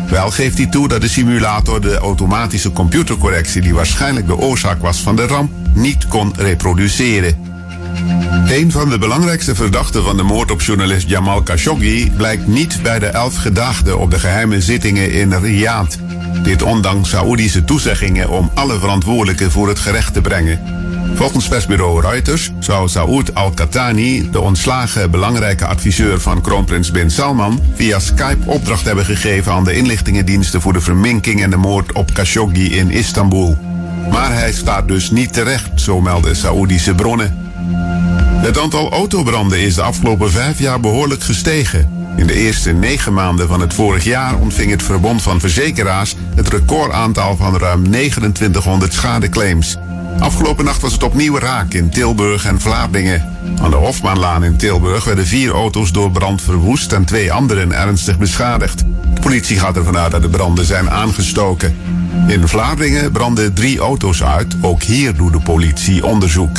Wel 0.09 0.31
geeft 0.31 0.57
hij 0.57 0.67
toe 0.67 0.87
dat 0.87 1.01
de 1.01 1.07
simulator 1.07 1.81
de 1.81 1.97
automatische 1.97 2.71
computercorrectie 2.71 3.61
die 3.61 3.73
waarschijnlijk 3.73 4.27
de 4.27 4.37
oorzaak 4.37 4.81
was 4.81 5.01
van 5.01 5.15
de 5.15 5.27
ramp 5.27 5.51
niet 5.73 6.07
kon 6.07 6.33
reproduceren. 6.37 7.53
Een 8.47 8.71
van 8.71 8.89
de 8.89 8.97
belangrijkste 8.97 9.55
verdachten 9.55 10.03
van 10.03 10.17
de 10.17 10.23
moord 10.23 10.51
op 10.51 10.61
journalist 10.61 11.09
Jamal 11.09 11.41
Khashoggi 11.41 12.11
blijkt 12.11 12.47
niet 12.47 12.79
bij 12.83 12.99
de 12.99 13.05
elf 13.05 13.35
gedaagden 13.35 13.99
op 13.99 14.11
de 14.11 14.19
geheime 14.19 14.61
zittingen 14.61 15.11
in 15.11 15.33
Riyadh. 15.33 15.97
Dit 16.43 16.61
ondanks 16.61 17.09
Saoedische 17.09 17.63
toezeggingen 17.63 18.29
om 18.29 18.51
alle 18.53 18.79
verantwoordelijken 18.79 19.51
voor 19.51 19.67
het 19.67 19.79
gerecht 19.79 20.13
te 20.13 20.21
brengen. 20.21 20.59
Volgens 21.15 21.47
persbureau 21.47 22.01
Reuters 22.01 22.51
zou 22.59 22.87
Saoed 22.87 23.35
Al-Qahtani, 23.35 24.29
de 24.31 24.39
ontslagen 24.41 25.11
belangrijke 25.11 25.65
adviseur 25.65 26.21
van 26.21 26.41
kroonprins 26.41 26.91
Bin 26.91 27.11
Salman, 27.11 27.59
via 27.75 27.99
Skype 27.99 28.45
opdracht 28.49 28.85
hebben 28.85 29.05
gegeven 29.05 29.51
aan 29.51 29.63
de 29.63 29.75
inlichtingendiensten 29.75 30.61
voor 30.61 30.73
de 30.73 30.81
verminking 30.81 31.43
en 31.43 31.49
de 31.49 31.57
moord 31.57 31.91
op 31.91 32.13
Khashoggi 32.13 32.75
in 32.77 32.91
Istanbul. 32.91 33.57
Maar 34.11 34.33
hij 34.33 34.53
staat 34.53 34.87
dus 34.87 35.11
niet 35.11 35.33
terecht, 35.33 35.69
zo 35.75 36.01
melden 36.01 36.35
Saoedische 36.35 36.95
bronnen. 36.95 37.37
Het 38.45 38.59
aantal 38.59 38.91
autobranden 38.91 39.59
is 39.59 39.75
de 39.75 39.81
afgelopen 39.81 40.31
vijf 40.31 40.59
jaar 40.59 40.79
behoorlijk 40.79 41.23
gestegen. 41.23 41.94
In 42.15 42.27
de 42.27 42.33
eerste 42.33 42.71
negen 42.71 43.13
maanden 43.13 43.47
van 43.47 43.61
het 43.61 43.73
vorig 43.73 44.03
jaar 44.03 44.39
ontving 44.39 44.71
het 44.71 44.83
Verbond 44.83 45.21
van 45.21 45.39
Verzekeraars 45.39 46.15
het 46.35 46.47
recordaantal 46.47 47.35
van 47.35 47.57
ruim 47.57 47.83
2900 47.83 48.93
schadeclaims. 48.93 49.77
Afgelopen 50.19 50.65
nacht 50.65 50.81
was 50.81 50.93
het 50.93 51.03
opnieuw 51.03 51.37
raak 51.37 51.73
in 51.73 51.89
Tilburg 51.89 52.45
en 52.45 52.61
Vlaardingen. 52.61 53.37
Aan 53.61 53.69
de 53.69 53.75
Hofmaanlaan 53.75 54.43
in 54.43 54.57
Tilburg 54.57 55.03
werden 55.03 55.25
vier 55.25 55.51
auto's 55.51 55.91
door 55.91 56.11
brand 56.11 56.41
verwoest 56.41 56.91
en 56.91 57.05
twee 57.05 57.31
anderen 57.31 57.71
ernstig 57.71 58.17
beschadigd. 58.17 58.83
De 59.13 59.21
politie 59.21 59.59
gaat 59.59 59.77
ervan 59.77 59.97
uit 59.97 60.11
dat 60.11 60.21
de 60.21 60.29
branden 60.29 60.65
zijn 60.65 60.89
aangestoken. 60.89 61.75
In 62.27 62.47
Vlaardingen 62.47 63.11
brandden 63.11 63.53
drie 63.53 63.79
auto's 63.79 64.23
uit. 64.23 64.55
Ook 64.61 64.83
hier 64.83 65.15
doet 65.15 65.33
de 65.33 65.39
politie 65.39 66.05
onderzoek. 66.05 66.57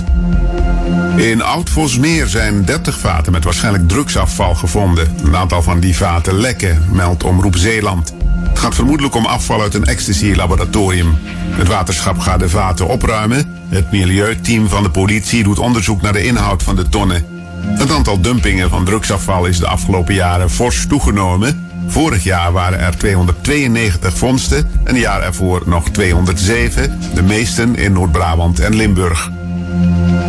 In 1.17 1.43
Oud-Vosmeer 1.43 2.27
zijn 2.27 2.65
30 2.65 2.99
vaten 2.99 3.33
met 3.33 3.45
waarschijnlijk 3.45 3.89
drugsafval 3.89 4.55
gevonden. 4.55 5.15
Een 5.25 5.37
aantal 5.37 5.63
van 5.63 5.81
die 5.81 5.97
vaten 5.97 6.35
lekken, 6.35 6.85
meldt 6.93 7.25
Omroep 7.25 7.57
Zeeland. 7.57 8.15
Het 8.49 8.59
gaat 8.59 8.75
vermoedelijk 8.75 9.15
om 9.15 9.27
afval 9.27 9.61
uit 9.61 9.75
een 9.75 9.85
ecstasy-laboratorium. 9.85 11.19
Het 11.51 11.69
waterschap 11.69 12.19
gaat 12.19 12.41
de 12.41 12.49
vaten 12.49 12.89
opruimen. 12.89 13.59
Het 13.69 13.91
milieuteam 13.91 14.69
van 14.69 14.83
de 14.83 14.91
politie 14.91 15.43
doet 15.43 15.59
onderzoek 15.59 16.03
naar 16.03 16.13
de 16.13 16.25
inhoud 16.25 16.63
van 16.63 16.77
de 16.77 16.89
tonnen. 16.89 17.25
Het 17.57 17.93
aantal 17.93 18.21
dumpingen 18.21 18.71
van 18.71 18.85
drugsafval 18.85 19.47
is 19.47 19.59
de 19.59 19.67
afgelopen 19.67 20.15
jaren 20.15 20.51
fors 20.51 20.87
toegenomen. 20.87 21.69
Vorig 21.87 22.25
jaar 22.25 22.53
waren 22.53 22.81
er 22.81 22.97
292 22.97 24.19
vondsten, 24.19 24.71
een 24.85 24.99
jaar 24.99 25.23
ervoor 25.23 25.63
nog 25.67 25.89
207, 25.91 26.99
de 27.15 27.23
meesten 27.23 27.77
in 27.77 27.93
Noord-Brabant 27.93 28.61
en 28.61 28.75
Limburg. 28.75 29.31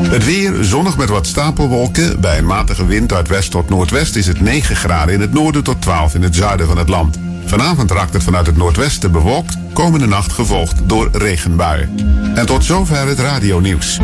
Het 0.09 0.25
weer 0.25 0.63
zonnig 0.63 0.97
met 0.97 1.09
wat 1.09 1.27
stapelwolken. 1.27 2.19
Bij 2.19 2.37
een 2.37 2.45
matige 2.45 2.85
wind 2.85 3.13
uit 3.13 3.27
west 3.27 3.51
tot 3.51 3.69
noordwest 3.69 4.15
is 4.15 4.27
het 4.27 4.41
9 4.41 4.75
graden 4.75 5.13
in 5.13 5.21
het 5.21 5.33
noorden 5.33 5.63
tot 5.63 5.81
12 5.81 6.15
in 6.15 6.21
het 6.21 6.35
zuiden 6.35 6.67
van 6.67 6.77
het 6.77 6.89
land. 6.89 7.17
Vanavond 7.45 7.91
raakt 7.91 8.13
het 8.13 8.23
vanuit 8.23 8.45
het 8.45 8.57
noordwesten 8.57 9.11
bewolkt, 9.11 9.57
komende 9.73 10.07
nacht 10.07 10.31
gevolgd 10.31 10.79
door 10.83 11.09
regenbuien. 11.11 11.89
En 12.35 12.45
tot 12.45 12.65
zover 12.65 13.07
het 13.07 13.19
radionieuws. 13.19 13.99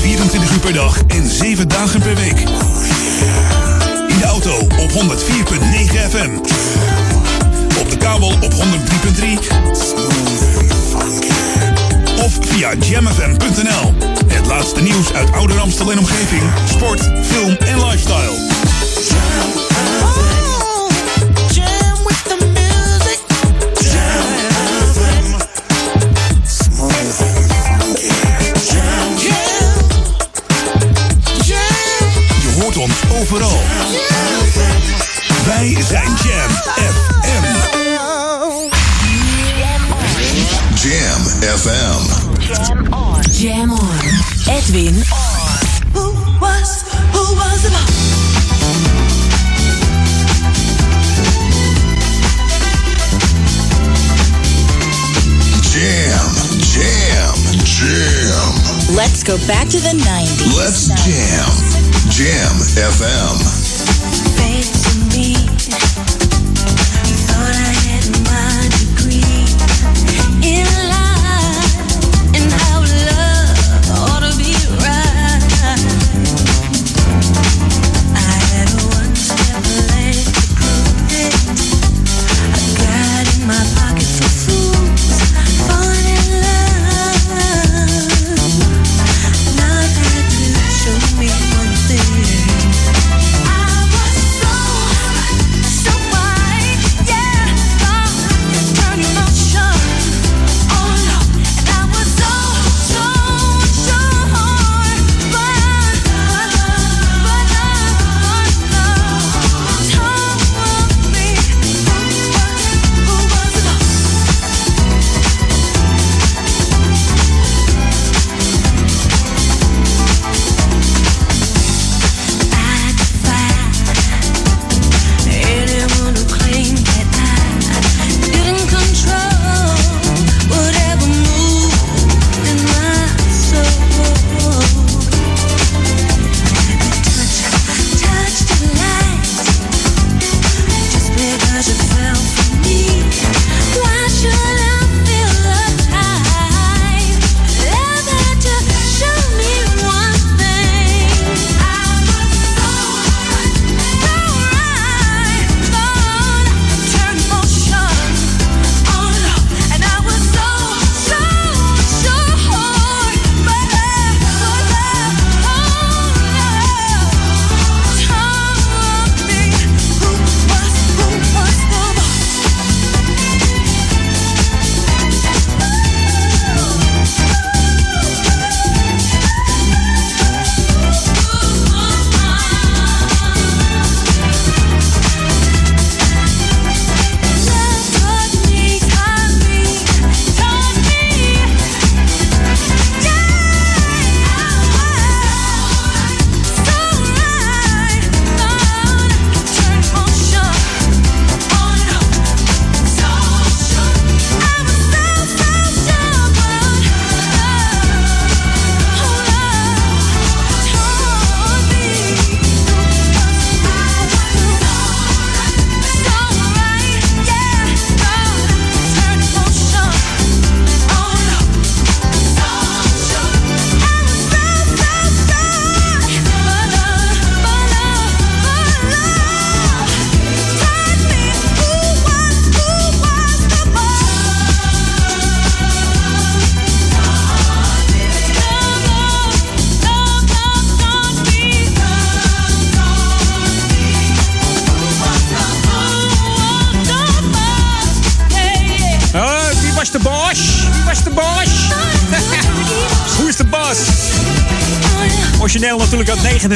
24 0.00 0.52
uur 0.52 0.58
per 0.58 0.72
dag 0.72 1.02
en 1.06 1.30
7 1.30 1.68
dagen 1.68 2.00
per 2.00 2.14
week. 2.14 2.38
In 4.08 4.18
de 4.18 4.24
auto 4.26 4.58
op 4.58 4.90
104.9 4.90 4.96
FM. 6.10 6.30
Op 7.80 7.90
de 7.90 7.96
kabel 7.98 8.32
op 8.40 8.52
103.3 8.52 10.27
of 12.28 12.46
via 12.46 12.74
jamfm.nl. 12.74 13.94
Het 14.26 14.46
laatste 14.46 14.80
nieuws 14.80 15.12
uit 15.12 15.32
oude 15.32 15.54
Amstel 15.60 15.92
en 15.92 15.98
omgeving. 15.98 16.42
Sport, 16.68 17.00
film 17.22 17.56
en 17.56 17.84
lifestyle. 17.84 18.46
Je 32.40 32.60
hoort 32.60 32.76
ons 32.76 33.00
overal. 33.20 33.60
Wij 35.44 35.76
zijn 35.88 36.16
Jam 36.22 36.50
FM. 41.58 42.38
Jam 42.40 42.94
on. 42.94 43.22
Jam 43.32 43.70
on. 43.72 43.98
Edwin 44.48 44.94
on. 45.10 45.58
Who 45.92 46.12
was, 46.40 46.82
who 47.10 47.34
was 47.34 47.62
the 47.64 47.70
boss? 47.70 48.98
Jam, 55.72 56.34
jam, 56.58 57.34
jam. 57.64 58.96
Let's 58.96 59.22
go 59.22 59.36
back 59.46 59.68
to 59.68 59.78
the 59.78 59.94
90s. 59.94 60.56
Let's 60.56 60.88
jam. 61.04 61.48
Jam 62.10 62.56
FM. 62.74 63.57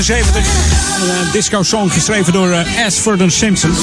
Een 0.08 0.14
eh, 0.14 1.32
disco 1.32 1.62
song 1.62 1.90
geschreven 1.90 2.32
door 2.32 2.50
eh, 2.50 2.84
Ashford 2.86 3.20
and 3.20 3.32
Simpson. 3.32 3.74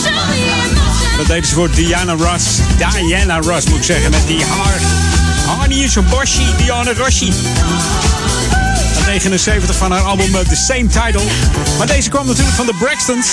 Dat 1.17 1.27
deden 1.27 1.47
ze 1.47 1.53
voor 1.53 1.69
Diana 1.71 2.13
Ross. 2.13 2.45
Diana 2.77 3.39
Ross 3.39 3.65
moet 3.67 3.77
ik 3.77 3.83
zeggen. 3.83 4.11
Met 4.11 4.27
die 4.27 4.43
haar. 4.43 4.79
Hani 5.57 5.83
is 5.83 5.93
boshi. 6.09 6.45
Diana 6.57 6.93
Rossi. 6.93 7.33
79 9.05 9.75
van 9.75 9.91
haar 9.91 10.01
album 10.01 10.35
eh, 10.35 10.41
The 10.41 10.55
Same 10.55 10.87
Title. 10.87 11.21
Maar 11.77 11.87
deze 11.87 12.09
kwam 12.09 12.27
natuurlijk 12.27 12.55
van 12.55 12.65
de 12.65 12.73
Braxtons. 12.79 13.27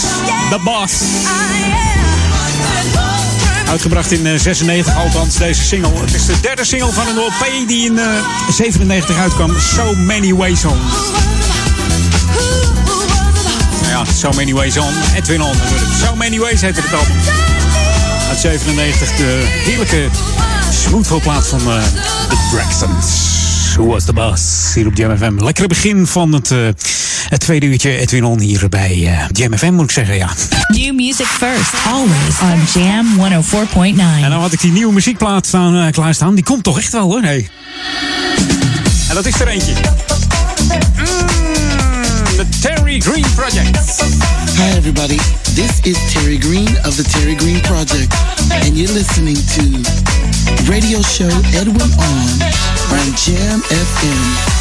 The 0.50 0.58
Boss. 0.64 0.92
Uitgebracht 3.68 4.12
in 4.12 4.40
96, 4.40 4.96
althans 4.96 5.36
deze 5.36 5.62
single. 5.62 6.00
Het 6.00 6.14
is 6.14 6.26
de 6.26 6.40
derde 6.40 6.64
single 6.64 6.92
van 6.92 7.08
een 7.08 7.16
LP 7.16 7.68
die 7.68 7.86
in 7.86 7.94
1997 7.94 8.54
97 8.54 9.18
uitkwam. 9.18 9.60
So 9.60 9.94
Many 9.94 10.34
Ways 10.34 10.62
Home. 10.62 11.35
Ja, 13.96 14.04
So 14.04 14.30
Many 14.30 14.52
Ways 14.52 14.76
On. 14.76 14.92
Edwin 15.14 15.42
On 15.42 15.56
natuurlijk. 15.56 15.90
So 16.04 16.16
Many 16.16 16.38
Ways 16.38 16.60
heette 16.60 16.80
het 16.80 16.92
album. 16.92 17.16
Uit 18.28 18.38
97 18.38 19.16
de 19.16 19.42
heerlijke 19.46 20.08
smoothful-plaat 20.70 21.46
van 21.48 21.60
eh, 21.60 21.82
The 22.28 22.36
Braxtons. 22.50 23.06
Who 23.74 23.86
was 23.86 24.04
the 24.04 24.12
boss? 24.12 24.74
Hier 24.74 24.86
op 24.86 24.96
Jam 24.96 25.16
FM. 25.16 25.44
Lekkere 25.44 25.66
begin 25.66 26.06
van 26.06 26.32
het, 26.32 26.50
eh, 26.50 26.58
het 27.28 27.40
tweede 27.40 27.66
uurtje 27.66 27.96
Edwin 27.96 28.24
On 28.24 28.40
hier 28.40 28.68
bij 28.68 29.06
eh 29.06 29.24
Jam 29.32 29.58
FM 29.58 29.72
moet 29.72 29.84
ik 29.84 29.90
zeggen, 29.90 30.16
ja. 30.16 30.28
New 30.66 30.94
music 30.94 31.26
first, 31.26 31.72
always 31.86 32.40
on 32.42 32.82
Jam 32.82 33.06
104.9. 33.16 34.24
En 34.24 34.30
dan 34.30 34.40
had 34.40 34.52
ik 34.52 34.60
die 34.60 34.72
nieuwe 34.72 34.92
muziekplaat 34.92 35.46
staan, 35.46 35.76
eh, 35.76 35.92
klaarstaan. 35.92 36.34
Die 36.34 36.44
komt 36.44 36.62
toch 36.62 36.78
echt 36.78 36.92
wel 36.92 37.10
hoor. 37.10 37.22
Hey. 37.22 37.48
En 39.08 39.14
dat 39.14 39.26
is 39.26 39.40
er 39.40 39.48
eentje. 39.48 39.72
Terry 42.62 42.98
Green 42.98 43.24
Project. 43.34 43.76
Hi, 44.56 44.76
everybody. 44.76 45.16
This 45.54 45.80
is 45.84 45.98
Terry 46.12 46.38
Green 46.38 46.68
of 46.84 46.96
the 46.96 47.04
Terry 47.04 47.34
Green 47.34 47.60
Project, 47.62 48.12
and 48.50 48.76
you're 48.76 48.92
listening 48.92 49.36
to 49.36 50.70
radio 50.70 51.00
show 51.02 51.28
Edwin 51.54 51.90
On 51.98 52.28
on 52.92 53.16
Jam 53.16 53.60
FM. 53.60 54.55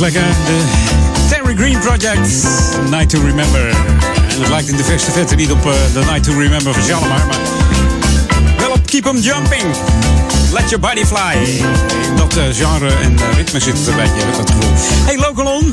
Lekker. 0.00 0.22
De 0.46 0.64
Terry 1.28 1.56
Green 1.56 1.78
Project, 1.78 2.46
Night 2.90 3.08
to 3.08 3.20
Remember. 3.20 3.68
En 4.28 4.40
het 4.40 4.48
lijkt 4.48 4.68
in 4.68 4.76
de 4.76 4.84
verste 4.84 5.10
vette 5.10 5.34
niet 5.34 5.50
op 5.50 5.66
eh, 5.66 5.72
The 5.92 5.98
Night 5.98 6.22
to 6.22 6.32
Remember 6.38 6.74
van 6.74 6.82
Shalimar, 6.82 7.26
maar 7.26 7.38
wel 8.58 8.70
op 8.70 8.86
Keep 8.86 9.06
'em 9.06 9.18
Jumping. 9.20 9.76
Let 10.52 10.70
Your 10.70 10.80
Body 10.80 11.04
Fly. 11.04 11.62
In 12.08 12.16
dat 12.16 12.36
eh, 12.36 12.44
genre 12.52 12.92
en 13.02 13.16
eh, 13.18 13.36
ritme 13.36 13.60
zit 13.60 13.86
een 13.86 13.96
beetje, 13.96 14.28
ik 14.28 14.36
dat 14.36 14.50
gevoel. 14.50 14.72
Hey, 15.06 15.16
Lokalon. 15.16 15.72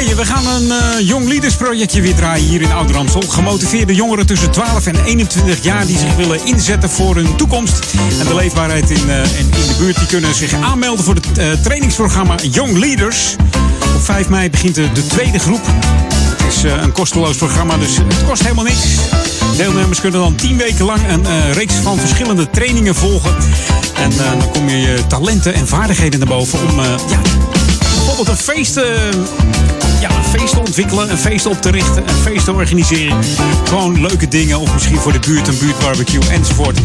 We 0.00 0.24
gaan 0.24 0.46
een 0.46 0.70
eh 0.70 1.06
Young 1.06 1.28
Leaders 1.28 1.56
projectje 1.56 2.00
weer 2.00 2.14
draaien 2.14 2.46
hier 2.46 2.60
in 2.60 2.72
Ouder 2.72 2.96
Amstel. 2.96 3.20
Gemotiveerde 3.20 3.94
jongeren 3.94 4.26
tussen 4.26 4.50
12 4.50 4.86
en 4.86 5.04
21 5.04 5.62
jaar 5.62 5.86
die 5.86 5.98
zich 5.98 6.16
willen 6.16 6.44
inzetten 6.44 6.90
voor 6.90 7.14
hun 7.14 7.36
toekomst. 7.36 7.94
En 8.20 8.26
de 8.26 8.34
leefbaarheid 8.34 8.90
in, 8.90 9.10
eh, 9.10 9.38
in, 9.38 9.50
de 9.50 9.74
buurt 9.78 9.98
die 9.98 10.06
kunnen 10.06 10.34
zich 10.34 10.52
aanmelden 10.52 11.04
voor 11.04 11.14
het 11.14 11.38
eh, 11.38 11.52
trainingsprogramma 11.52 12.34
Young 12.50 12.78
Leaders. 12.78 13.36
Op 13.94 14.02
5 14.02 14.28
mei 14.28 14.50
begint 14.50 14.74
de, 14.74 14.92
de 14.92 15.06
tweede 15.06 15.38
groep. 15.38 15.66
Het 16.36 16.54
is 16.54 16.62
een 16.62 16.92
kosteloos 16.92 17.36
programma, 17.36 17.76
dus 17.76 17.96
het 17.96 18.24
kost 18.26 18.42
helemaal 18.42 18.64
niks. 18.64 18.84
Deelnemers 19.56 20.00
kunnen 20.00 20.20
dan 20.20 20.34
10 20.34 20.56
weken 20.56 20.84
lang 20.84 21.00
een 21.08 21.52
reeks 21.52 21.74
van 21.74 21.98
verschillende 21.98 22.50
trainingen 22.50 22.94
volgen. 22.94 23.34
En 23.94 24.10
dan 24.16 24.50
kom 24.50 24.68
je 24.68 24.80
je 24.80 25.06
talenten 25.06 25.54
en 25.54 25.68
vaardigheden 25.68 26.18
naar 26.18 26.28
boven 26.28 26.58
om 26.68 26.80
ja, 27.08 27.20
bijvoorbeeld 27.94 28.28
een 28.28 28.36
feest, 28.36 28.80
feest 30.40 30.52
te 30.52 30.60
ontwikkelen, 30.60 31.10
een 31.10 31.18
feest 31.18 31.46
op 31.46 31.62
te 31.62 31.70
richten, 31.70 32.02
een 32.08 32.22
feest 32.22 32.44
te 32.44 32.52
organiseren. 32.52 33.18
Gewoon 33.64 34.00
leuke 34.00 34.28
dingen 34.28 34.60
of 34.60 34.72
misschien 34.72 34.98
voor 34.98 35.12
de 35.12 35.18
buurt 35.18 35.48
een 35.48 35.58
buurtbarbecue 35.58 36.28
enzovoort. 36.30 36.78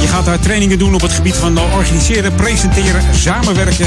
Je 0.00 0.08
gaat 0.08 0.24
daar 0.24 0.38
trainingen 0.38 0.78
doen 0.78 0.94
op 0.94 1.00
het 1.00 1.12
gebied 1.12 1.34
van 1.34 1.58
organiseren, 1.58 2.34
presenteren, 2.34 3.02
samenwerken. 3.14 3.86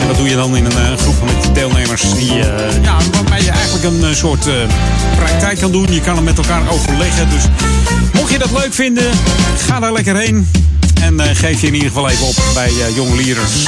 En 0.00 0.06
dat 0.06 0.16
doe 0.16 0.28
je 0.28 0.34
dan 0.34 0.56
in 0.56 0.64
een 0.64 0.76
eh, 0.76 0.96
groep 0.96 1.14
met 1.24 1.54
deelnemers 1.54 2.02
die, 2.14 2.30
eh, 2.30 2.82
ja, 2.82 2.96
waarbij 3.12 3.42
je 3.42 3.50
eigenlijk 3.50 3.84
een 3.84 4.04
eh, 4.04 4.14
soort 4.14 4.46
praktijk 5.16 5.58
kan 5.58 5.72
doen. 5.72 5.86
Je 5.92 6.00
kan 6.00 6.16
er 6.16 6.22
met 6.22 6.38
elkaar 6.38 6.62
overleggen. 6.70 7.30
Dus 7.30 7.42
mocht 8.12 8.32
je 8.32 8.38
dat 8.38 8.50
leuk 8.50 8.74
vinden, 8.74 9.10
ga 9.56 9.80
daar 9.80 9.92
lekker 9.92 10.16
heen. 10.16 10.48
En 11.00 11.36
geef 11.36 11.60
je 11.60 11.66
in 11.66 11.74
ieder 11.74 11.88
geval 11.88 12.08
even 12.08 12.26
op 12.26 12.36
bij 12.54 12.72
Jong 12.94 13.14
Leaders. 13.14 13.66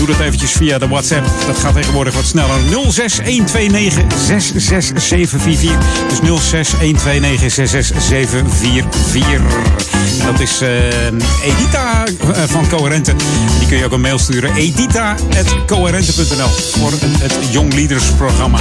Doe 0.00 0.08
dat 0.08 0.20
eventjes 0.20 0.52
via 0.52 0.78
de 0.78 0.88
WhatsApp. 0.88 1.26
Dat 1.46 1.58
gaat 1.58 1.74
tegenwoordig 1.74 2.14
wat 2.14 2.24
sneller. 2.24 2.58
06129 2.68 4.18
66744. 4.26 5.78
Dus 6.08 6.18
06129 6.18 7.52
66744. 7.52 10.20
En 10.20 10.26
dat 10.26 10.40
is 10.40 10.60
eh, 10.60 11.06
Edita 11.42 12.04
eh, 12.04 12.42
van 12.46 12.68
Coherente. 12.68 13.14
Die 13.58 13.68
kun 13.68 13.78
je 13.78 13.84
ook 13.84 13.92
een 13.92 14.00
mail 14.00 14.18
sturen. 14.18 14.54
edita.coherente.nl 14.54 16.48
Voor 16.48 16.90
het, 16.90 17.38
Young 17.50 17.74
Leaders 17.74 18.04
programma. 18.04 18.58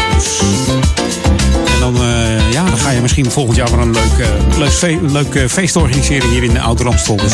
En 1.80 1.94
dan, 1.94 2.04
eh, 2.04 2.52
ja, 2.52 2.64
dan 2.64 2.78
ga 2.78 2.90
je 2.90 3.02
misschien 3.02 3.32
volgend 3.32 3.56
jaar 3.56 3.70
weer 3.70 3.80
een 3.80 3.92
leuk, 3.92 4.20
eh, 4.20 4.58
leuk, 4.58 5.12
leuk 5.12 5.36
eh, 5.36 5.48
feest 5.48 5.76
organiseren 5.76 6.30
hier 6.30 6.44
in 6.44 6.54
de 6.54 6.60
Oude 6.60 6.84
Ramstel. 6.84 7.16
Dus 7.16 7.34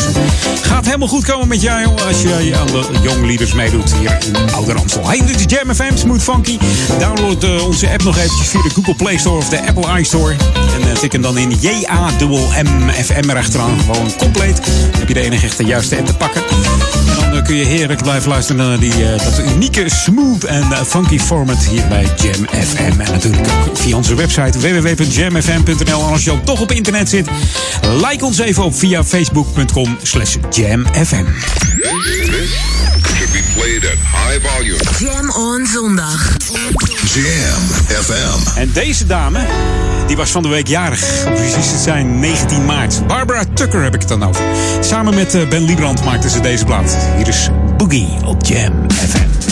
gaat 0.62 0.84
helemaal 0.84 1.08
goed 1.08 1.24
komen 1.24 1.48
met 1.48 1.62
jou 1.62 1.86
als 2.08 2.22
je 2.22 2.56
aan 2.60 2.66
de 2.66 2.84
Young 3.02 3.26
Leaders 3.26 3.52
meedoet 3.52 3.94
hier 3.94 4.18
in 4.26 4.54
Oude 4.54 4.72
Ramstel. 4.72 5.08
Hey, 5.08 5.22
dit 5.26 5.36
is 5.36 5.44
Jam 5.46 5.74
FM, 5.74 5.96
Smooth 5.96 6.22
Funky. 6.22 6.58
Download 6.98 7.62
onze 7.62 7.90
app 7.90 8.02
nog 8.02 8.16
eventjes 8.16 8.48
via 8.48 8.62
de 8.62 8.70
Google 8.70 8.94
Play 8.94 9.16
Store 9.18 9.36
of 9.36 9.48
de 9.48 9.66
Apple 9.66 10.00
iStore. 10.00 10.34
En 10.80 10.98
tik 11.00 11.12
hem 11.12 11.22
dan 11.22 11.38
in 11.38 11.50
J-A-M-M 11.60 13.30
erachteraan. 13.30 13.80
Gewoon 13.80 14.16
compleet. 14.16 14.56
Dan 14.56 14.98
heb 14.98 15.08
je 15.08 15.14
de 15.14 15.20
enige 15.20 15.46
echte 15.46 15.64
juiste 15.64 15.96
app 15.96 16.06
te 16.06 16.14
pakken. 16.14 16.42
En 17.24 17.32
dan 17.32 17.42
kun 17.42 17.56
je 17.56 17.64
heerlijk 17.64 18.02
blijven 18.02 18.30
luisteren 18.30 18.68
naar 18.68 18.78
die, 18.78 18.94
dat 19.24 19.42
unieke 19.54 19.84
smooth 19.88 20.44
en 20.44 20.64
funky 20.86 21.18
format 21.18 21.64
hier 21.64 21.88
bij 21.88 22.06
Jam 22.16 22.46
FM. 22.64 23.00
En 23.00 23.12
natuurlijk 23.12 23.48
ook 23.68 23.76
via 23.76 23.96
onze 23.96 24.14
website 24.14 24.35
www.jamfm.nl. 24.36 26.06
En 26.06 26.12
als 26.12 26.24
je 26.24 26.32
ook 26.32 26.44
toch 26.44 26.60
op 26.60 26.72
internet 26.72 27.08
zit, 27.08 27.28
like 28.06 28.24
ons 28.24 28.38
even 28.38 28.64
op 28.64 28.78
via 28.78 29.04
facebook.com 29.04 29.98
slash 30.02 30.36
jamfm. 30.50 31.24
Should 33.16 33.32
be 33.32 33.42
played 33.54 33.84
at 33.84 33.98
high 33.98 34.48
volume. 34.48 34.78
Jam 34.98 35.30
on 35.30 35.66
zondag. 35.66 36.36
Jam 37.14 37.62
FM. 38.02 38.58
En 38.58 38.70
deze 38.72 39.06
dame, 39.06 39.46
die 40.06 40.16
was 40.16 40.30
van 40.30 40.42
de 40.42 40.48
week 40.48 40.66
jarig. 40.66 41.26
Om 41.26 41.34
precies 41.34 41.70
te 41.70 41.78
zijn 41.78 42.18
19 42.20 42.64
maart. 42.64 43.06
Barbara 43.06 43.44
Tucker 43.54 43.82
heb 43.82 43.94
ik 43.94 44.00
het 44.00 44.08
dan 44.08 44.22
over. 44.22 44.44
Samen 44.80 45.14
met 45.14 45.34
eh, 45.34 45.48
Ben 45.48 45.62
Liebrand 45.62 46.04
maakten 46.04 46.30
ze 46.30 46.40
deze 46.40 46.64
plaat. 46.64 46.96
Hier 47.16 47.28
is 47.28 47.48
Boogie 47.76 48.08
op 48.24 48.44
Jam 48.46 48.72
FM. 48.90 49.45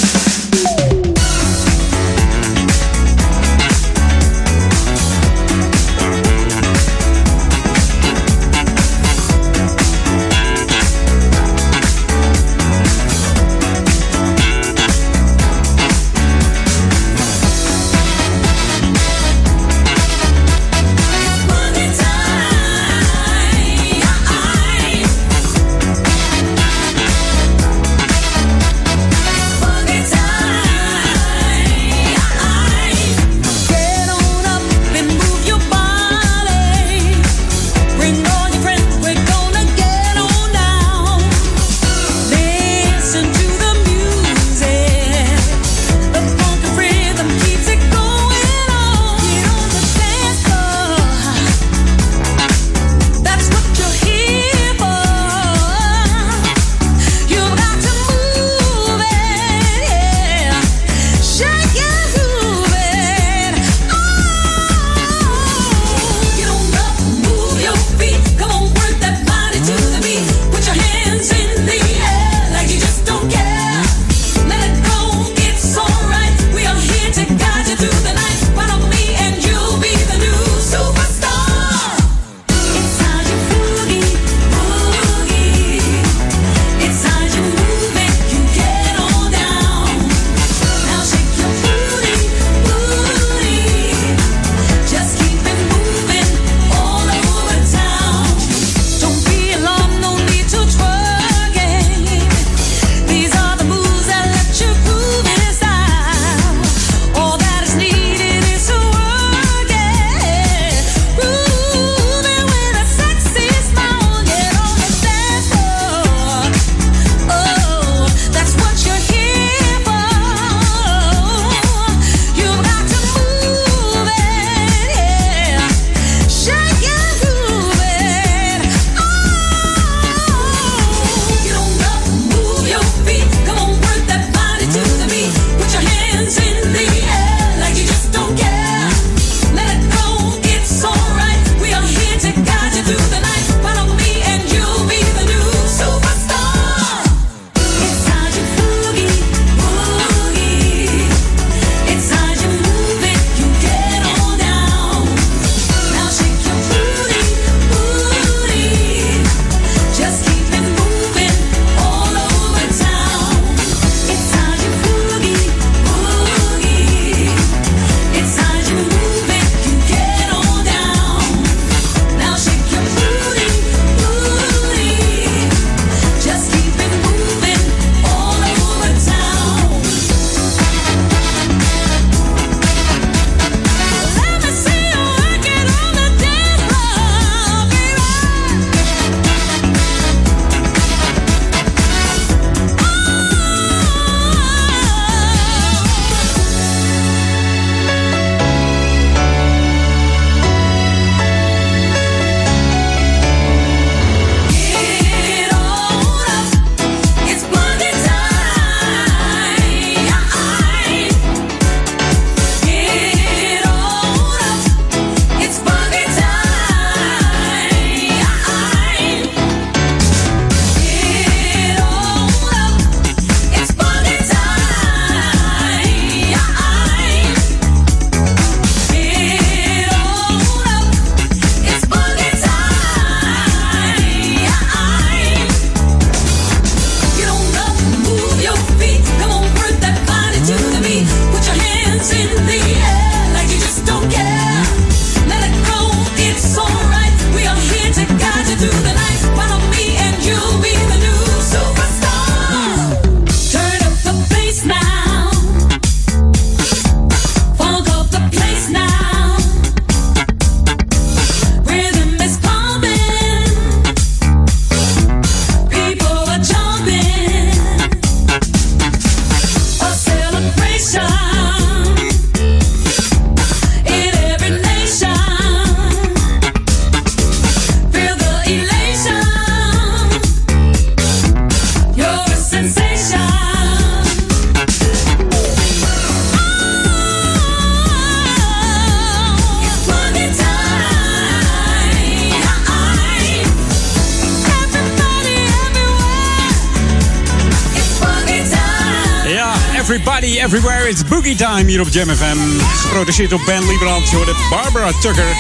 Time 301.65 301.79
hier 301.79 301.87
op 301.87 301.89
Jam 301.89 302.17
FM. 302.17 302.61
Geproduceerd 302.77 303.31
door 303.31 303.43
Ben 303.45 303.67
Liebrand. 303.67 304.11
Je 304.11 304.17
hoorde 304.17 304.35
Barbara 304.51 304.91
Tucker. 305.01 305.37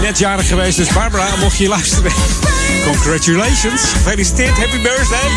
Net 0.00 0.18
jarig 0.18 0.48
geweest, 0.48 0.76
dus 0.76 0.88
Barbara, 0.88 1.36
mocht 1.40 1.56
je 1.56 1.68
luisteren. 1.68 2.12
Congratulations. 2.84 3.82
Gefeliciteerd, 3.82 4.58
happy 4.58 4.80
birthday. 4.82 5.30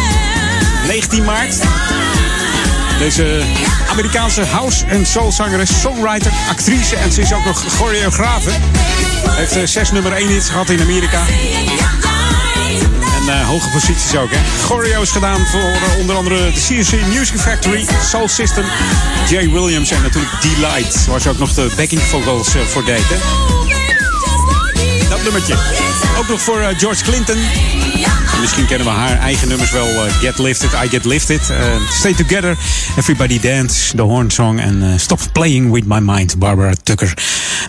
19 0.87 1.23
maart. 1.23 1.55
Deze 2.99 3.43
Amerikaanse 3.91 4.45
house- 4.45 4.85
en 4.85 5.05
soulzangeres, 5.05 5.81
songwriter, 5.81 6.31
actrice 6.49 6.95
en 6.95 7.11
ze 7.11 7.21
is 7.21 7.33
ook 7.33 7.45
nog 7.45 7.63
choreografe. 7.77 8.51
Heeft 9.29 9.55
eh, 9.55 9.61
zes 9.65 9.91
nummer 9.91 10.11
1 10.11 10.27
hits 10.27 10.49
gehad 10.49 10.69
in 10.69 10.81
Amerika. 10.81 11.23
Eh, 13.27 13.47
hoge 13.47 13.69
posities 13.69 14.15
ook, 14.15 14.29
hè. 14.31 14.37
Choreo 14.63 15.01
is 15.01 15.11
gedaan 15.11 15.45
voor 15.45 15.59
eh, 15.59 15.99
onder 15.99 16.15
andere 16.15 16.51
de 16.51 16.59
CNC 16.59 17.05
Music 17.13 17.39
Factory, 17.39 17.85
Soul 18.09 18.27
System, 18.27 18.65
Jay 19.29 19.49
Williams 19.49 19.91
en 19.91 20.01
natuurlijk 20.01 20.41
Delight. 20.41 21.05
Waar 21.05 21.21
ze 21.21 21.29
ook 21.29 21.37
nog 21.37 21.53
de 21.53 21.71
backing 21.75 22.01
vocals 22.01 22.55
eh, 22.55 22.61
voor 22.61 22.85
deed, 22.85 23.03
hè. 23.07 23.15
Dat 25.09 25.23
nummertje. 25.23 25.55
Ook 26.17 26.27
nog 26.27 26.41
voor 26.41 26.73
George 26.77 27.03
Clinton. 27.03 27.37
En 28.33 28.39
misschien 28.41 28.65
kennen 28.65 28.87
we 28.87 28.93
haar 28.93 29.19
eigen 29.19 29.47
nummers 29.47 29.71
wel. 29.71 29.87
Get 30.21 30.37
Lifted, 30.37 30.71
I 30.85 30.89
Get 30.89 31.05
Lifted. 31.05 31.41
Stay 31.89 32.13
Together, 32.13 32.57
Everybody 32.97 33.39
Dance, 33.39 33.95
The 33.95 34.01
Horn 34.01 34.31
Song. 34.31 34.59
En 34.59 34.99
Stop 34.99 35.19
Playing 35.31 35.71
With 35.71 35.85
My 35.85 35.99
Mind, 35.99 36.39
Barbara 36.39 36.73
Tucker. 36.83 37.13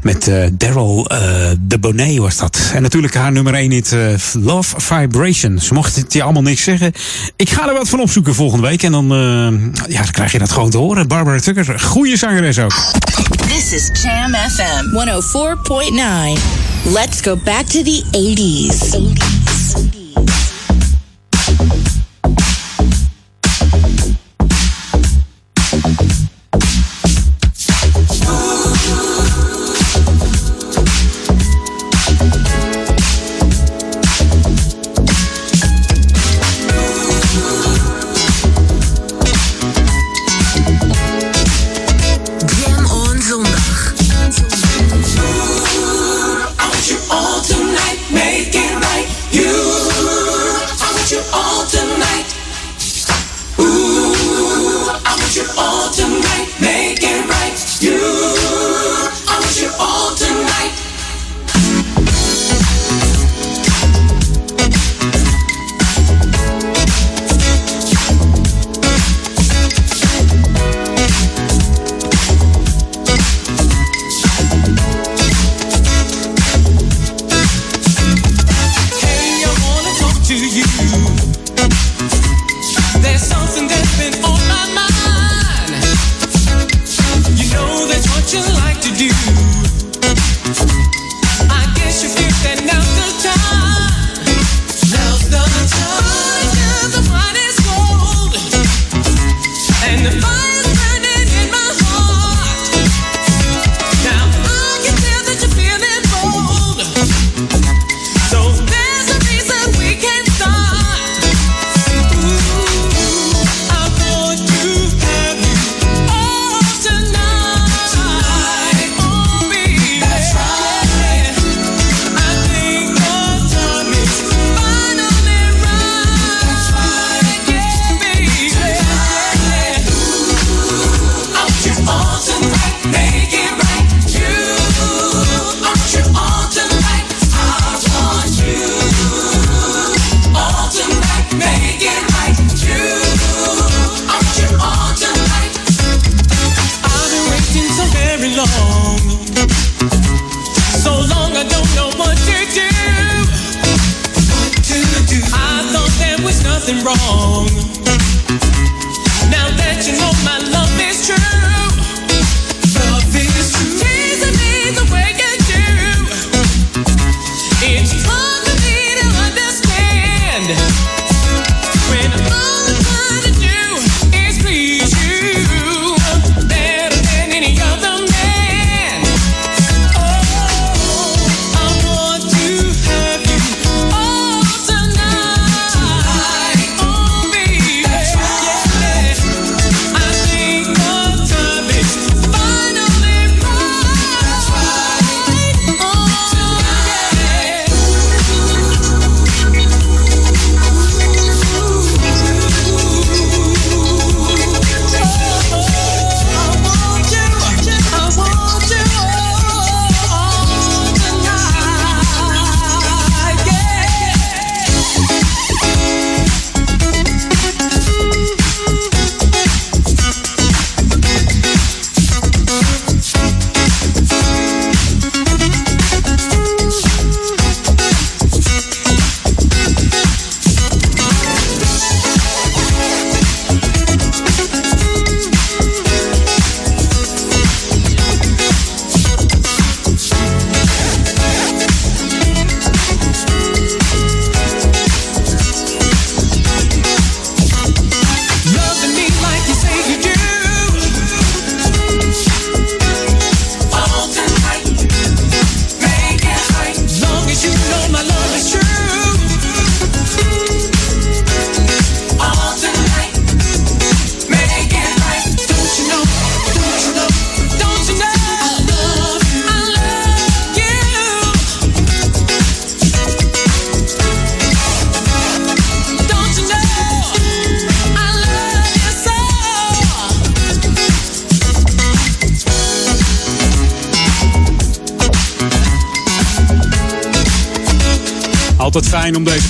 Met 0.02 0.28
eh, 0.28 0.44
Daryl 0.52 1.06
eh, 1.08 1.18
de 1.60 1.78
Bonet 1.78 2.18
was 2.18 2.36
dat. 2.36 2.70
En 2.74 2.82
natuurlijk 2.82 3.14
haar 3.14 3.32
nummer 3.32 3.54
1 3.54 3.70
hit, 3.70 3.92
eh, 3.92 3.98
Love 4.32 4.80
Vibration. 4.80 5.58
Ze 5.58 5.74
mocht 5.74 5.96
het 5.96 6.12
je 6.12 6.22
allemaal 6.22 6.42
niks 6.42 6.62
zeggen. 6.62 6.92
Ik 7.36 7.50
ga 7.50 7.68
er 7.68 7.74
wat 7.74 7.88
van 7.88 8.00
opzoeken 8.00 8.34
volgende 8.34 8.66
week. 8.66 8.82
En 8.82 8.92
dan, 8.92 9.12
eh, 9.12 9.90
ja, 9.92 10.02
dan 10.02 10.10
krijg 10.10 10.32
je 10.32 10.38
dat 10.38 10.50
gewoon 10.50 10.70
te 10.70 10.78
horen. 10.78 11.08
Barbara 11.08 11.40
Tucker, 11.40 11.80
goede 11.80 12.16
zangeres 12.16 12.58
ook. 12.58 12.74
This 13.48 13.72
is 13.72 14.02
Jam 14.02 14.34
FM 14.34 14.84
104.9. 14.92 16.40
Let's 16.84 17.20
go 17.20 17.36
back 17.44 17.66
to 17.66 17.82
the 17.82 18.04
80s. 18.10 18.94
80s. 18.94 19.38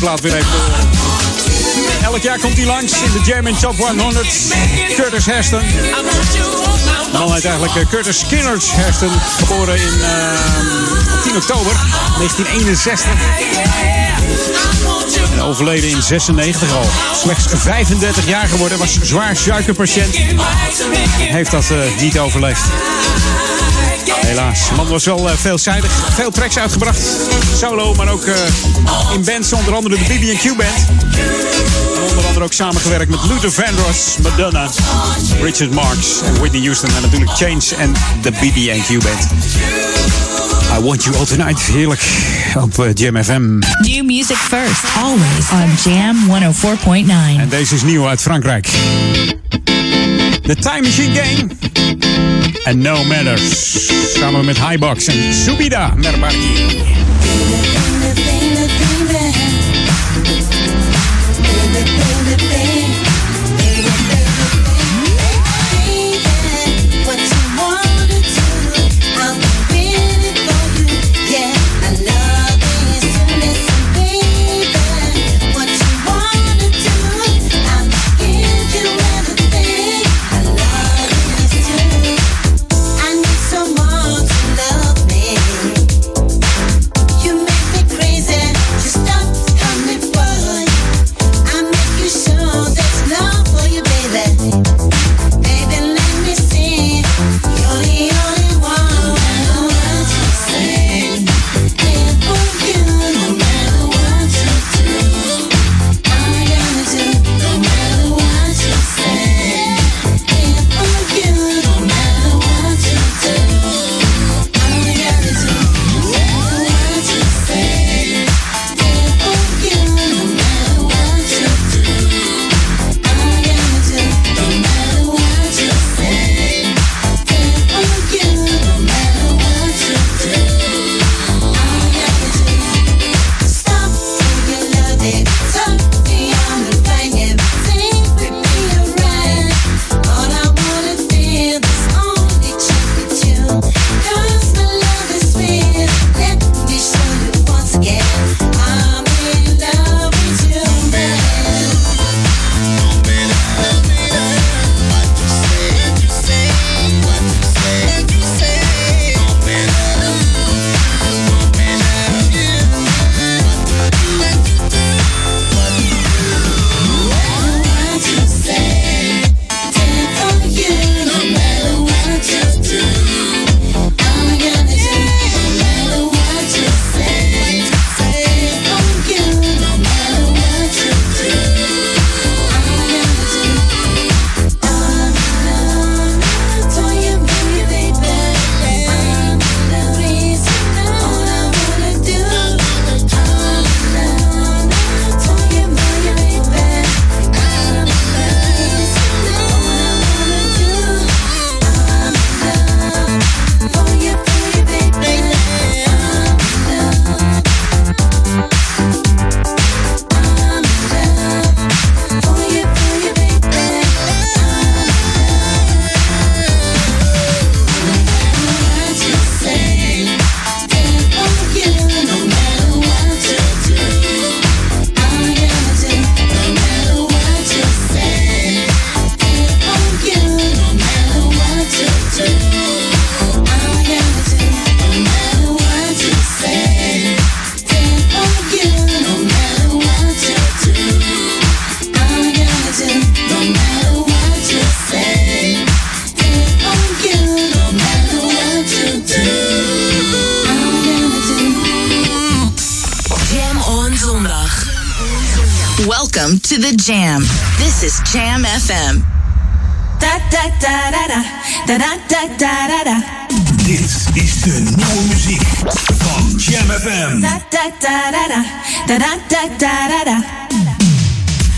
Deze 0.00 0.20
weer 0.22 0.34
even. 0.34 0.48
Elk 2.02 2.22
jaar 2.22 2.38
komt 2.38 2.56
hij 2.56 2.66
langs 2.66 2.92
in 2.92 3.12
de 3.12 3.20
in 3.48 3.56
Top 3.56 3.76
100. 3.98 4.26
Curtis 4.96 5.26
Heston. 5.26 5.60
De 7.12 7.18
man 7.18 7.34
eigenlijk 7.44 7.76
eh, 7.76 7.88
Curtis 7.90 8.18
Skinner 8.18 8.58
Heston. 8.70 9.10
Geboren 9.36 9.76
in, 9.76 10.00
eh, 10.02 11.14
op 11.14 11.22
10 11.22 11.36
oktober 11.36 11.72
1961. 12.16 13.10
En 15.32 15.42
overleden 15.42 15.90
in 15.90 16.02
96 16.02 16.72
al. 16.72 16.86
Slechts 17.14 17.46
35 17.54 18.26
jaar 18.26 18.48
geworden. 18.48 18.78
Was 18.78 18.98
zwaar 19.02 19.36
suikerpatiënt. 19.36 20.16
Heeft 21.18 21.50
dat 21.50 21.70
eh, 21.70 21.78
niet 22.00 22.18
overleefd. 22.18 22.62
Helaas. 24.28 24.68
De 24.68 24.74
man 24.74 24.88
was 24.88 25.04
wel 25.04 25.30
eh, 25.30 25.36
veelzijdig. 25.36 25.90
Veel 26.14 26.30
tracks 26.30 26.58
uitgebracht. 26.58 27.00
Solo, 27.56 27.94
maar 27.94 28.08
ook 28.08 28.24
eh, 28.24 29.14
in 29.14 29.24
bands. 29.24 29.52
Onder 29.52 29.74
andere 29.74 29.96
de 29.96 30.04
BB&Q 30.04 30.56
Band. 30.56 30.88
En 31.96 32.02
onder 32.08 32.26
andere 32.26 32.44
ook 32.44 32.52
samengewerkt 32.52 33.10
met 33.10 33.20
Luther 33.28 33.52
Vandross, 33.52 34.16
Madonna, 34.22 34.68
Richard 35.42 35.70
Marx 35.70 36.20
en 36.24 36.38
Whitney 36.38 36.60
Houston. 36.60 36.90
En 36.96 37.02
natuurlijk 37.02 37.30
Change 37.30 37.76
en 37.78 37.92
de 38.22 38.30
BB&Q 38.30 39.02
Band. 39.02 39.26
I 40.78 40.82
Want 40.82 41.04
You 41.04 41.16
All 41.16 41.26
Tonight. 41.26 41.60
Heerlijk 41.60 42.02
op 42.54 42.78
eh, 42.78 42.94
Jam 42.94 43.24
FM. 43.24 43.58
New 43.58 44.04
music 44.04 44.36
first, 44.36 44.84
always 44.96 45.50
on 45.52 45.92
Jam 45.92 46.16
104.9. 47.36 47.40
En 47.40 47.48
deze 47.48 47.74
is 47.74 47.82
nieuw 47.82 48.08
uit 48.08 48.20
Frankrijk. 48.20 48.68
The 50.42 50.54
Time 50.54 50.80
Machine 50.82 51.14
Gang. 51.14 51.67
En 52.64 52.78
No 52.78 53.04
Matters. 53.04 53.86
Samen 54.14 54.44
met 54.44 54.58
Highbox 54.68 55.06
en 55.06 55.34
Subida 55.34 55.92
Merbarki. 55.96 57.67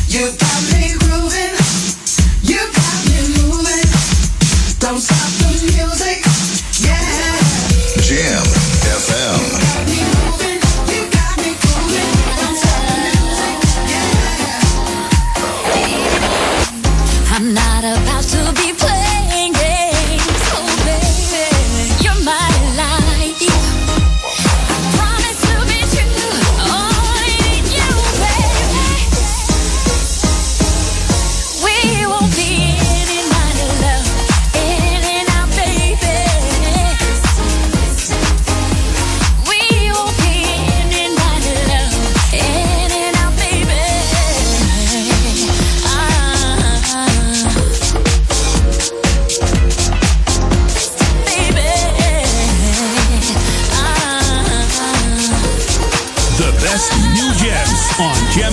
You 0.08 0.32
got 0.36 0.60
me 0.72 0.94
grooving. 0.98 1.54
You 2.42 2.58
got 2.74 3.06
me 3.06 3.18
moving. 3.38 3.86
Don't 4.80 4.98
stop 4.98 5.39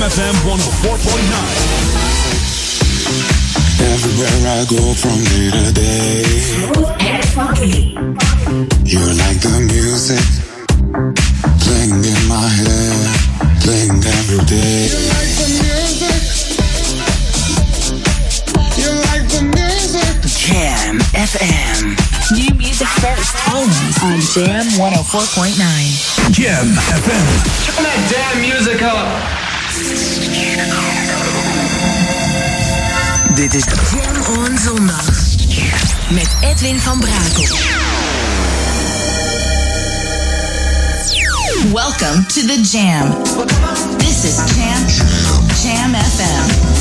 FM 0.07 0.35
104.9. 0.47 0.47
Everywhere 3.91 4.39
I 4.47 4.63
go 4.69 4.79
from 4.95 5.19
day 5.27 5.51
to 5.51 5.71
day, 5.75 6.23
you're 8.87 9.13
like 9.19 9.39
the 9.43 9.59
music 9.67 10.23
playing 11.59 11.99
in 12.07 12.21
my 12.31 12.47
head, 12.47 13.07
playing 13.59 13.99
every 13.99 14.39
day. 14.47 14.87
You 14.87 15.03
like 15.11 15.35
the 15.35 15.47
music. 15.59 16.23
You 18.79 18.89
like 19.11 19.27
the 19.27 19.43
music. 19.43 20.23
Jam 20.23 21.03
FM. 21.19 21.99
New 22.31 22.55
music 22.55 22.87
first, 23.03 23.35
always 23.51 23.97
on 24.03 24.19
Jam 24.31 24.65
104.9. 24.79 26.31
Jam 26.31 26.67
FM. 26.95 27.27
Turn 27.67 27.83
that 27.83 27.99
damn 28.07 28.39
music 28.39 28.81
up. 28.83 29.46
Dit 33.35 33.53
is 33.53 33.63
Jam 33.63 34.37
on 34.37 34.57
Zondag. 34.57 35.05
Met 36.09 36.27
Edwin 36.41 36.79
van 36.79 36.99
Brakel. 36.99 37.57
Welcome 41.73 42.25
to 42.25 42.41
the 42.41 42.59
Jam. 42.71 43.15
This 43.97 44.23
is 44.23 44.35
Jam 44.55 44.85
Jam 45.63 45.93
FM. 45.93 46.76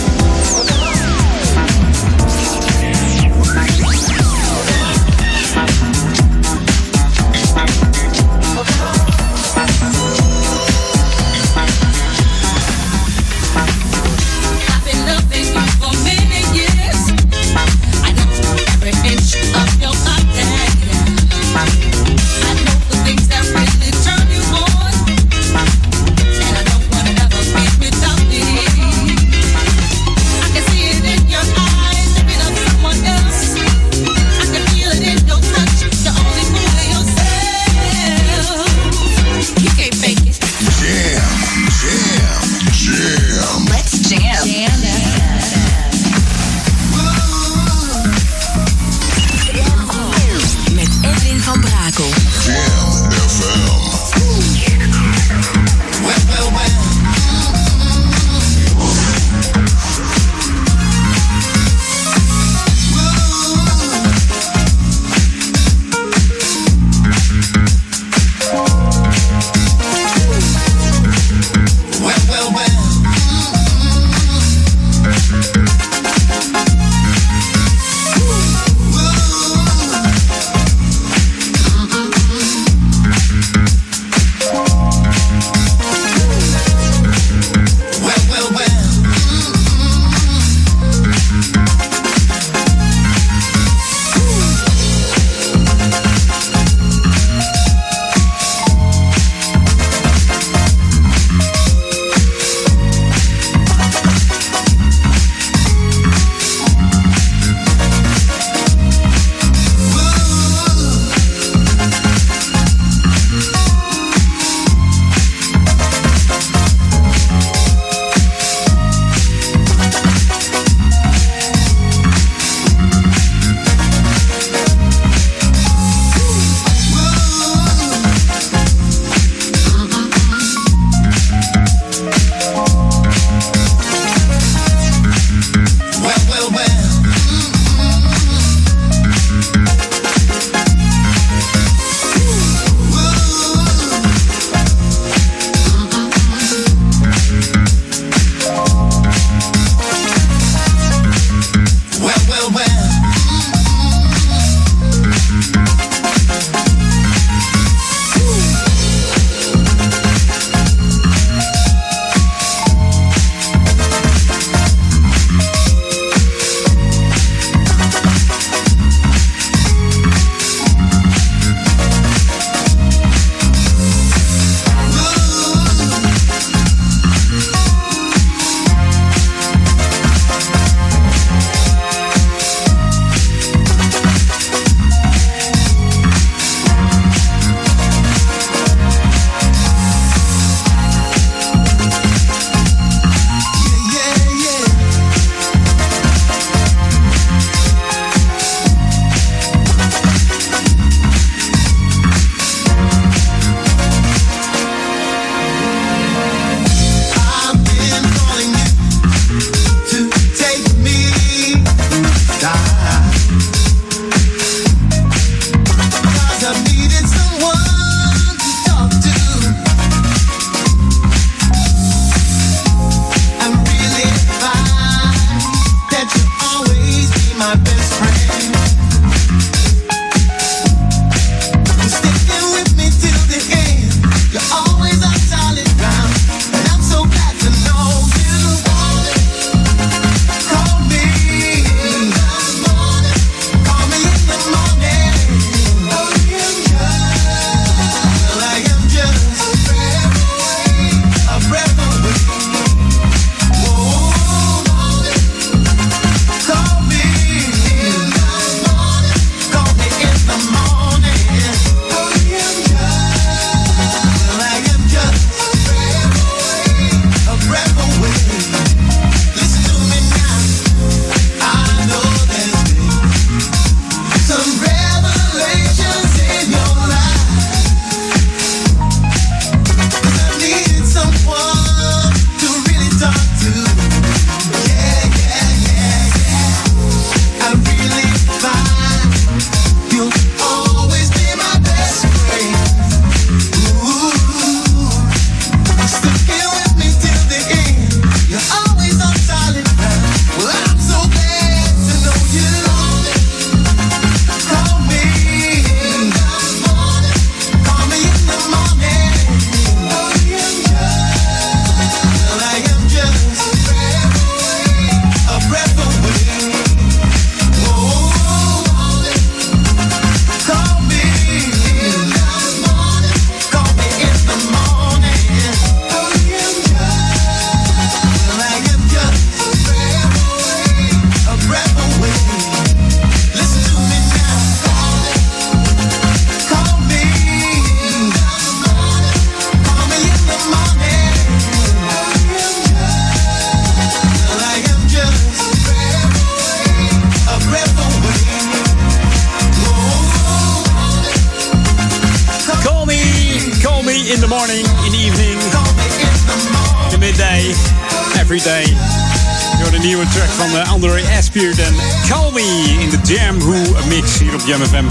Jam 363.17 363.39
Who 363.39 363.87
Mix 363.89 364.19
hier 364.19 364.35
op 364.35 364.41
Jam 364.47 364.65
FM. 364.65 364.85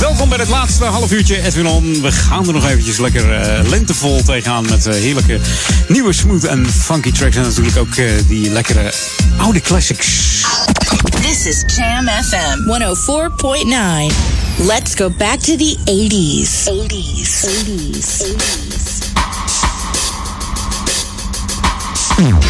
Welkom 0.00 0.28
bij 0.28 0.38
het 0.38 0.48
laatste 0.48 0.84
half 0.84 1.12
uurtje, 1.12 1.42
Edwin 1.42 2.02
We 2.02 2.12
gaan 2.12 2.46
er 2.46 2.52
nog 2.52 2.68
eventjes 2.68 2.98
lekker 2.98 3.40
uh, 3.62 3.68
lentevol 3.68 4.22
tegenaan 4.22 4.64
met 4.68 4.86
eh, 4.86 4.94
heerlijke 4.94 5.40
nieuwe 5.88 6.12
smooth 6.12 6.44
en 6.44 6.70
funky 6.70 7.12
tracks. 7.12 7.36
En 7.36 7.42
natuurlijk 7.42 7.76
ook 7.76 7.94
eh, 7.94 8.06
die 8.26 8.50
lekkere 8.50 8.92
oude 9.36 9.60
classics. 9.60 10.42
This 11.22 11.46
is 11.46 11.62
Jam 11.76 12.08
FM 12.08 12.58
104.9. 14.08 14.14
Let's 14.66 14.94
go 14.94 15.10
back 15.10 15.38
to 15.38 15.56
the 15.56 15.76
80s. 15.84 16.68
80s. 16.68 17.44
80s. 17.46 18.24
80s. 22.16 22.49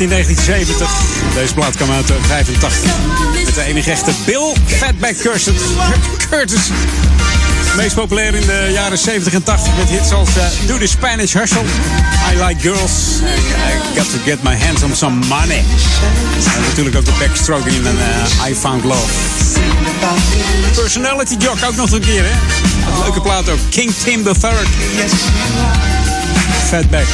In 0.00 0.08
1970. 0.08 0.90
Deze 1.34 1.54
plaat 1.54 1.76
kwam 1.76 1.90
uit 1.90 2.10
eh, 2.10 2.16
85. 2.26 2.90
Met 3.44 3.54
de 3.54 3.62
enige 3.62 3.90
echte 3.90 4.10
Bill 4.24 4.54
Fatback 4.66 5.16
Curtis. 5.16 5.62
Curtis. 6.30 6.60
Meest 7.76 7.94
populair 7.94 8.34
in 8.34 8.46
de 8.46 8.70
jaren 8.72 8.98
70 8.98 9.32
en 9.32 9.42
80 9.42 9.76
met 9.76 9.88
hits 9.88 10.12
als 10.12 10.28
eh, 10.36 10.44
Do 10.66 10.78
the 10.78 10.86
Spanish 10.86 11.32
Hustle, 11.32 11.62
I 12.32 12.44
Like 12.44 12.60
Girls 12.60 12.92
en 13.22 13.96
I 13.96 13.98
Got 13.98 14.10
to 14.10 14.18
Get 14.24 14.42
My 14.42 14.56
Hands 14.56 14.82
on 14.82 14.96
Some 14.96 15.26
Money. 15.26 15.64
En 16.56 16.62
natuurlijk 16.68 16.96
ook 16.96 17.04
de 17.04 17.12
backstroking 17.18 17.74
in 17.74 17.86
eh, 17.86 18.48
I 18.50 18.54
Found 18.54 18.84
Love. 18.84 19.12
Personality 20.74 21.34
Jock 21.38 21.58
ook 21.64 21.76
nog 21.76 21.90
een 21.90 22.00
keer, 22.00 22.24
hè? 22.24 22.36
Leuke 23.02 23.20
plaat 23.20 23.48
ook. 23.48 23.58
King 23.70 23.92
Tim 24.04 24.22
the 24.22 24.32
Third. 24.40 24.68
Fatback. 26.68 27.06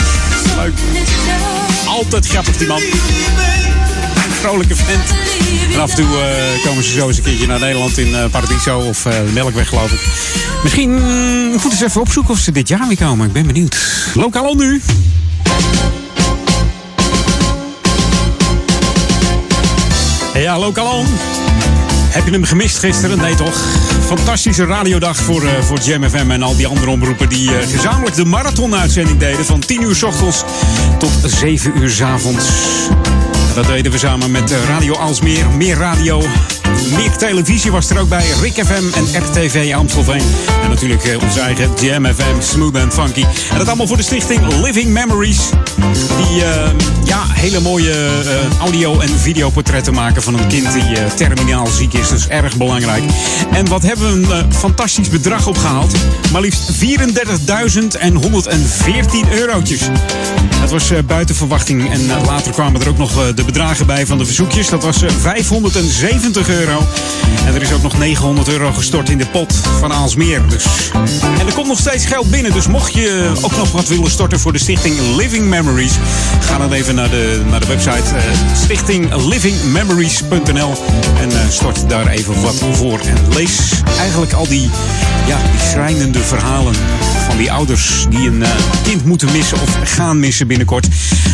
Leuk. 0.57 0.75
Altijd 1.97 2.27
grappig, 2.27 2.57
die 2.57 2.67
man. 2.67 2.81
Vrolijke 4.41 4.77
vent. 4.77 5.15
En 5.73 5.81
af 5.81 5.91
en 5.91 5.97
toe 5.97 6.07
eh, 6.07 6.65
komen 6.65 6.85
ze 6.85 6.93
zo 6.93 7.09
eens 7.09 7.17
een 7.17 7.23
keertje 7.23 7.47
naar 7.47 7.61
Nederland 7.61 7.99
in 7.99 8.15
eh, 8.15 8.25
Paradiso 8.31 8.79
of 8.79 9.03
de 9.03 9.31
Melkweg, 9.33 9.69
geloof 9.69 9.93
ik. 9.93 10.01
Misschien 10.63 10.93
moet 11.53 11.73
eens 11.73 11.81
even 11.81 12.01
opzoeken 12.01 12.35
of 12.35 12.41
ze 12.41 12.53
dit 12.53 12.69
jaar 12.69 12.89
weer 12.89 12.97
komen. 12.97 13.27
Ik 13.27 13.33
ben 13.33 13.47
benieuwd. 13.47 13.77
Lokaal 14.15 14.55
nu. 14.55 14.81
Ja, 20.35 20.59
lokaal 20.59 21.05
Heb 22.09 22.25
je 22.25 22.31
hem 22.31 22.45
gemist 22.45 22.79
gisteren? 22.79 23.19
Nee 23.19 23.35
toch? 23.35 23.55
Fantastische 24.07 24.65
radiodag 24.65 25.17
voor, 25.17 25.43
eh, 25.43 25.63
voor 25.63 25.79
Jam 25.79 26.09
FM 26.09 26.31
en 26.31 26.43
al 26.43 26.57
die 26.57 26.67
andere 26.67 26.91
omroepen 26.91 27.29
die 27.29 27.51
gezamenlijk 27.71 28.17
de 28.17 28.25
marathon-uitzending 28.25 29.19
deden. 29.19 29.45
Van 29.45 29.61
10 29.61 29.83
uur 29.83 29.95
s 29.95 30.03
ochtends 30.03 30.45
tot 30.99 31.13
7 31.25 31.73
uur 31.79 31.91
s 31.91 32.01
avonds. 32.01 32.45
Dat 33.55 33.67
deden 33.67 33.93
we 33.93 33.99
samen 33.99 34.31
met 34.31 34.55
Radio 34.69 34.95
Alsmeer, 34.95 35.51
Meer 35.51 35.77
Radio. 35.77 36.23
Meer 36.97 37.17
televisie 37.17 37.71
was 37.71 37.91
er 37.91 37.99
ook 37.99 38.09
bij, 38.09 38.25
Rick 38.41 38.53
FM 38.53 38.85
en 38.95 39.23
RTV 39.23 39.73
Amstelveen. 39.75 40.23
En 40.63 40.69
natuurlijk 40.69 41.05
eh, 41.05 41.23
onze 41.23 41.41
eigen 41.41 41.71
Jam 41.81 42.07
FM, 42.07 42.41
Smooth 42.41 42.77
and 42.77 42.95
Funky. 42.95 43.25
En 43.51 43.59
dat 43.59 43.67
allemaal 43.67 43.87
voor 43.87 43.97
de 43.97 44.03
stichting 44.03 44.63
Living 44.63 44.89
Memories. 44.89 45.51
Die 46.17 46.45
eh, 46.45 46.71
ja, 47.05 47.23
hele 47.29 47.61
mooie 47.61 47.93
eh, 47.93 48.59
audio- 48.61 49.01
en 49.01 49.09
videoportretten 49.09 49.95
maken 49.95 50.23
van 50.23 50.39
een 50.39 50.47
kind 50.47 50.73
die 50.73 50.83
eh, 50.83 51.11
terminaal 51.11 51.67
ziek 51.67 51.93
is. 51.93 52.09
Dus 52.09 52.29
erg 52.29 52.57
belangrijk. 52.57 53.03
En 53.53 53.69
wat 53.69 53.83
hebben 53.83 54.29
we 54.29 54.35
een 54.35 54.53
fantastisch 54.53 55.09
bedrag 55.09 55.47
opgehaald. 55.47 55.95
Maar 56.33 56.41
liefst 56.41 56.73
34.114 56.73 56.79
eurotjes. 59.31 59.81
Dat 60.61 60.71
was 60.71 60.91
eh, 60.91 60.99
buiten 61.07 61.35
verwachting. 61.35 61.91
En 61.91 62.11
eh, 62.11 62.25
later 62.25 62.53
kwamen 62.53 62.81
er 62.81 62.89
ook 62.89 62.99
nog 62.99 63.11
eh, 63.11 63.27
de 63.35 63.45
bedragen 63.45 63.87
bij 63.87 64.07
van 64.07 64.19
de 64.19 64.25
verzoekjes. 64.25 64.69
Dat 64.69 64.83
was 64.83 65.03
eh, 65.03 65.11
570 65.21 66.49
euro. 66.49 66.87
En 67.47 67.55
er 67.55 67.63
is 67.63 67.73
ook 67.73 67.83
nog 67.83 67.99
900 67.99 68.49
euro 68.49 68.73
gestort 68.73 69.09
in 69.09 69.19
de 69.19 69.27
pot 69.27 69.55
van 69.79 69.93
Aalsmeer. 69.93 70.43
Dus. 70.49 70.65
En 71.41 71.47
er 71.47 71.53
komt 71.55 71.67
nog 71.67 71.79
steeds 71.79 72.07
geld 72.07 72.31
binnen. 72.31 72.53
Dus 72.53 72.67
mocht 72.67 72.95
je 72.95 73.33
ook 73.43 73.57
nog 73.57 73.73
wat 73.73 73.89
willen 73.89 74.11
storten 74.11 74.41
voor 74.41 74.53
de 74.53 74.59
stichting 74.59 74.95
Living 75.17 75.47
Memories... 75.47 75.93
ga 76.41 76.59
dan 76.59 76.73
even 76.73 76.95
naar 76.95 77.11
de, 77.11 77.41
naar 77.51 77.61
de 77.61 77.67
website 77.67 78.03
stichtinglivingmemories.nl 78.55 80.75
en 81.21 81.31
stort 81.49 81.89
daar 81.89 82.07
even 82.07 82.41
wat 82.41 82.63
voor. 82.73 82.99
En 82.99 83.17
lees 83.35 83.59
eigenlijk 83.99 84.33
al 84.33 84.49
die, 84.49 84.71
ja, 85.27 85.37
die 85.37 85.69
schrijnende 85.69 86.19
verhalen 86.19 86.75
van 87.27 87.37
die 87.37 87.53
ouders 87.53 88.07
die 88.09 88.29
een 88.29 88.43
eh, 88.43 88.51
kind 88.83 89.05
moeten 89.05 89.33
missen 89.33 89.61
of 89.61 89.79
gaan 89.85 90.19
missen 90.19 90.47
binnenkort. 90.47 90.89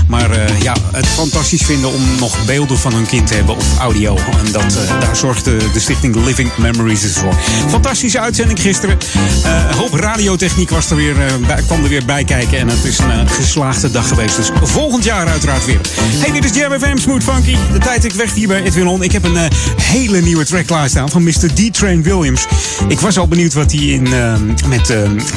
Maar 0.07 0.31
eh, 0.31 0.61
ja, 0.63 0.77
het 0.93 1.07
fantastisch 1.07 1.63
vinden 1.63 1.93
om 1.93 2.03
nog 2.19 2.45
beelden 2.45 2.79
van 2.79 2.93
hun 2.95 3.07
kind 3.07 3.27
te 3.27 3.35
hebben 3.35 3.57
of 3.57 3.79
audio. 3.79 4.17
En 4.17 4.53
dat, 4.53 4.77
eh, 4.77 5.01
daar 5.01 5.17
zorgt 5.17 5.45
de, 5.45 5.71
stichting 5.77 6.25
Living 6.25 6.51
Memories 6.57 7.01
dus 7.01 7.13
voor. 7.13 7.35
Fantastische 7.69 8.21
uitzending 8.21 8.61
gisteren. 8.61 8.99
Een 9.45 9.77
hoop 9.77 9.95
radiotechniek 9.95 10.71
was 10.71 10.91
er 10.91 10.97
weer, 10.97 11.15
kwam 11.67 11.83
er 11.83 11.89
weer 11.89 12.05
bij 12.05 12.25
kijken. 12.25 12.59
En 12.59 12.69
het 12.69 12.85
is 12.85 12.99
een 12.99 13.29
geslaagde 13.29 13.91
dag 13.91 14.09
geweest. 14.09 14.37
Dus 14.37 14.51
volgend 14.63 15.05
jaar 15.05 15.27
uiteraard 15.27 15.65
weer. 15.65 15.81
Hey, 15.99 16.33
dit 16.33 16.45
is 16.45 16.57
Jam 16.57 16.81
FM 16.81 16.97
Smooth 16.97 17.25
Funky. 17.25 17.57
De 17.73 17.79
tijd 17.79 18.05
ik 18.05 18.13
weg 18.13 18.35
hier 18.35 18.49
bij 18.49 18.63
Edwin. 18.63 19.03
Ik 19.03 19.13
heb 19.13 19.25
een 19.25 19.39
hele 19.83 20.21
nieuwe 20.21 20.45
track 20.45 20.67
klaarstaan 20.67 21.11
van 21.11 21.23
Mr. 21.23 21.55
D-Train 21.55 22.03
Williams. 22.03 22.47
Ik 22.89 23.01
was 23.01 23.19
al 23.19 23.29
benieuwd 23.29 23.53
wat 23.53 23.73
hij 23.73 23.81
in, 23.81 24.09
met 24.69 24.87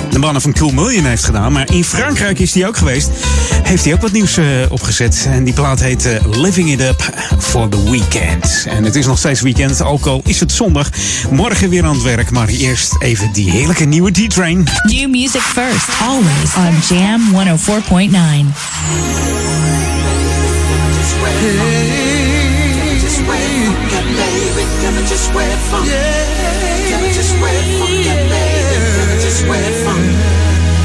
de 0.10 0.20
mannen 0.20 0.42
van 0.46 0.54
Cool 0.54 0.72
Million 0.72 1.06
heeft 1.06 1.24
gedaan. 1.24 1.52
Maar 1.52 1.74
in 1.74 1.84
Frankrijk 1.84 2.40
is 2.40 2.54
hij 2.54 2.68
ook 2.68 2.78
geweest. 2.78 3.10
Heeft 3.64 3.86
hij 3.86 3.94
ook 3.94 4.02
wat 4.02 4.12
nieuws 4.12 4.38
eh, 4.38 4.46
opgezet. 4.70 5.28
En 5.30 5.44
die 5.44 5.54
plaat 5.54 5.80
heet 5.80 6.06
eh, 6.06 6.14
Living 6.32 6.72
It 6.72 6.82
Up 6.82 7.10
for 7.40 7.70
the 7.70 7.90
Weekend. 7.90 8.66
En 8.70 8.84
het 8.84 8.96
is 8.96 9.06
nog 9.06 9.18
steeds 9.18 9.42
weekend, 9.42 9.84
ook 9.84 10.06
al 10.06 10.22
is 10.26 10.40
het 10.40 10.52
zondag. 10.52 10.90
Morgen 11.30 11.70
weer 11.70 11.84
aan 11.84 11.94
het 11.94 12.04
werk. 12.04 12.32
Maar 12.32 12.48
eerst 12.48 12.96
even 13.00 13.34
die 13.34 13.52
heerlijke 13.52 13.86
nieuwe 13.86 14.12
D-Train. 14.12 14.68
New 14.84 15.10
music 15.10 15.42
first, 15.42 15.88
always 16.02 16.56
on 16.56 16.74
Jam 16.98 17.22
104.9. 17.32 17.36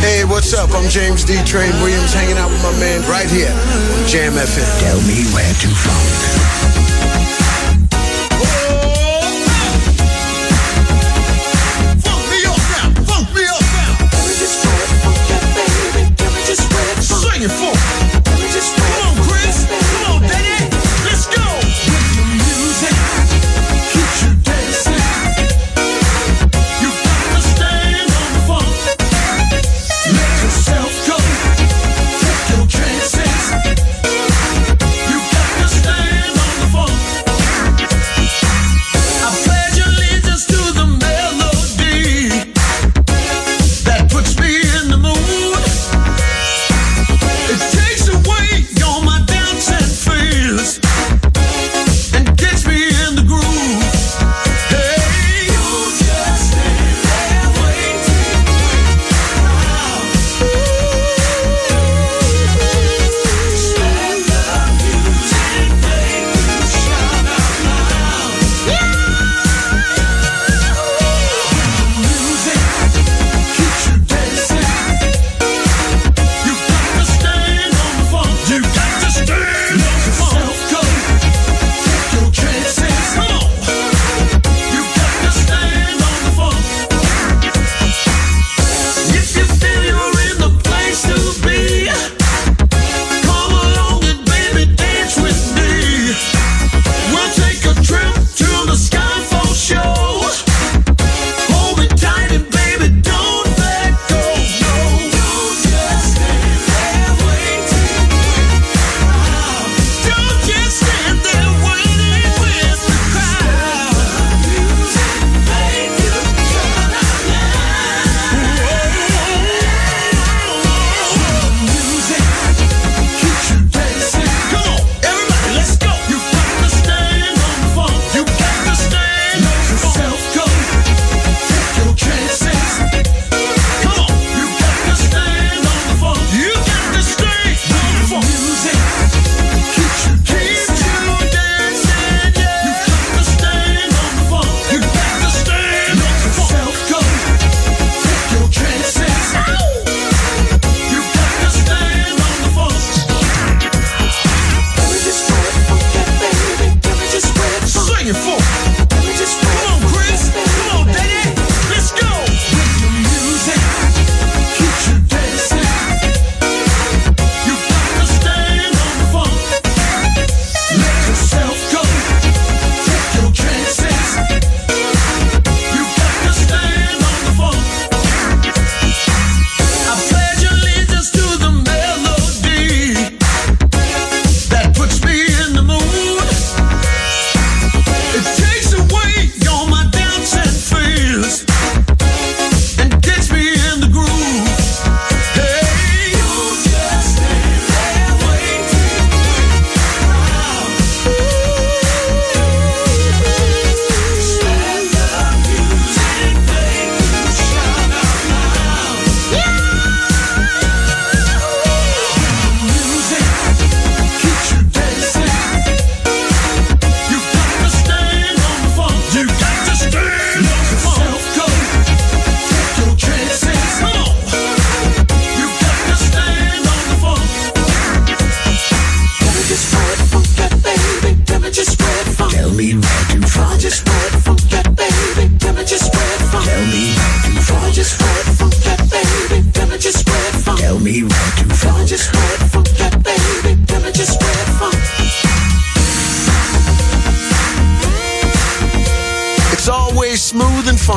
Hey, 0.01 0.25
what's 0.25 0.55
up? 0.55 0.71
I'm 0.73 0.89
James 0.89 1.25
D. 1.25 1.37
Train 1.45 1.73
Williams, 1.83 2.15
hanging 2.15 2.39
out 2.39 2.51
with 2.51 2.63
my 2.63 2.73
man 2.81 3.03
right 3.03 3.29
here 3.29 3.53
on 3.53 4.07
Jam 4.09 4.33
FM. 4.33 4.81
Tell 4.81 5.01
me 5.03 5.29
where 5.35 5.53
to 5.53 5.69
funk. 5.69 6.40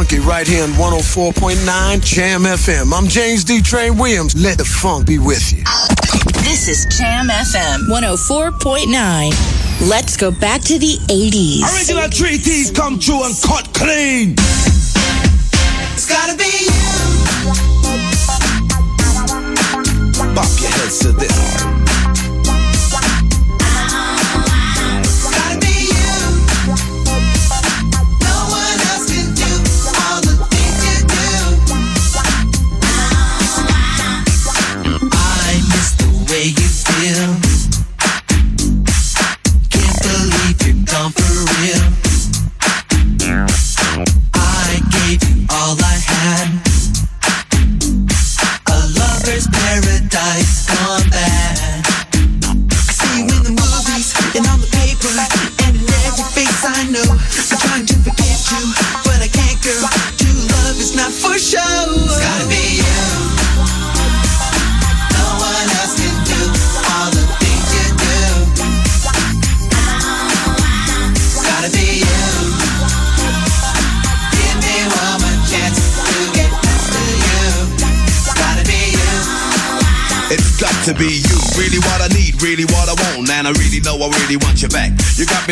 Funky 0.03 0.19
right 0.19 0.47
here 0.47 0.63
on 0.63 0.71
104.9 0.71 2.03
Jam 2.03 2.41
FM. 2.41 2.91
I'm 2.93 3.07
James 3.07 3.45
D. 3.45 3.61
Train 3.61 3.97
Williams. 3.97 4.35
Let 4.35 4.57
the 4.57 4.65
funk 4.65 5.07
be 5.07 5.17
with 5.17 5.53
you. 5.53 5.63
This 6.43 6.67
is 6.67 6.85
Jam 6.97 7.27
FM 7.27 7.88
104.9. 7.88 9.89
Let's 9.89 10.17
go 10.17 10.31
back 10.31 10.61
to 10.63 10.77
the 10.77 10.97
80s. 11.07 11.63
Original 11.77 12.09
treaties 12.09 12.69
come 12.71 12.99
true 12.99 13.23
and 13.23 13.34
cut 13.43 13.73
clean. 13.73 14.35
It's 15.93 16.05
gotta 16.09 16.35
be 16.35 16.43
you. 16.43 16.67
Bop 20.35 20.49
your 20.59 20.71
heads 20.71 20.99
to 20.99 21.13
this. 21.13 21.82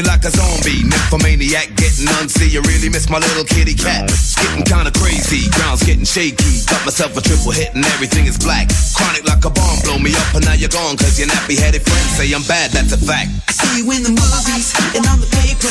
You 0.02 0.10
like 0.10 0.26
a 0.26 0.34
zombie, 0.34 0.82
nymphomaniac, 0.82 1.78
getting 1.78 2.10
unsee. 2.18 2.50
You 2.50 2.66
really 2.66 2.90
miss 2.90 3.06
my 3.06 3.22
little 3.22 3.46
kitty 3.46 3.78
cat. 3.78 4.10
It's 4.10 4.34
getting 4.34 4.66
kinda 4.66 4.90
crazy, 4.98 5.46
ground's 5.54 5.86
getting 5.86 6.10
shaky. 6.10 6.66
Got 6.66 6.82
myself 6.90 7.14
a 7.18 7.22
triple 7.22 7.52
hit 7.52 7.76
and 7.76 7.86
everything 7.94 8.26
is 8.26 8.36
black. 8.36 8.74
Chronic 8.98 9.30
like 9.30 9.46
a 9.46 9.52
bomb, 9.54 9.78
blow 9.86 10.00
me 10.00 10.10
up 10.18 10.34
and 10.34 10.44
now 10.44 10.58
you're 10.58 10.74
gone, 10.74 10.98
cause 10.98 11.20
your 11.20 11.30
nappy 11.30 11.54
headed 11.54 11.86
friends 11.86 12.18
say 12.18 12.34
I'm 12.34 12.42
bad, 12.50 12.72
that's 12.72 12.94
a 12.94 12.98
fact. 12.98 13.30
I 13.46 13.52
see 13.54 13.78
you 13.78 13.92
in 13.94 14.02
the 14.02 14.10
movies 14.10 14.74
and 14.98 15.06
on 15.06 15.22
the 15.22 15.30
paper 15.30 15.70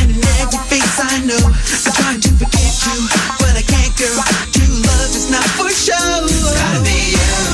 and 0.00 0.08
in 0.08 0.24
every 0.40 0.62
face 0.72 0.96
I 0.96 1.20
know. 1.28 1.44
I'm 1.44 1.92
trying 2.00 2.20
to 2.24 2.32
forget 2.32 2.72
you, 2.80 2.96
but 3.36 3.60
I 3.60 3.64
can't, 3.68 3.92
girl. 4.00 4.24
True 4.56 4.72
love 4.88 5.12
is 5.12 5.28
not 5.28 5.44
for 5.52 5.68
show. 5.68 6.24
It's 6.24 6.48
gotta 6.48 6.80
be 6.80 7.12
you. 7.12 7.45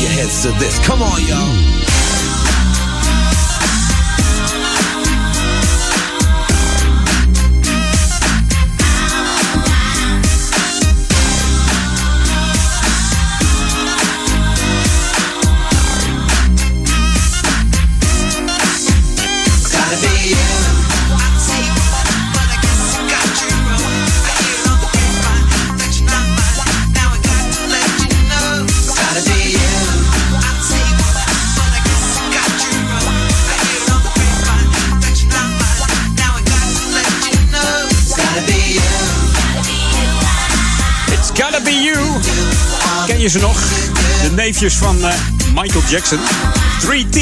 Your 0.00 0.10
heads 0.10 0.42
to 0.42 0.52
this, 0.52 0.78
come 0.78 1.02
on, 1.02 1.20
y'all. 1.26 1.99
Ze 43.30 43.38
nog? 43.38 43.60
De 44.22 44.30
neefjes 44.34 44.74
van 44.74 45.04
eh, 45.04 45.14
Michael 45.54 45.82
Jackson. 45.88 46.18
3T. 46.80 47.18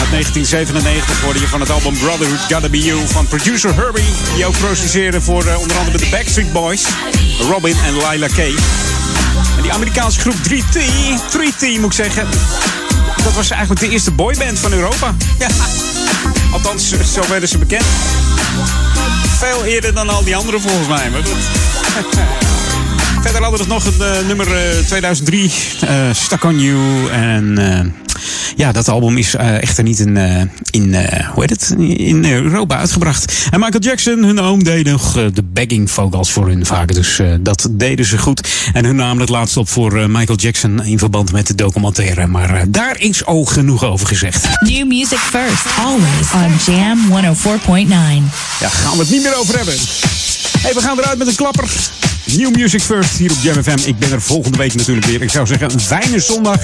Uit 0.00 0.10
1997 0.10 1.20
hoorde 1.20 1.40
je 1.40 1.48
van 1.48 1.60
het 1.60 1.70
album 1.70 1.98
Brotherhood 1.98 2.38
Gotta 2.38 2.68
Be 2.68 2.78
You 2.78 3.06
van 3.06 3.26
producer 3.26 3.74
Herbie. 3.74 4.04
Die 4.34 4.46
ook 4.46 4.58
produceerde 4.58 5.20
voor 5.20 5.44
eh, 5.46 5.60
onder 5.60 5.76
andere 5.76 5.98
de 5.98 6.06
Backstreet 6.06 6.52
Boys, 6.52 6.82
Robin 7.40 7.76
en 7.84 7.92
Lila 7.96 8.26
K. 8.26 8.38
En 9.56 9.62
die 9.62 9.72
Amerikaanse 9.72 10.20
groep 10.20 10.36
3T, 10.48 10.78
3T 11.36 11.80
moet 11.80 11.84
ik 11.84 11.92
zeggen. 11.92 12.28
Dat 13.24 13.34
was 13.34 13.50
eigenlijk 13.50 13.80
de 13.80 13.88
eerste 13.88 14.10
boyband 14.10 14.58
van 14.58 14.72
Europa. 14.72 15.14
Ja. 15.38 15.48
Althans, 16.52 16.88
zo 17.12 17.28
werden 17.28 17.48
ze 17.48 17.58
bekend. 17.58 17.84
Veel 19.38 19.64
eerder 19.64 19.94
dan 19.94 20.08
al 20.08 20.24
die 20.24 20.36
anderen 20.36 20.60
volgens 20.60 20.88
mij. 20.88 21.10
Maar 21.10 21.22
goed. 21.22 22.46
Verder 23.26 23.42
hadden 23.42 23.66
we 23.66 23.72
nog 23.72 23.84
het 23.84 24.00
eh, 24.00 24.26
nummer 24.26 24.56
eh, 24.56 24.84
2003, 24.84 25.52
eh, 25.80 25.96
Stuck 26.12 26.44
on 26.44 26.60
You. 26.60 27.10
En 27.10 27.58
eh, 27.58 27.86
ja, 28.56 28.72
dat 28.72 28.88
album 28.88 29.16
is 29.16 29.34
eh, 29.34 29.62
echter 29.62 29.84
niet 29.84 29.98
in, 29.98 30.16
eh, 30.16 30.42
in 30.70 30.94
eh, 30.94 31.28
hoe 31.28 31.40
heet 31.40 31.50
het, 31.50 31.74
in 31.96 32.24
Europa 32.24 32.76
uitgebracht. 32.76 33.32
En 33.50 33.60
Michael 33.60 33.82
Jackson, 33.82 34.22
hun 34.22 34.40
oom, 34.40 34.64
deed 34.64 34.86
nog 34.86 35.16
eh, 35.16 35.24
de 35.32 35.42
begging 35.52 35.90
vocals 35.90 36.30
voor 36.30 36.48
hun 36.48 36.66
vaak. 36.66 36.94
Dus 36.94 37.18
eh, 37.18 37.26
dat 37.40 37.68
deden 37.70 38.04
ze 38.06 38.18
goed. 38.18 38.48
En 38.72 38.84
hun 38.84 38.96
namen 38.96 39.20
het 39.20 39.28
laatst 39.28 39.56
op 39.56 39.68
voor 39.68 39.96
eh, 40.00 40.06
Michael 40.06 40.38
Jackson 40.38 40.84
in 40.84 40.98
verband 40.98 41.32
met 41.32 41.46
de 41.46 41.54
documentaire. 41.54 42.26
Maar 42.26 42.54
eh, 42.54 42.62
daar 42.68 43.00
is 43.00 43.24
al 43.24 43.44
genoeg 43.44 43.84
over 43.84 44.06
gezegd. 44.06 44.48
New 44.60 44.86
music 44.86 45.18
first, 45.18 45.64
always 45.84 46.32
on 46.34 46.74
Jam 46.74 46.98
104.9. 47.08 47.88
Ja, 48.60 48.68
gaan 48.68 48.92
we 48.92 48.98
het 48.98 49.10
niet 49.10 49.22
meer 49.22 49.36
over 49.38 49.56
hebben. 49.56 49.74
Hey, 50.60 50.74
we 50.74 50.80
gaan 50.80 50.98
eruit 50.98 51.18
met 51.18 51.26
een 51.26 51.34
klapper. 51.34 51.70
New 52.34 52.56
Music 52.56 52.82
First 52.82 53.16
hier 53.16 53.30
op 53.30 53.36
Jam 53.40 53.62
FM. 53.62 53.88
Ik 53.88 53.98
ben 53.98 54.12
er 54.12 54.22
volgende 54.22 54.58
week 54.58 54.74
natuurlijk 54.74 55.06
weer. 55.06 55.22
Ik 55.22 55.30
zou 55.30 55.46
zeggen, 55.46 55.72
een 55.72 55.80
fijne 55.80 56.20
zondag. 56.20 56.60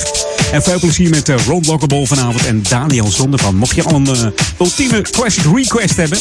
En 0.53 0.63
veel 0.63 0.79
plezier 0.79 1.11
met 1.11 1.29
uh, 1.29 1.37
Ron 1.47 1.65
Lockable 1.67 2.07
vanavond 2.07 2.47
en 2.47 2.63
Daniel 2.69 3.07
Zondervan. 3.07 3.57
Mocht 3.57 3.75
je 3.75 3.83
al 3.83 3.95
een 3.95 4.07
uh, 4.07 4.27
ultieme 4.61 5.01
classic 5.01 5.45
request 5.55 5.97
hebben, 5.97 6.19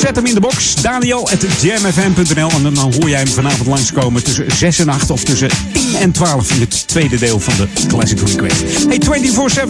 zet 0.00 0.16
hem 0.16 0.26
in 0.26 0.34
de 0.34 0.40
box. 0.40 0.74
Daniel 0.74 1.28
at 1.30 1.46
jamfm.nl 1.60 2.50
En 2.50 2.62
dan 2.62 2.76
hoor 2.76 3.08
jij 3.08 3.18
hem 3.18 3.28
vanavond 3.28 3.66
langskomen 3.68 4.24
tussen 4.24 4.46
6 4.56 4.78
en 4.78 4.88
8 4.88 5.10
of 5.10 5.24
tussen 5.24 5.48
10 5.72 5.96
en 6.00 6.12
12 6.12 6.50
in 6.50 6.60
het 6.60 6.88
tweede 6.88 7.18
deel 7.18 7.40
van 7.40 7.54
de 7.56 7.86
classic 7.88 8.20
request. 8.20 8.62
Hey, 8.88 9.00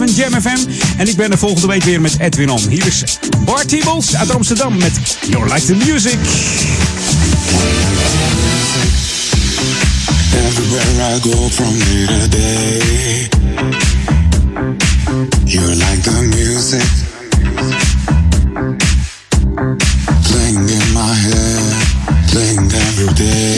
24-7 0.09 0.15
Jam 0.15 0.41
FM. 0.41 0.69
En 0.97 1.07
ik 1.07 1.15
ben 1.15 1.31
er 1.31 1.37
volgende 1.37 1.67
week 1.67 1.83
weer 1.83 2.01
met 2.01 2.19
Edwin 2.19 2.49
On. 2.49 2.67
Hier 2.69 2.85
is 2.85 3.03
Bart 3.45 3.67
Tiebels 3.67 4.15
uit 4.15 4.31
Amsterdam 4.31 4.77
met 4.77 5.17
You 5.29 5.43
Like 5.43 5.65
the 5.65 5.75
Music. 5.75 6.17
Everywhere 10.75 11.05
I 11.07 11.19
go 11.23 11.31
from 11.55 11.73
day 11.79 12.05
to 12.11 12.27
day, 12.27 13.29
you're 15.45 15.75
like 15.85 16.01
the 16.03 16.19
music 16.35 16.87
playing 20.27 20.67
in 20.67 20.85
my 20.93 21.13
head, 21.27 21.75
playing 22.29 22.71
every 22.73 23.13
day. 23.13 23.54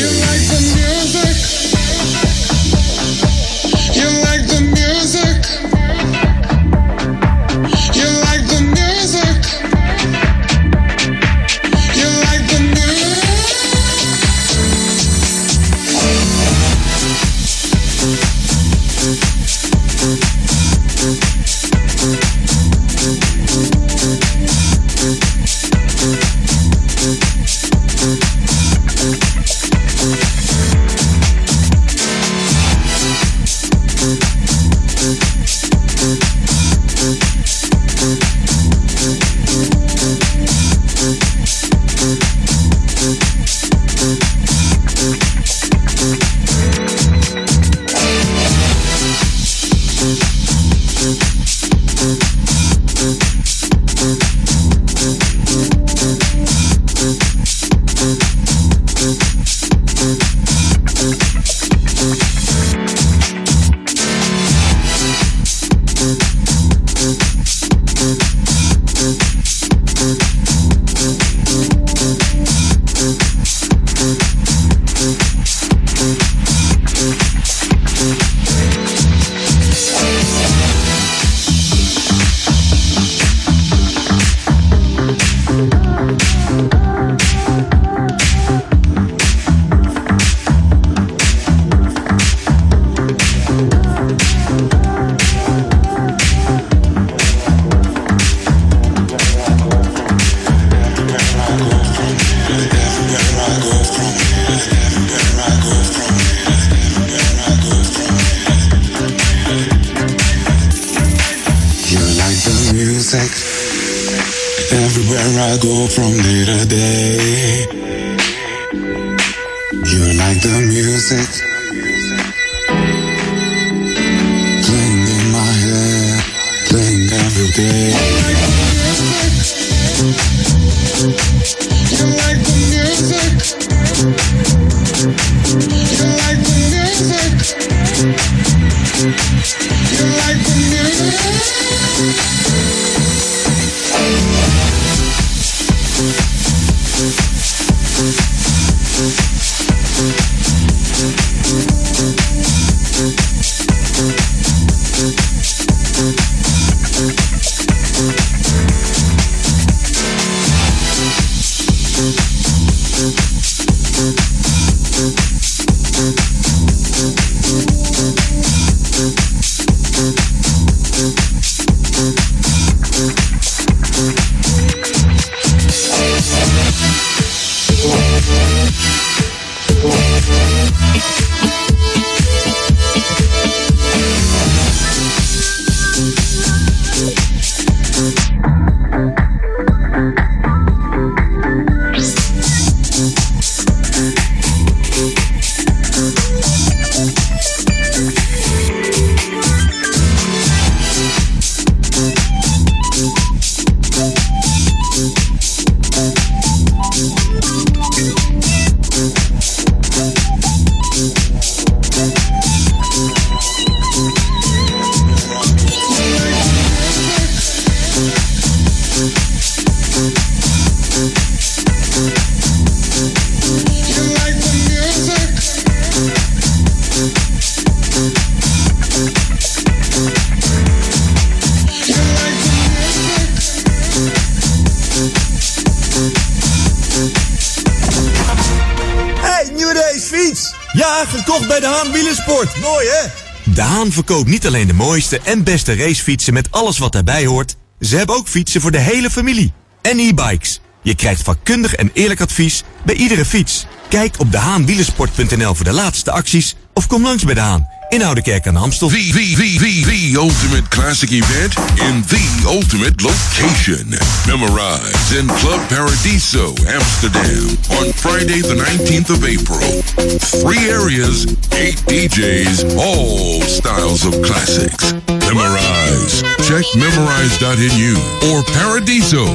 Haan 243.77 243.91
verkoopt 243.91 244.29
niet 244.29 244.47
alleen 244.47 244.67
de 244.67 244.73
mooiste 244.73 245.19
en 245.23 245.43
beste 245.43 245.75
racefietsen 245.75 246.33
met 246.33 246.51
alles 246.51 246.77
wat 246.77 246.91
daarbij 246.91 247.25
hoort. 247.25 247.55
Ze 247.79 247.97
hebben 247.97 248.15
ook 248.15 248.27
fietsen 248.27 248.61
voor 248.61 248.71
de 248.71 248.77
hele 248.77 249.09
familie. 249.09 249.53
En 249.81 249.99
e-bikes. 249.99 250.61
Je 250.81 250.95
krijgt 250.95 251.21
vakkundig 251.21 251.75
en 251.75 251.89
eerlijk 251.93 252.21
advies 252.21 252.63
bij 252.85 252.95
iedere 252.95 253.25
fiets. 253.25 253.65
Kijk 253.89 254.19
op 254.19 254.31
dehaanwielersport.nl 254.31 255.55
voor 255.55 255.65
de 255.65 255.71
laatste 255.71 256.11
acties 256.11 256.55
of 256.73 256.87
kom 256.87 257.03
langs 257.03 257.23
bij 257.23 257.33
de 257.33 257.39
Haan 257.39 257.76
in 257.89 258.03
Oudekerk 258.03 258.47
aan 258.47 258.53
de 258.53 258.59
Amstel. 258.59 258.89
The, 258.89 258.95
the, 258.95 259.35
the, 259.35 259.57
the, 259.59 259.83
the 259.85 260.19
ultimate 260.19 260.67
classic 260.69 261.09
event 261.09 261.55
in 261.79 262.03
the 262.07 262.43
ultimate 262.47 263.01
location. 263.01 263.87
Memorize 264.27 265.11
in 265.17 265.27
Club 265.27 265.67
Paradiso, 265.67 266.53
Amsterdam 266.65 267.57
on 267.79 267.93
Friday 267.93 268.41
the 268.41 268.55
19th 268.55 269.09
of 269.09 269.23
April. 269.23 269.81
Three 270.19 270.69
areas, 270.69 271.25
eight 271.53 271.77
DJs, 271.87 272.77
all 272.77 273.41
styles 273.41 274.05
of 274.05 274.21
classics. 274.21 274.93
Memorize. 275.07 276.23
Check 276.47 276.65
memorize.nu 276.75 277.95
or 278.31 278.43
paradiso.nl. 278.43 279.27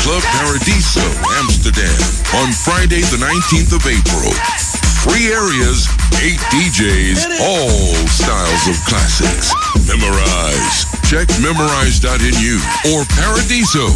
Club 0.00 0.22
Paradiso, 0.22 1.04
Amsterdam 1.38 2.00
on 2.40 2.52
Friday 2.52 3.00
the 3.12 3.18
19th 3.18 3.72
of 3.76 3.86
April. 3.86 4.32
Three 5.02 5.32
areas, 5.32 5.88
eight 6.22 6.40
DJs, 6.50 7.40
all 7.40 7.94
styles 8.08 8.68
of 8.68 8.76
classics. 8.86 9.52
Memorize. 9.86 11.01
Check 11.12 11.28
memorize.nu 11.40 12.58
or 12.90 13.04
paradiso.nl. 13.04 13.92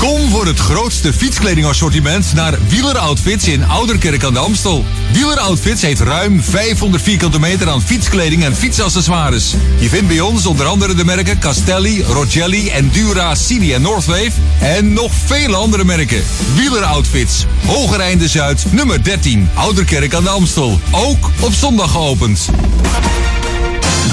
Kom 0.00 0.30
voor 0.30 0.46
het 0.46 0.58
grootste 0.58 1.12
fietskledingassortiment 1.12 2.32
naar 2.34 2.58
Wieler 2.68 2.98
Outfits 2.98 3.48
in 3.48 3.64
Ouderkerk 3.64 4.24
aan 4.24 4.32
de 4.32 4.38
Amstel. 4.38 4.84
Wieler 5.12 5.38
Outfits 5.38 5.82
heeft 5.82 6.00
ruim 6.00 6.42
500 6.42 7.02
vierkante 7.02 7.40
meter 7.40 7.68
aan 7.68 7.82
fietskleding 7.82 8.44
en 8.44 8.56
fietsaccessoires. 8.56 9.54
Je 9.78 9.88
vindt 9.88 10.08
bij 10.08 10.20
ons 10.20 10.46
onder 10.46 10.66
andere 10.66 10.94
de 10.94 11.04
merken 11.04 11.38
Castelli, 11.38 12.02
Rogelli, 12.02 12.68
Endura, 12.68 13.34
Cini 13.34 13.72
en 13.74 13.82
Northwave. 13.82 14.32
En 14.60 14.92
nog 14.92 15.12
vele 15.26 15.56
andere 15.56 15.84
merken. 15.84 16.22
Wieler 16.54 16.84
Outfits, 16.84 17.44
Hogereinde 17.66 18.28
Zuid, 18.28 18.64
nummer 18.70 19.04
13, 19.04 19.48
Ouderkerk 19.54 20.14
aan 20.14 20.22
de 20.22 20.30
Amstel. 20.30 20.80
Ook 20.90 21.30
op 21.40 21.52
zondag 21.52 21.90
geopend. 21.90 22.48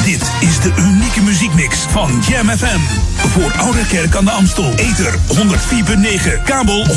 Dit 0.07 0.31
is 0.39 0.59
de 0.59 0.73
unieke 0.79 1.21
muziekmix 1.21 1.77
van 1.77 2.21
Jam 2.27 2.49
FM. 2.49 2.79
Voor 3.15 3.51
Oude 3.57 3.85
Kerk 3.87 4.15
aan 4.15 4.25
de 4.25 4.31
Amstel. 4.31 4.73
Ether 4.75 5.13
104.9, 5.13 6.43
kabel 6.43 6.85
103.3 6.85 6.93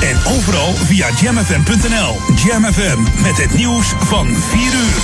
en 0.00 0.16
overal 0.32 0.72
via 0.72 1.08
jamfm.nl. 1.20 2.16
Jam 2.44 2.64
FM 2.64 3.22
met 3.22 3.36
het 3.42 3.54
nieuws 3.54 3.94
van 3.98 4.26
4 4.26 4.60
uur. 4.60 5.02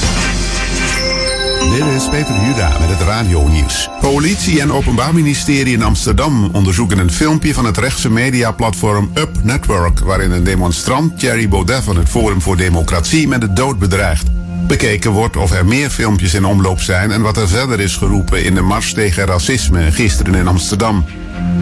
Dit 1.70 1.94
is 1.94 2.08
Peter 2.08 2.44
Juda 2.46 2.78
met 2.78 2.88
het 2.88 3.00
radio-nieuws. 3.00 3.88
Politie 4.00 4.60
en 4.60 4.72
Openbaar 4.72 5.14
Ministerie 5.14 5.74
in 5.74 5.82
Amsterdam 5.82 6.50
onderzoeken 6.52 6.98
een 6.98 7.12
filmpje 7.12 7.54
van 7.54 7.64
het 7.64 7.78
rechtse 7.78 8.10
mediaplatform 8.10 9.10
Up 9.14 9.38
Network, 9.42 9.98
waarin 9.98 10.30
een 10.30 10.44
demonstrant 10.44 11.18
Thierry 11.18 11.48
Baudet 11.48 11.84
van 11.84 11.96
het 11.96 12.08
Forum 12.08 12.40
voor 12.40 12.56
Democratie 12.56 13.28
met 13.28 13.40
de 13.40 13.52
dood 13.52 13.78
bedreigt. 13.78 14.26
Bekeken 14.70 15.10
wordt 15.10 15.36
of 15.36 15.52
er 15.52 15.66
meer 15.66 15.90
filmpjes 15.90 16.34
in 16.34 16.44
omloop 16.44 16.80
zijn 16.80 17.10
en 17.10 17.20
wat 17.20 17.36
er 17.36 17.48
verder 17.48 17.80
is 17.80 17.96
geroepen 17.96 18.44
in 18.44 18.54
de 18.54 18.60
Mars 18.60 18.92
tegen 18.92 19.26
Racisme 19.26 19.92
gisteren 19.92 20.34
in 20.34 20.48
Amsterdam. 20.48 21.04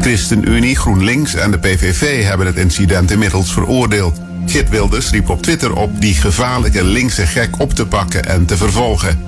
ChristenUnie, 0.01 0.77
GroenLinks 0.77 1.35
en 1.35 1.51
de 1.51 1.59
PVV 1.59 2.25
hebben 2.25 2.47
het 2.47 2.57
incident 2.57 3.11
inmiddels 3.11 3.53
veroordeeld. 3.53 4.21
Git 4.47 4.69
Wilders 4.69 5.11
riep 5.11 5.29
op 5.29 5.43
Twitter 5.43 5.75
op 5.75 6.01
die 6.01 6.15
gevaarlijke 6.15 6.85
linkse 6.85 7.27
gek 7.27 7.61
op 7.61 7.75
te 7.75 7.87
pakken 7.87 8.25
en 8.25 8.47
te 8.47 8.57
vervolgen. 8.57 9.19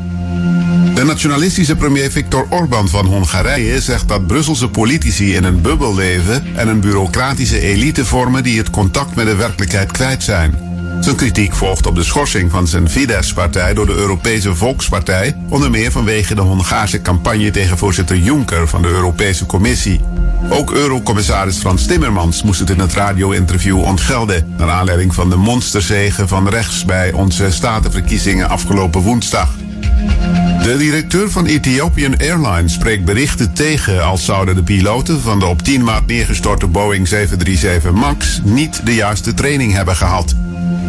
De 0.94 1.04
nationalistische 1.04 1.76
premier 1.76 2.10
Viktor 2.10 2.46
Orbán 2.50 2.88
van 2.88 3.06
Hongarije 3.06 3.80
zegt 3.80 4.08
dat 4.08 4.26
Brusselse 4.26 4.68
politici 4.68 5.34
in 5.34 5.44
een 5.44 5.60
bubbel 5.60 5.94
leven 5.94 6.56
en 6.56 6.68
een 6.68 6.80
bureaucratische 6.80 7.60
elite 7.60 8.04
vormen 8.04 8.42
die 8.42 8.58
het 8.58 8.70
contact 8.70 9.14
met 9.14 9.26
de 9.26 9.34
werkelijkheid 9.34 9.92
kwijt 9.92 10.22
zijn. 10.22 10.69
Zijn 11.00 11.16
kritiek 11.16 11.54
volgt 11.54 11.86
op 11.86 11.94
de 11.94 12.02
schorsing 12.02 12.50
van 12.50 12.66
zijn 12.66 12.90
Fidesz-partij 12.90 13.74
door 13.74 13.86
de 13.86 13.94
Europese 13.94 14.54
Volkspartij, 14.54 15.36
onder 15.48 15.70
meer 15.70 15.90
vanwege 15.90 16.34
de 16.34 16.40
Hongaarse 16.40 17.02
campagne 17.02 17.50
tegen 17.50 17.78
voorzitter 17.78 18.16
Juncker 18.16 18.68
van 18.68 18.82
de 18.82 18.88
Europese 18.88 19.46
Commissie. 19.46 20.00
Ook 20.50 20.70
Eurocommissaris 20.70 21.58
Frans 21.58 21.86
Timmermans 21.86 22.42
moest 22.42 22.60
het 22.60 22.70
in 22.70 22.78
het 22.78 22.92
radio-interview 22.92 23.78
ontgelden, 23.78 24.54
naar 24.56 24.70
aanleiding 24.70 25.14
van 25.14 25.30
de 25.30 25.36
monsterzegen 25.36 26.28
van 26.28 26.48
rechts 26.48 26.84
bij 26.84 27.12
onze 27.12 27.50
statenverkiezingen 27.50 28.48
afgelopen 28.48 29.00
woensdag. 29.00 29.48
De 30.62 30.76
directeur 30.78 31.30
van 31.30 31.46
Ethiopian 31.46 32.16
Airlines 32.18 32.72
spreekt 32.72 33.04
berichten 33.04 33.52
tegen 33.52 34.04
als 34.04 34.24
zouden 34.24 34.54
de 34.54 34.62
piloten 34.62 35.20
van 35.20 35.38
de 35.38 35.46
op 35.46 35.62
10 35.62 35.84
maart 35.84 36.06
neergestorte 36.06 36.66
Boeing 36.66 37.08
737 37.08 37.92
MAX 37.92 38.40
niet 38.44 38.80
de 38.84 38.94
juiste 38.94 39.34
training 39.34 39.72
hebben 39.72 39.96
gehad. 39.96 40.34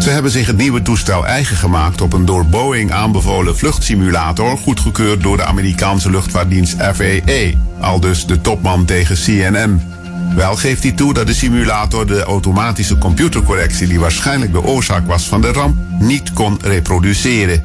Ze 0.01 0.09
hebben 0.09 0.31
zich 0.31 0.47
het 0.47 0.57
nieuwe 0.57 0.81
toestel 0.81 1.25
eigen 1.25 1.57
gemaakt 1.57 2.01
op 2.01 2.13
een 2.13 2.25
door 2.25 2.45
Boeing 2.45 2.91
aanbevolen 2.91 3.57
vluchtsimulator, 3.57 4.57
goedgekeurd 4.57 5.21
door 5.23 5.37
de 5.37 5.45
Amerikaanse 5.45 6.09
luchtvaartdienst 6.09 6.75
FAA, 6.75 7.51
al 7.79 7.99
dus 7.99 8.25
de 8.25 8.41
topman 8.41 8.85
tegen 8.85 9.15
CNN. 9.15 9.81
Wel 10.35 10.55
geeft 10.55 10.83
hij 10.83 10.91
toe 10.91 11.13
dat 11.13 11.27
de 11.27 11.33
simulator 11.33 12.07
de 12.07 12.23
automatische 12.23 12.97
computercorrectie 12.97 13.87
die 13.87 13.99
waarschijnlijk 13.99 14.51
de 14.51 14.63
oorzaak 14.63 15.07
was 15.07 15.27
van 15.27 15.41
de 15.41 15.51
ramp 15.51 15.77
niet 15.99 16.33
kon 16.33 16.59
reproduceren. 16.61 17.63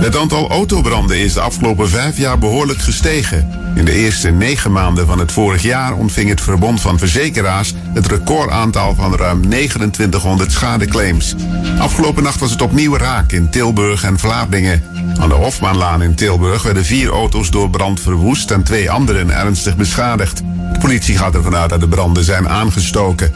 Het 0.00 0.16
aantal 0.16 0.50
autobranden 0.50 1.18
is 1.18 1.32
de 1.32 1.40
afgelopen 1.40 1.88
vijf 1.88 2.18
jaar 2.18 2.38
behoorlijk 2.38 2.78
gestegen. 2.78 3.48
In 3.74 3.84
de 3.84 3.92
eerste 3.92 4.30
negen 4.30 4.72
maanden 4.72 5.06
van 5.06 5.18
het 5.18 5.32
vorig 5.32 5.62
jaar 5.62 5.94
ontving 5.94 6.28
het 6.28 6.40
Verbond 6.40 6.80
van 6.80 6.98
Verzekeraars 6.98 7.74
het 7.94 8.06
recordaantal 8.06 8.94
van 8.94 9.14
ruim 9.14 9.42
2900 9.42 10.52
schadeclaims. 10.52 11.34
Afgelopen 11.78 12.22
nacht 12.22 12.40
was 12.40 12.50
het 12.50 12.62
opnieuw 12.62 12.96
raak 12.96 13.32
in 13.32 13.50
Tilburg 13.50 14.04
en 14.04 14.18
Vlaardingen. 14.18 14.82
Aan 15.20 15.28
de 15.28 15.34
Hofmaanlaan 15.34 16.02
in 16.02 16.14
Tilburg 16.14 16.62
werden 16.62 16.84
vier 16.84 17.10
auto's 17.10 17.50
door 17.50 17.70
brand 17.70 18.00
verwoest 18.00 18.50
en 18.50 18.62
twee 18.62 18.90
anderen 18.90 19.30
ernstig 19.30 19.76
beschadigd. 19.76 20.42
De 20.72 20.78
politie 20.78 21.18
gaat 21.18 21.34
ervan 21.34 21.56
uit 21.56 21.70
dat 21.70 21.80
de 21.80 21.88
branden 21.88 22.24
zijn 22.24 22.48
aangestoken. 22.48 23.32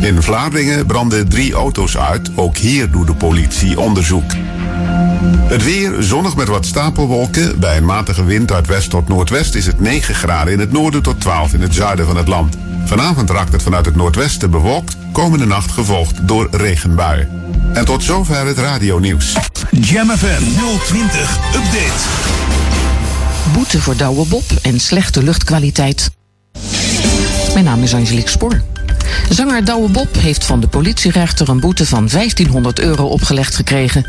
In 0.00 0.22
Vlaardingen 0.22 0.86
brandden 0.86 1.28
drie 1.28 1.54
auto's 1.54 1.96
uit. 1.96 2.30
Ook 2.34 2.56
hier 2.56 2.90
doet 2.90 3.06
de 3.06 3.14
politie 3.14 3.80
onderzoek. 3.80 4.32
Het 5.44 5.64
weer 5.64 6.02
zonnig 6.02 6.36
met 6.36 6.48
wat 6.48 6.66
stapelwolken. 6.66 7.60
Bij 7.60 7.76
een 7.76 7.84
matige 7.84 8.24
wind 8.24 8.52
uit 8.52 8.66
west 8.66 8.90
tot 8.90 9.08
noordwest 9.08 9.54
is 9.54 9.66
het 9.66 9.80
9 9.80 10.14
graden 10.14 10.52
in 10.52 10.58
het 10.58 10.72
noorden 10.72 11.02
tot 11.02 11.20
12 11.20 11.52
in 11.52 11.60
het 11.60 11.74
zuiden 11.74 12.06
van 12.06 12.16
het 12.16 12.28
land. 12.28 12.56
Vanavond 12.84 13.30
raakt 13.30 13.52
het 13.52 13.62
vanuit 13.62 13.86
het 13.86 13.96
noordwesten 13.96 14.50
bewolkt. 14.50 14.96
Komende 15.12 15.46
nacht 15.46 15.72
gevolgd 15.72 16.28
door 16.28 16.48
regenbuien. 16.50 17.28
En 17.72 17.84
tot 17.84 18.02
zover 18.02 18.46
het 18.46 18.58
radionieuws. 18.58 19.36
Jam 19.70 20.10
FM 20.10 20.42
020 20.84 21.38
Update. 21.54 22.02
Boete 23.52 23.80
voor 23.80 23.96
Douwe 23.96 24.26
Bob 24.26 24.44
en 24.62 24.80
slechte 24.80 25.22
luchtkwaliteit. 25.22 26.10
Mijn 27.52 27.64
naam 27.64 27.82
is 27.82 27.94
Angelique 27.94 28.30
Spoor. 28.30 28.62
Zanger 29.30 29.64
Douwe 29.64 29.88
Bob 29.88 30.16
heeft 30.18 30.44
van 30.44 30.60
de 30.60 30.66
politierechter 30.66 31.48
een 31.48 31.60
boete 31.60 31.86
van 31.86 32.08
1500 32.08 32.80
euro 32.80 33.04
opgelegd 33.06 33.54
gekregen. 33.54 34.06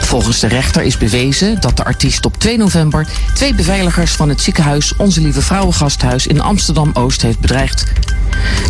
Volgens 0.00 0.40
de 0.40 0.46
rechter 0.46 0.82
is 0.82 0.98
bewezen 0.98 1.60
dat 1.60 1.76
de 1.76 1.84
artiest 1.84 2.24
op 2.24 2.38
2 2.38 2.56
november 2.56 3.06
twee 3.34 3.54
beveiligers 3.54 4.12
van 4.12 4.28
het 4.28 4.40
ziekenhuis 4.40 4.96
Onze 4.96 5.20
Lieve 5.20 5.42
Vrouwengasthuis 5.42 6.26
in 6.26 6.40
Amsterdam-Oost 6.40 7.22
heeft 7.22 7.40
bedreigd. 7.40 7.84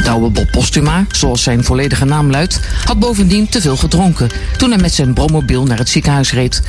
Douwe 0.02 0.30
Bob 0.30 0.50
Postuma, 0.50 1.06
zoals 1.10 1.42
zijn 1.42 1.64
volledige 1.64 2.04
naam 2.04 2.30
luidt, 2.30 2.60
had 2.84 2.98
bovendien 2.98 3.48
te 3.48 3.60
veel 3.60 3.76
gedronken 3.76 4.30
toen 4.56 4.70
hij 4.70 4.78
met 4.78 4.94
zijn 4.94 5.14
brommobiel 5.14 5.64
naar 5.64 5.78
het 5.78 5.88
ziekenhuis 5.88 6.32
reed. 6.32 6.62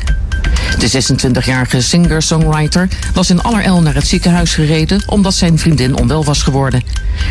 De 0.78 1.14
26-jarige 1.14 1.82
singer-songwriter 1.82 2.88
was 3.14 3.30
in 3.30 3.42
allerijl 3.42 3.82
naar 3.82 3.94
het 3.94 4.08
ziekenhuis 4.08 4.54
gereden 4.54 5.04
omdat 5.06 5.34
zijn 5.34 5.60
vriendin 5.60 5.98
onwel 5.98 6.24
was 6.24 6.42
geworden. 6.42 6.84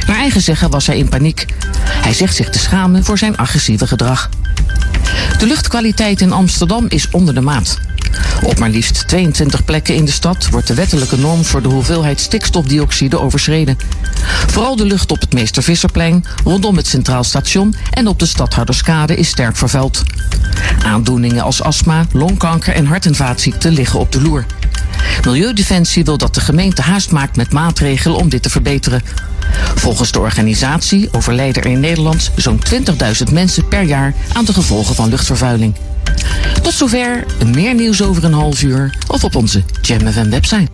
Naar 0.06 0.16
eigen 0.16 0.40
zeggen 0.40 0.70
was 0.70 0.86
hij 0.86 0.98
in 0.98 1.08
paniek. 1.08 1.46
Hij 1.86 2.12
zegt 2.12 2.36
zich 2.36 2.50
te 2.50 2.58
schamen 2.58 3.04
voor 3.04 3.18
zijn 3.18 3.36
agressieve 3.36 3.86
gedrag. 3.86 4.28
De 5.38 5.46
luchtkwaliteit 5.46 6.20
in 6.20 6.32
Amsterdam 6.32 6.84
is 6.88 7.08
onder 7.10 7.34
de 7.34 7.40
maat. 7.40 7.78
Op 8.42 8.58
maar 8.58 8.70
liefst 8.70 9.08
22 9.08 9.64
plekken 9.64 9.94
in 9.94 10.04
de 10.04 10.10
stad 10.10 10.48
wordt 10.50 10.66
de 10.66 10.74
wettelijke 10.74 11.18
norm 11.18 11.44
voor 11.44 11.62
de 11.62 11.68
hoeveelheid 11.68 12.20
stikstofdioxide 12.20 13.20
overschreden. 13.20 13.78
Vooral 14.46 14.76
de 14.76 14.86
lucht 14.86 15.12
op 15.12 15.20
het 15.20 15.32
Meester 15.32 15.62
Visserplein, 15.62 16.24
rondom 16.44 16.76
het 16.76 16.86
Centraal 16.86 17.24
Station 17.24 17.74
en 17.90 18.06
op 18.06 18.18
de 18.18 18.26
Stadhouderskade 18.26 19.16
is 19.16 19.28
sterk 19.28 19.56
vervuild. 19.56 20.02
Aandoeningen 20.84 21.42
als 21.42 21.62
astma, 21.62 22.06
longkanker 22.12 22.74
en 22.74 22.86
hart- 22.86 23.06
en 23.06 23.14
vaatziekten 23.14 23.72
liggen 23.72 24.00
op 24.00 24.12
de 24.12 24.22
loer. 24.22 24.46
Milieudefensie 25.24 26.04
wil 26.04 26.18
dat 26.18 26.34
de 26.34 26.40
gemeente 26.40 26.82
haast 26.82 27.10
maakt 27.10 27.36
met 27.36 27.52
maatregelen 27.52 28.18
om 28.18 28.28
dit 28.28 28.42
te 28.42 28.50
verbeteren. 28.50 29.02
Volgens 29.74 30.12
de 30.12 30.18
organisatie 30.18 31.08
overlijden 31.12 31.62
er 31.62 31.70
in 31.70 31.80
Nederland 31.80 32.30
zo'n 32.36 32.60
20.000 33.26 33.32
mensen 33.32 33.68
per 33.68 33.82
jaar 33.82 34.14
aan 34.32 34.44
de 34.44 34.52
gevolgen 34.52 34.94
van 34.94 35.08
luchtvervuiling. 35.08 35.74
Tot 36.62 36.72
zover, 36.72 37.24
meer 37.46 37.74
nieuws 37.74 38.02
over 38.02 38.24
een 38.24 38.32
half 38.32 38.62
uur 38.62 38.94
of 39.08 39.24
op 39.24 39.36
onze 39.36 39.62
Jam 39.80 40.12
FM 40.12 40.30
website. 40.30 40.68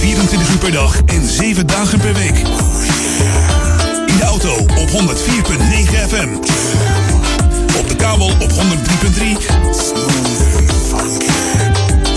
24 0.00 0.50
uur 0.50 0.58
per 0.58 0.72
dag 0.72 1.00
en 1.06 1.28
7 1.28 1.66
dagen 1.66 1.98
per 1.98 2.14
week. 2.14 2.38
In 4.06 4.16
de 4.16 4.24
auto 4.24 4.54
op 4.56 4.90
104.9 4.90 4.94
FM. 6.08 6.28
Op 7.78 7.88
de 7.88 7.96
kabel 7.96 8.26
op 8.26 8.50
103.3. 8.50 8.56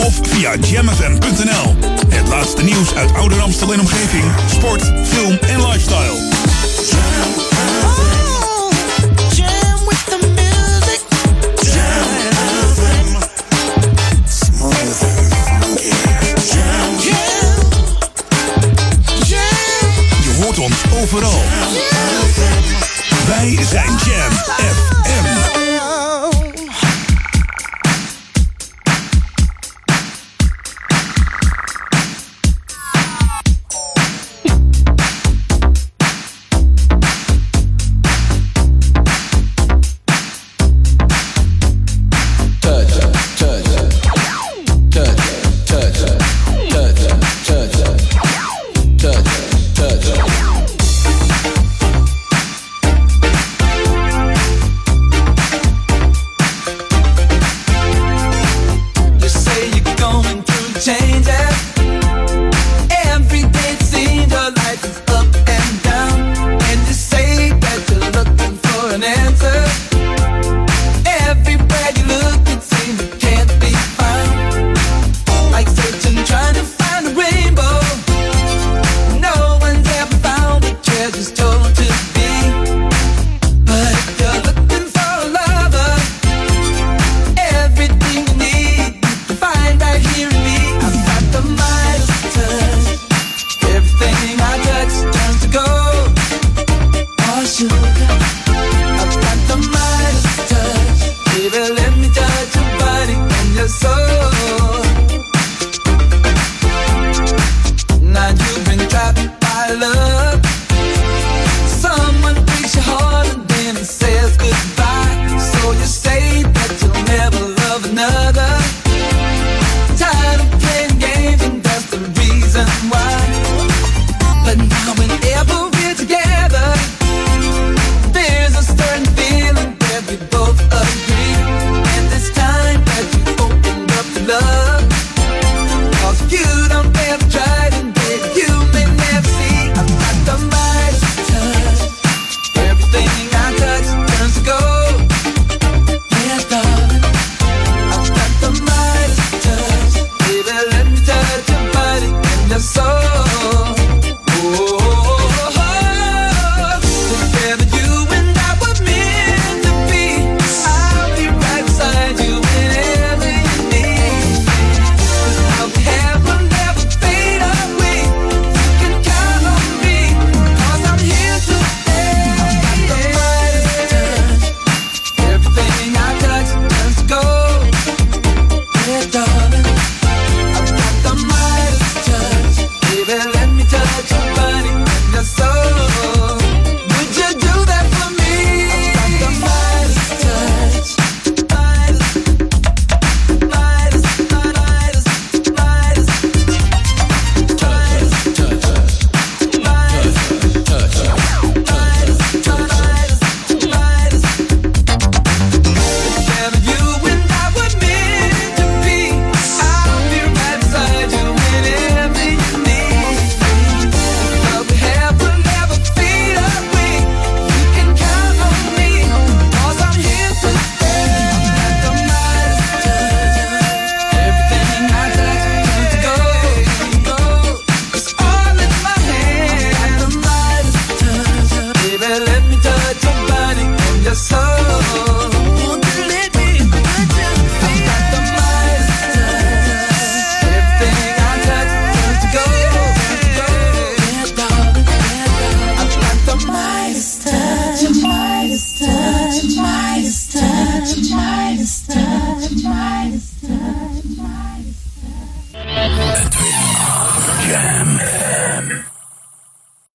Of 0.06 0.20
via 0.22 0.56
jamfm.nl. 0.56 1.76
Het 2.08 2.28
laatste 2.28 2.64
nieuws 2.64 2.94
uit 2.96 3.14
Ouder 3.14 3.42
Amstel 3.42 3.74
en 3.74 3.80
omgeving. 3.80 4.24
Sport, 4.50 4.92
film 5.04 5.38
en 5.42 5.68
lifestyle. 5.68 6.32
Ons 20.58 20.84
overal. 20.92 21.44
Wij 23.28 23.58
zijn 23.64 23.98
Jam 24.06 24.32
FM. 24.32 25.03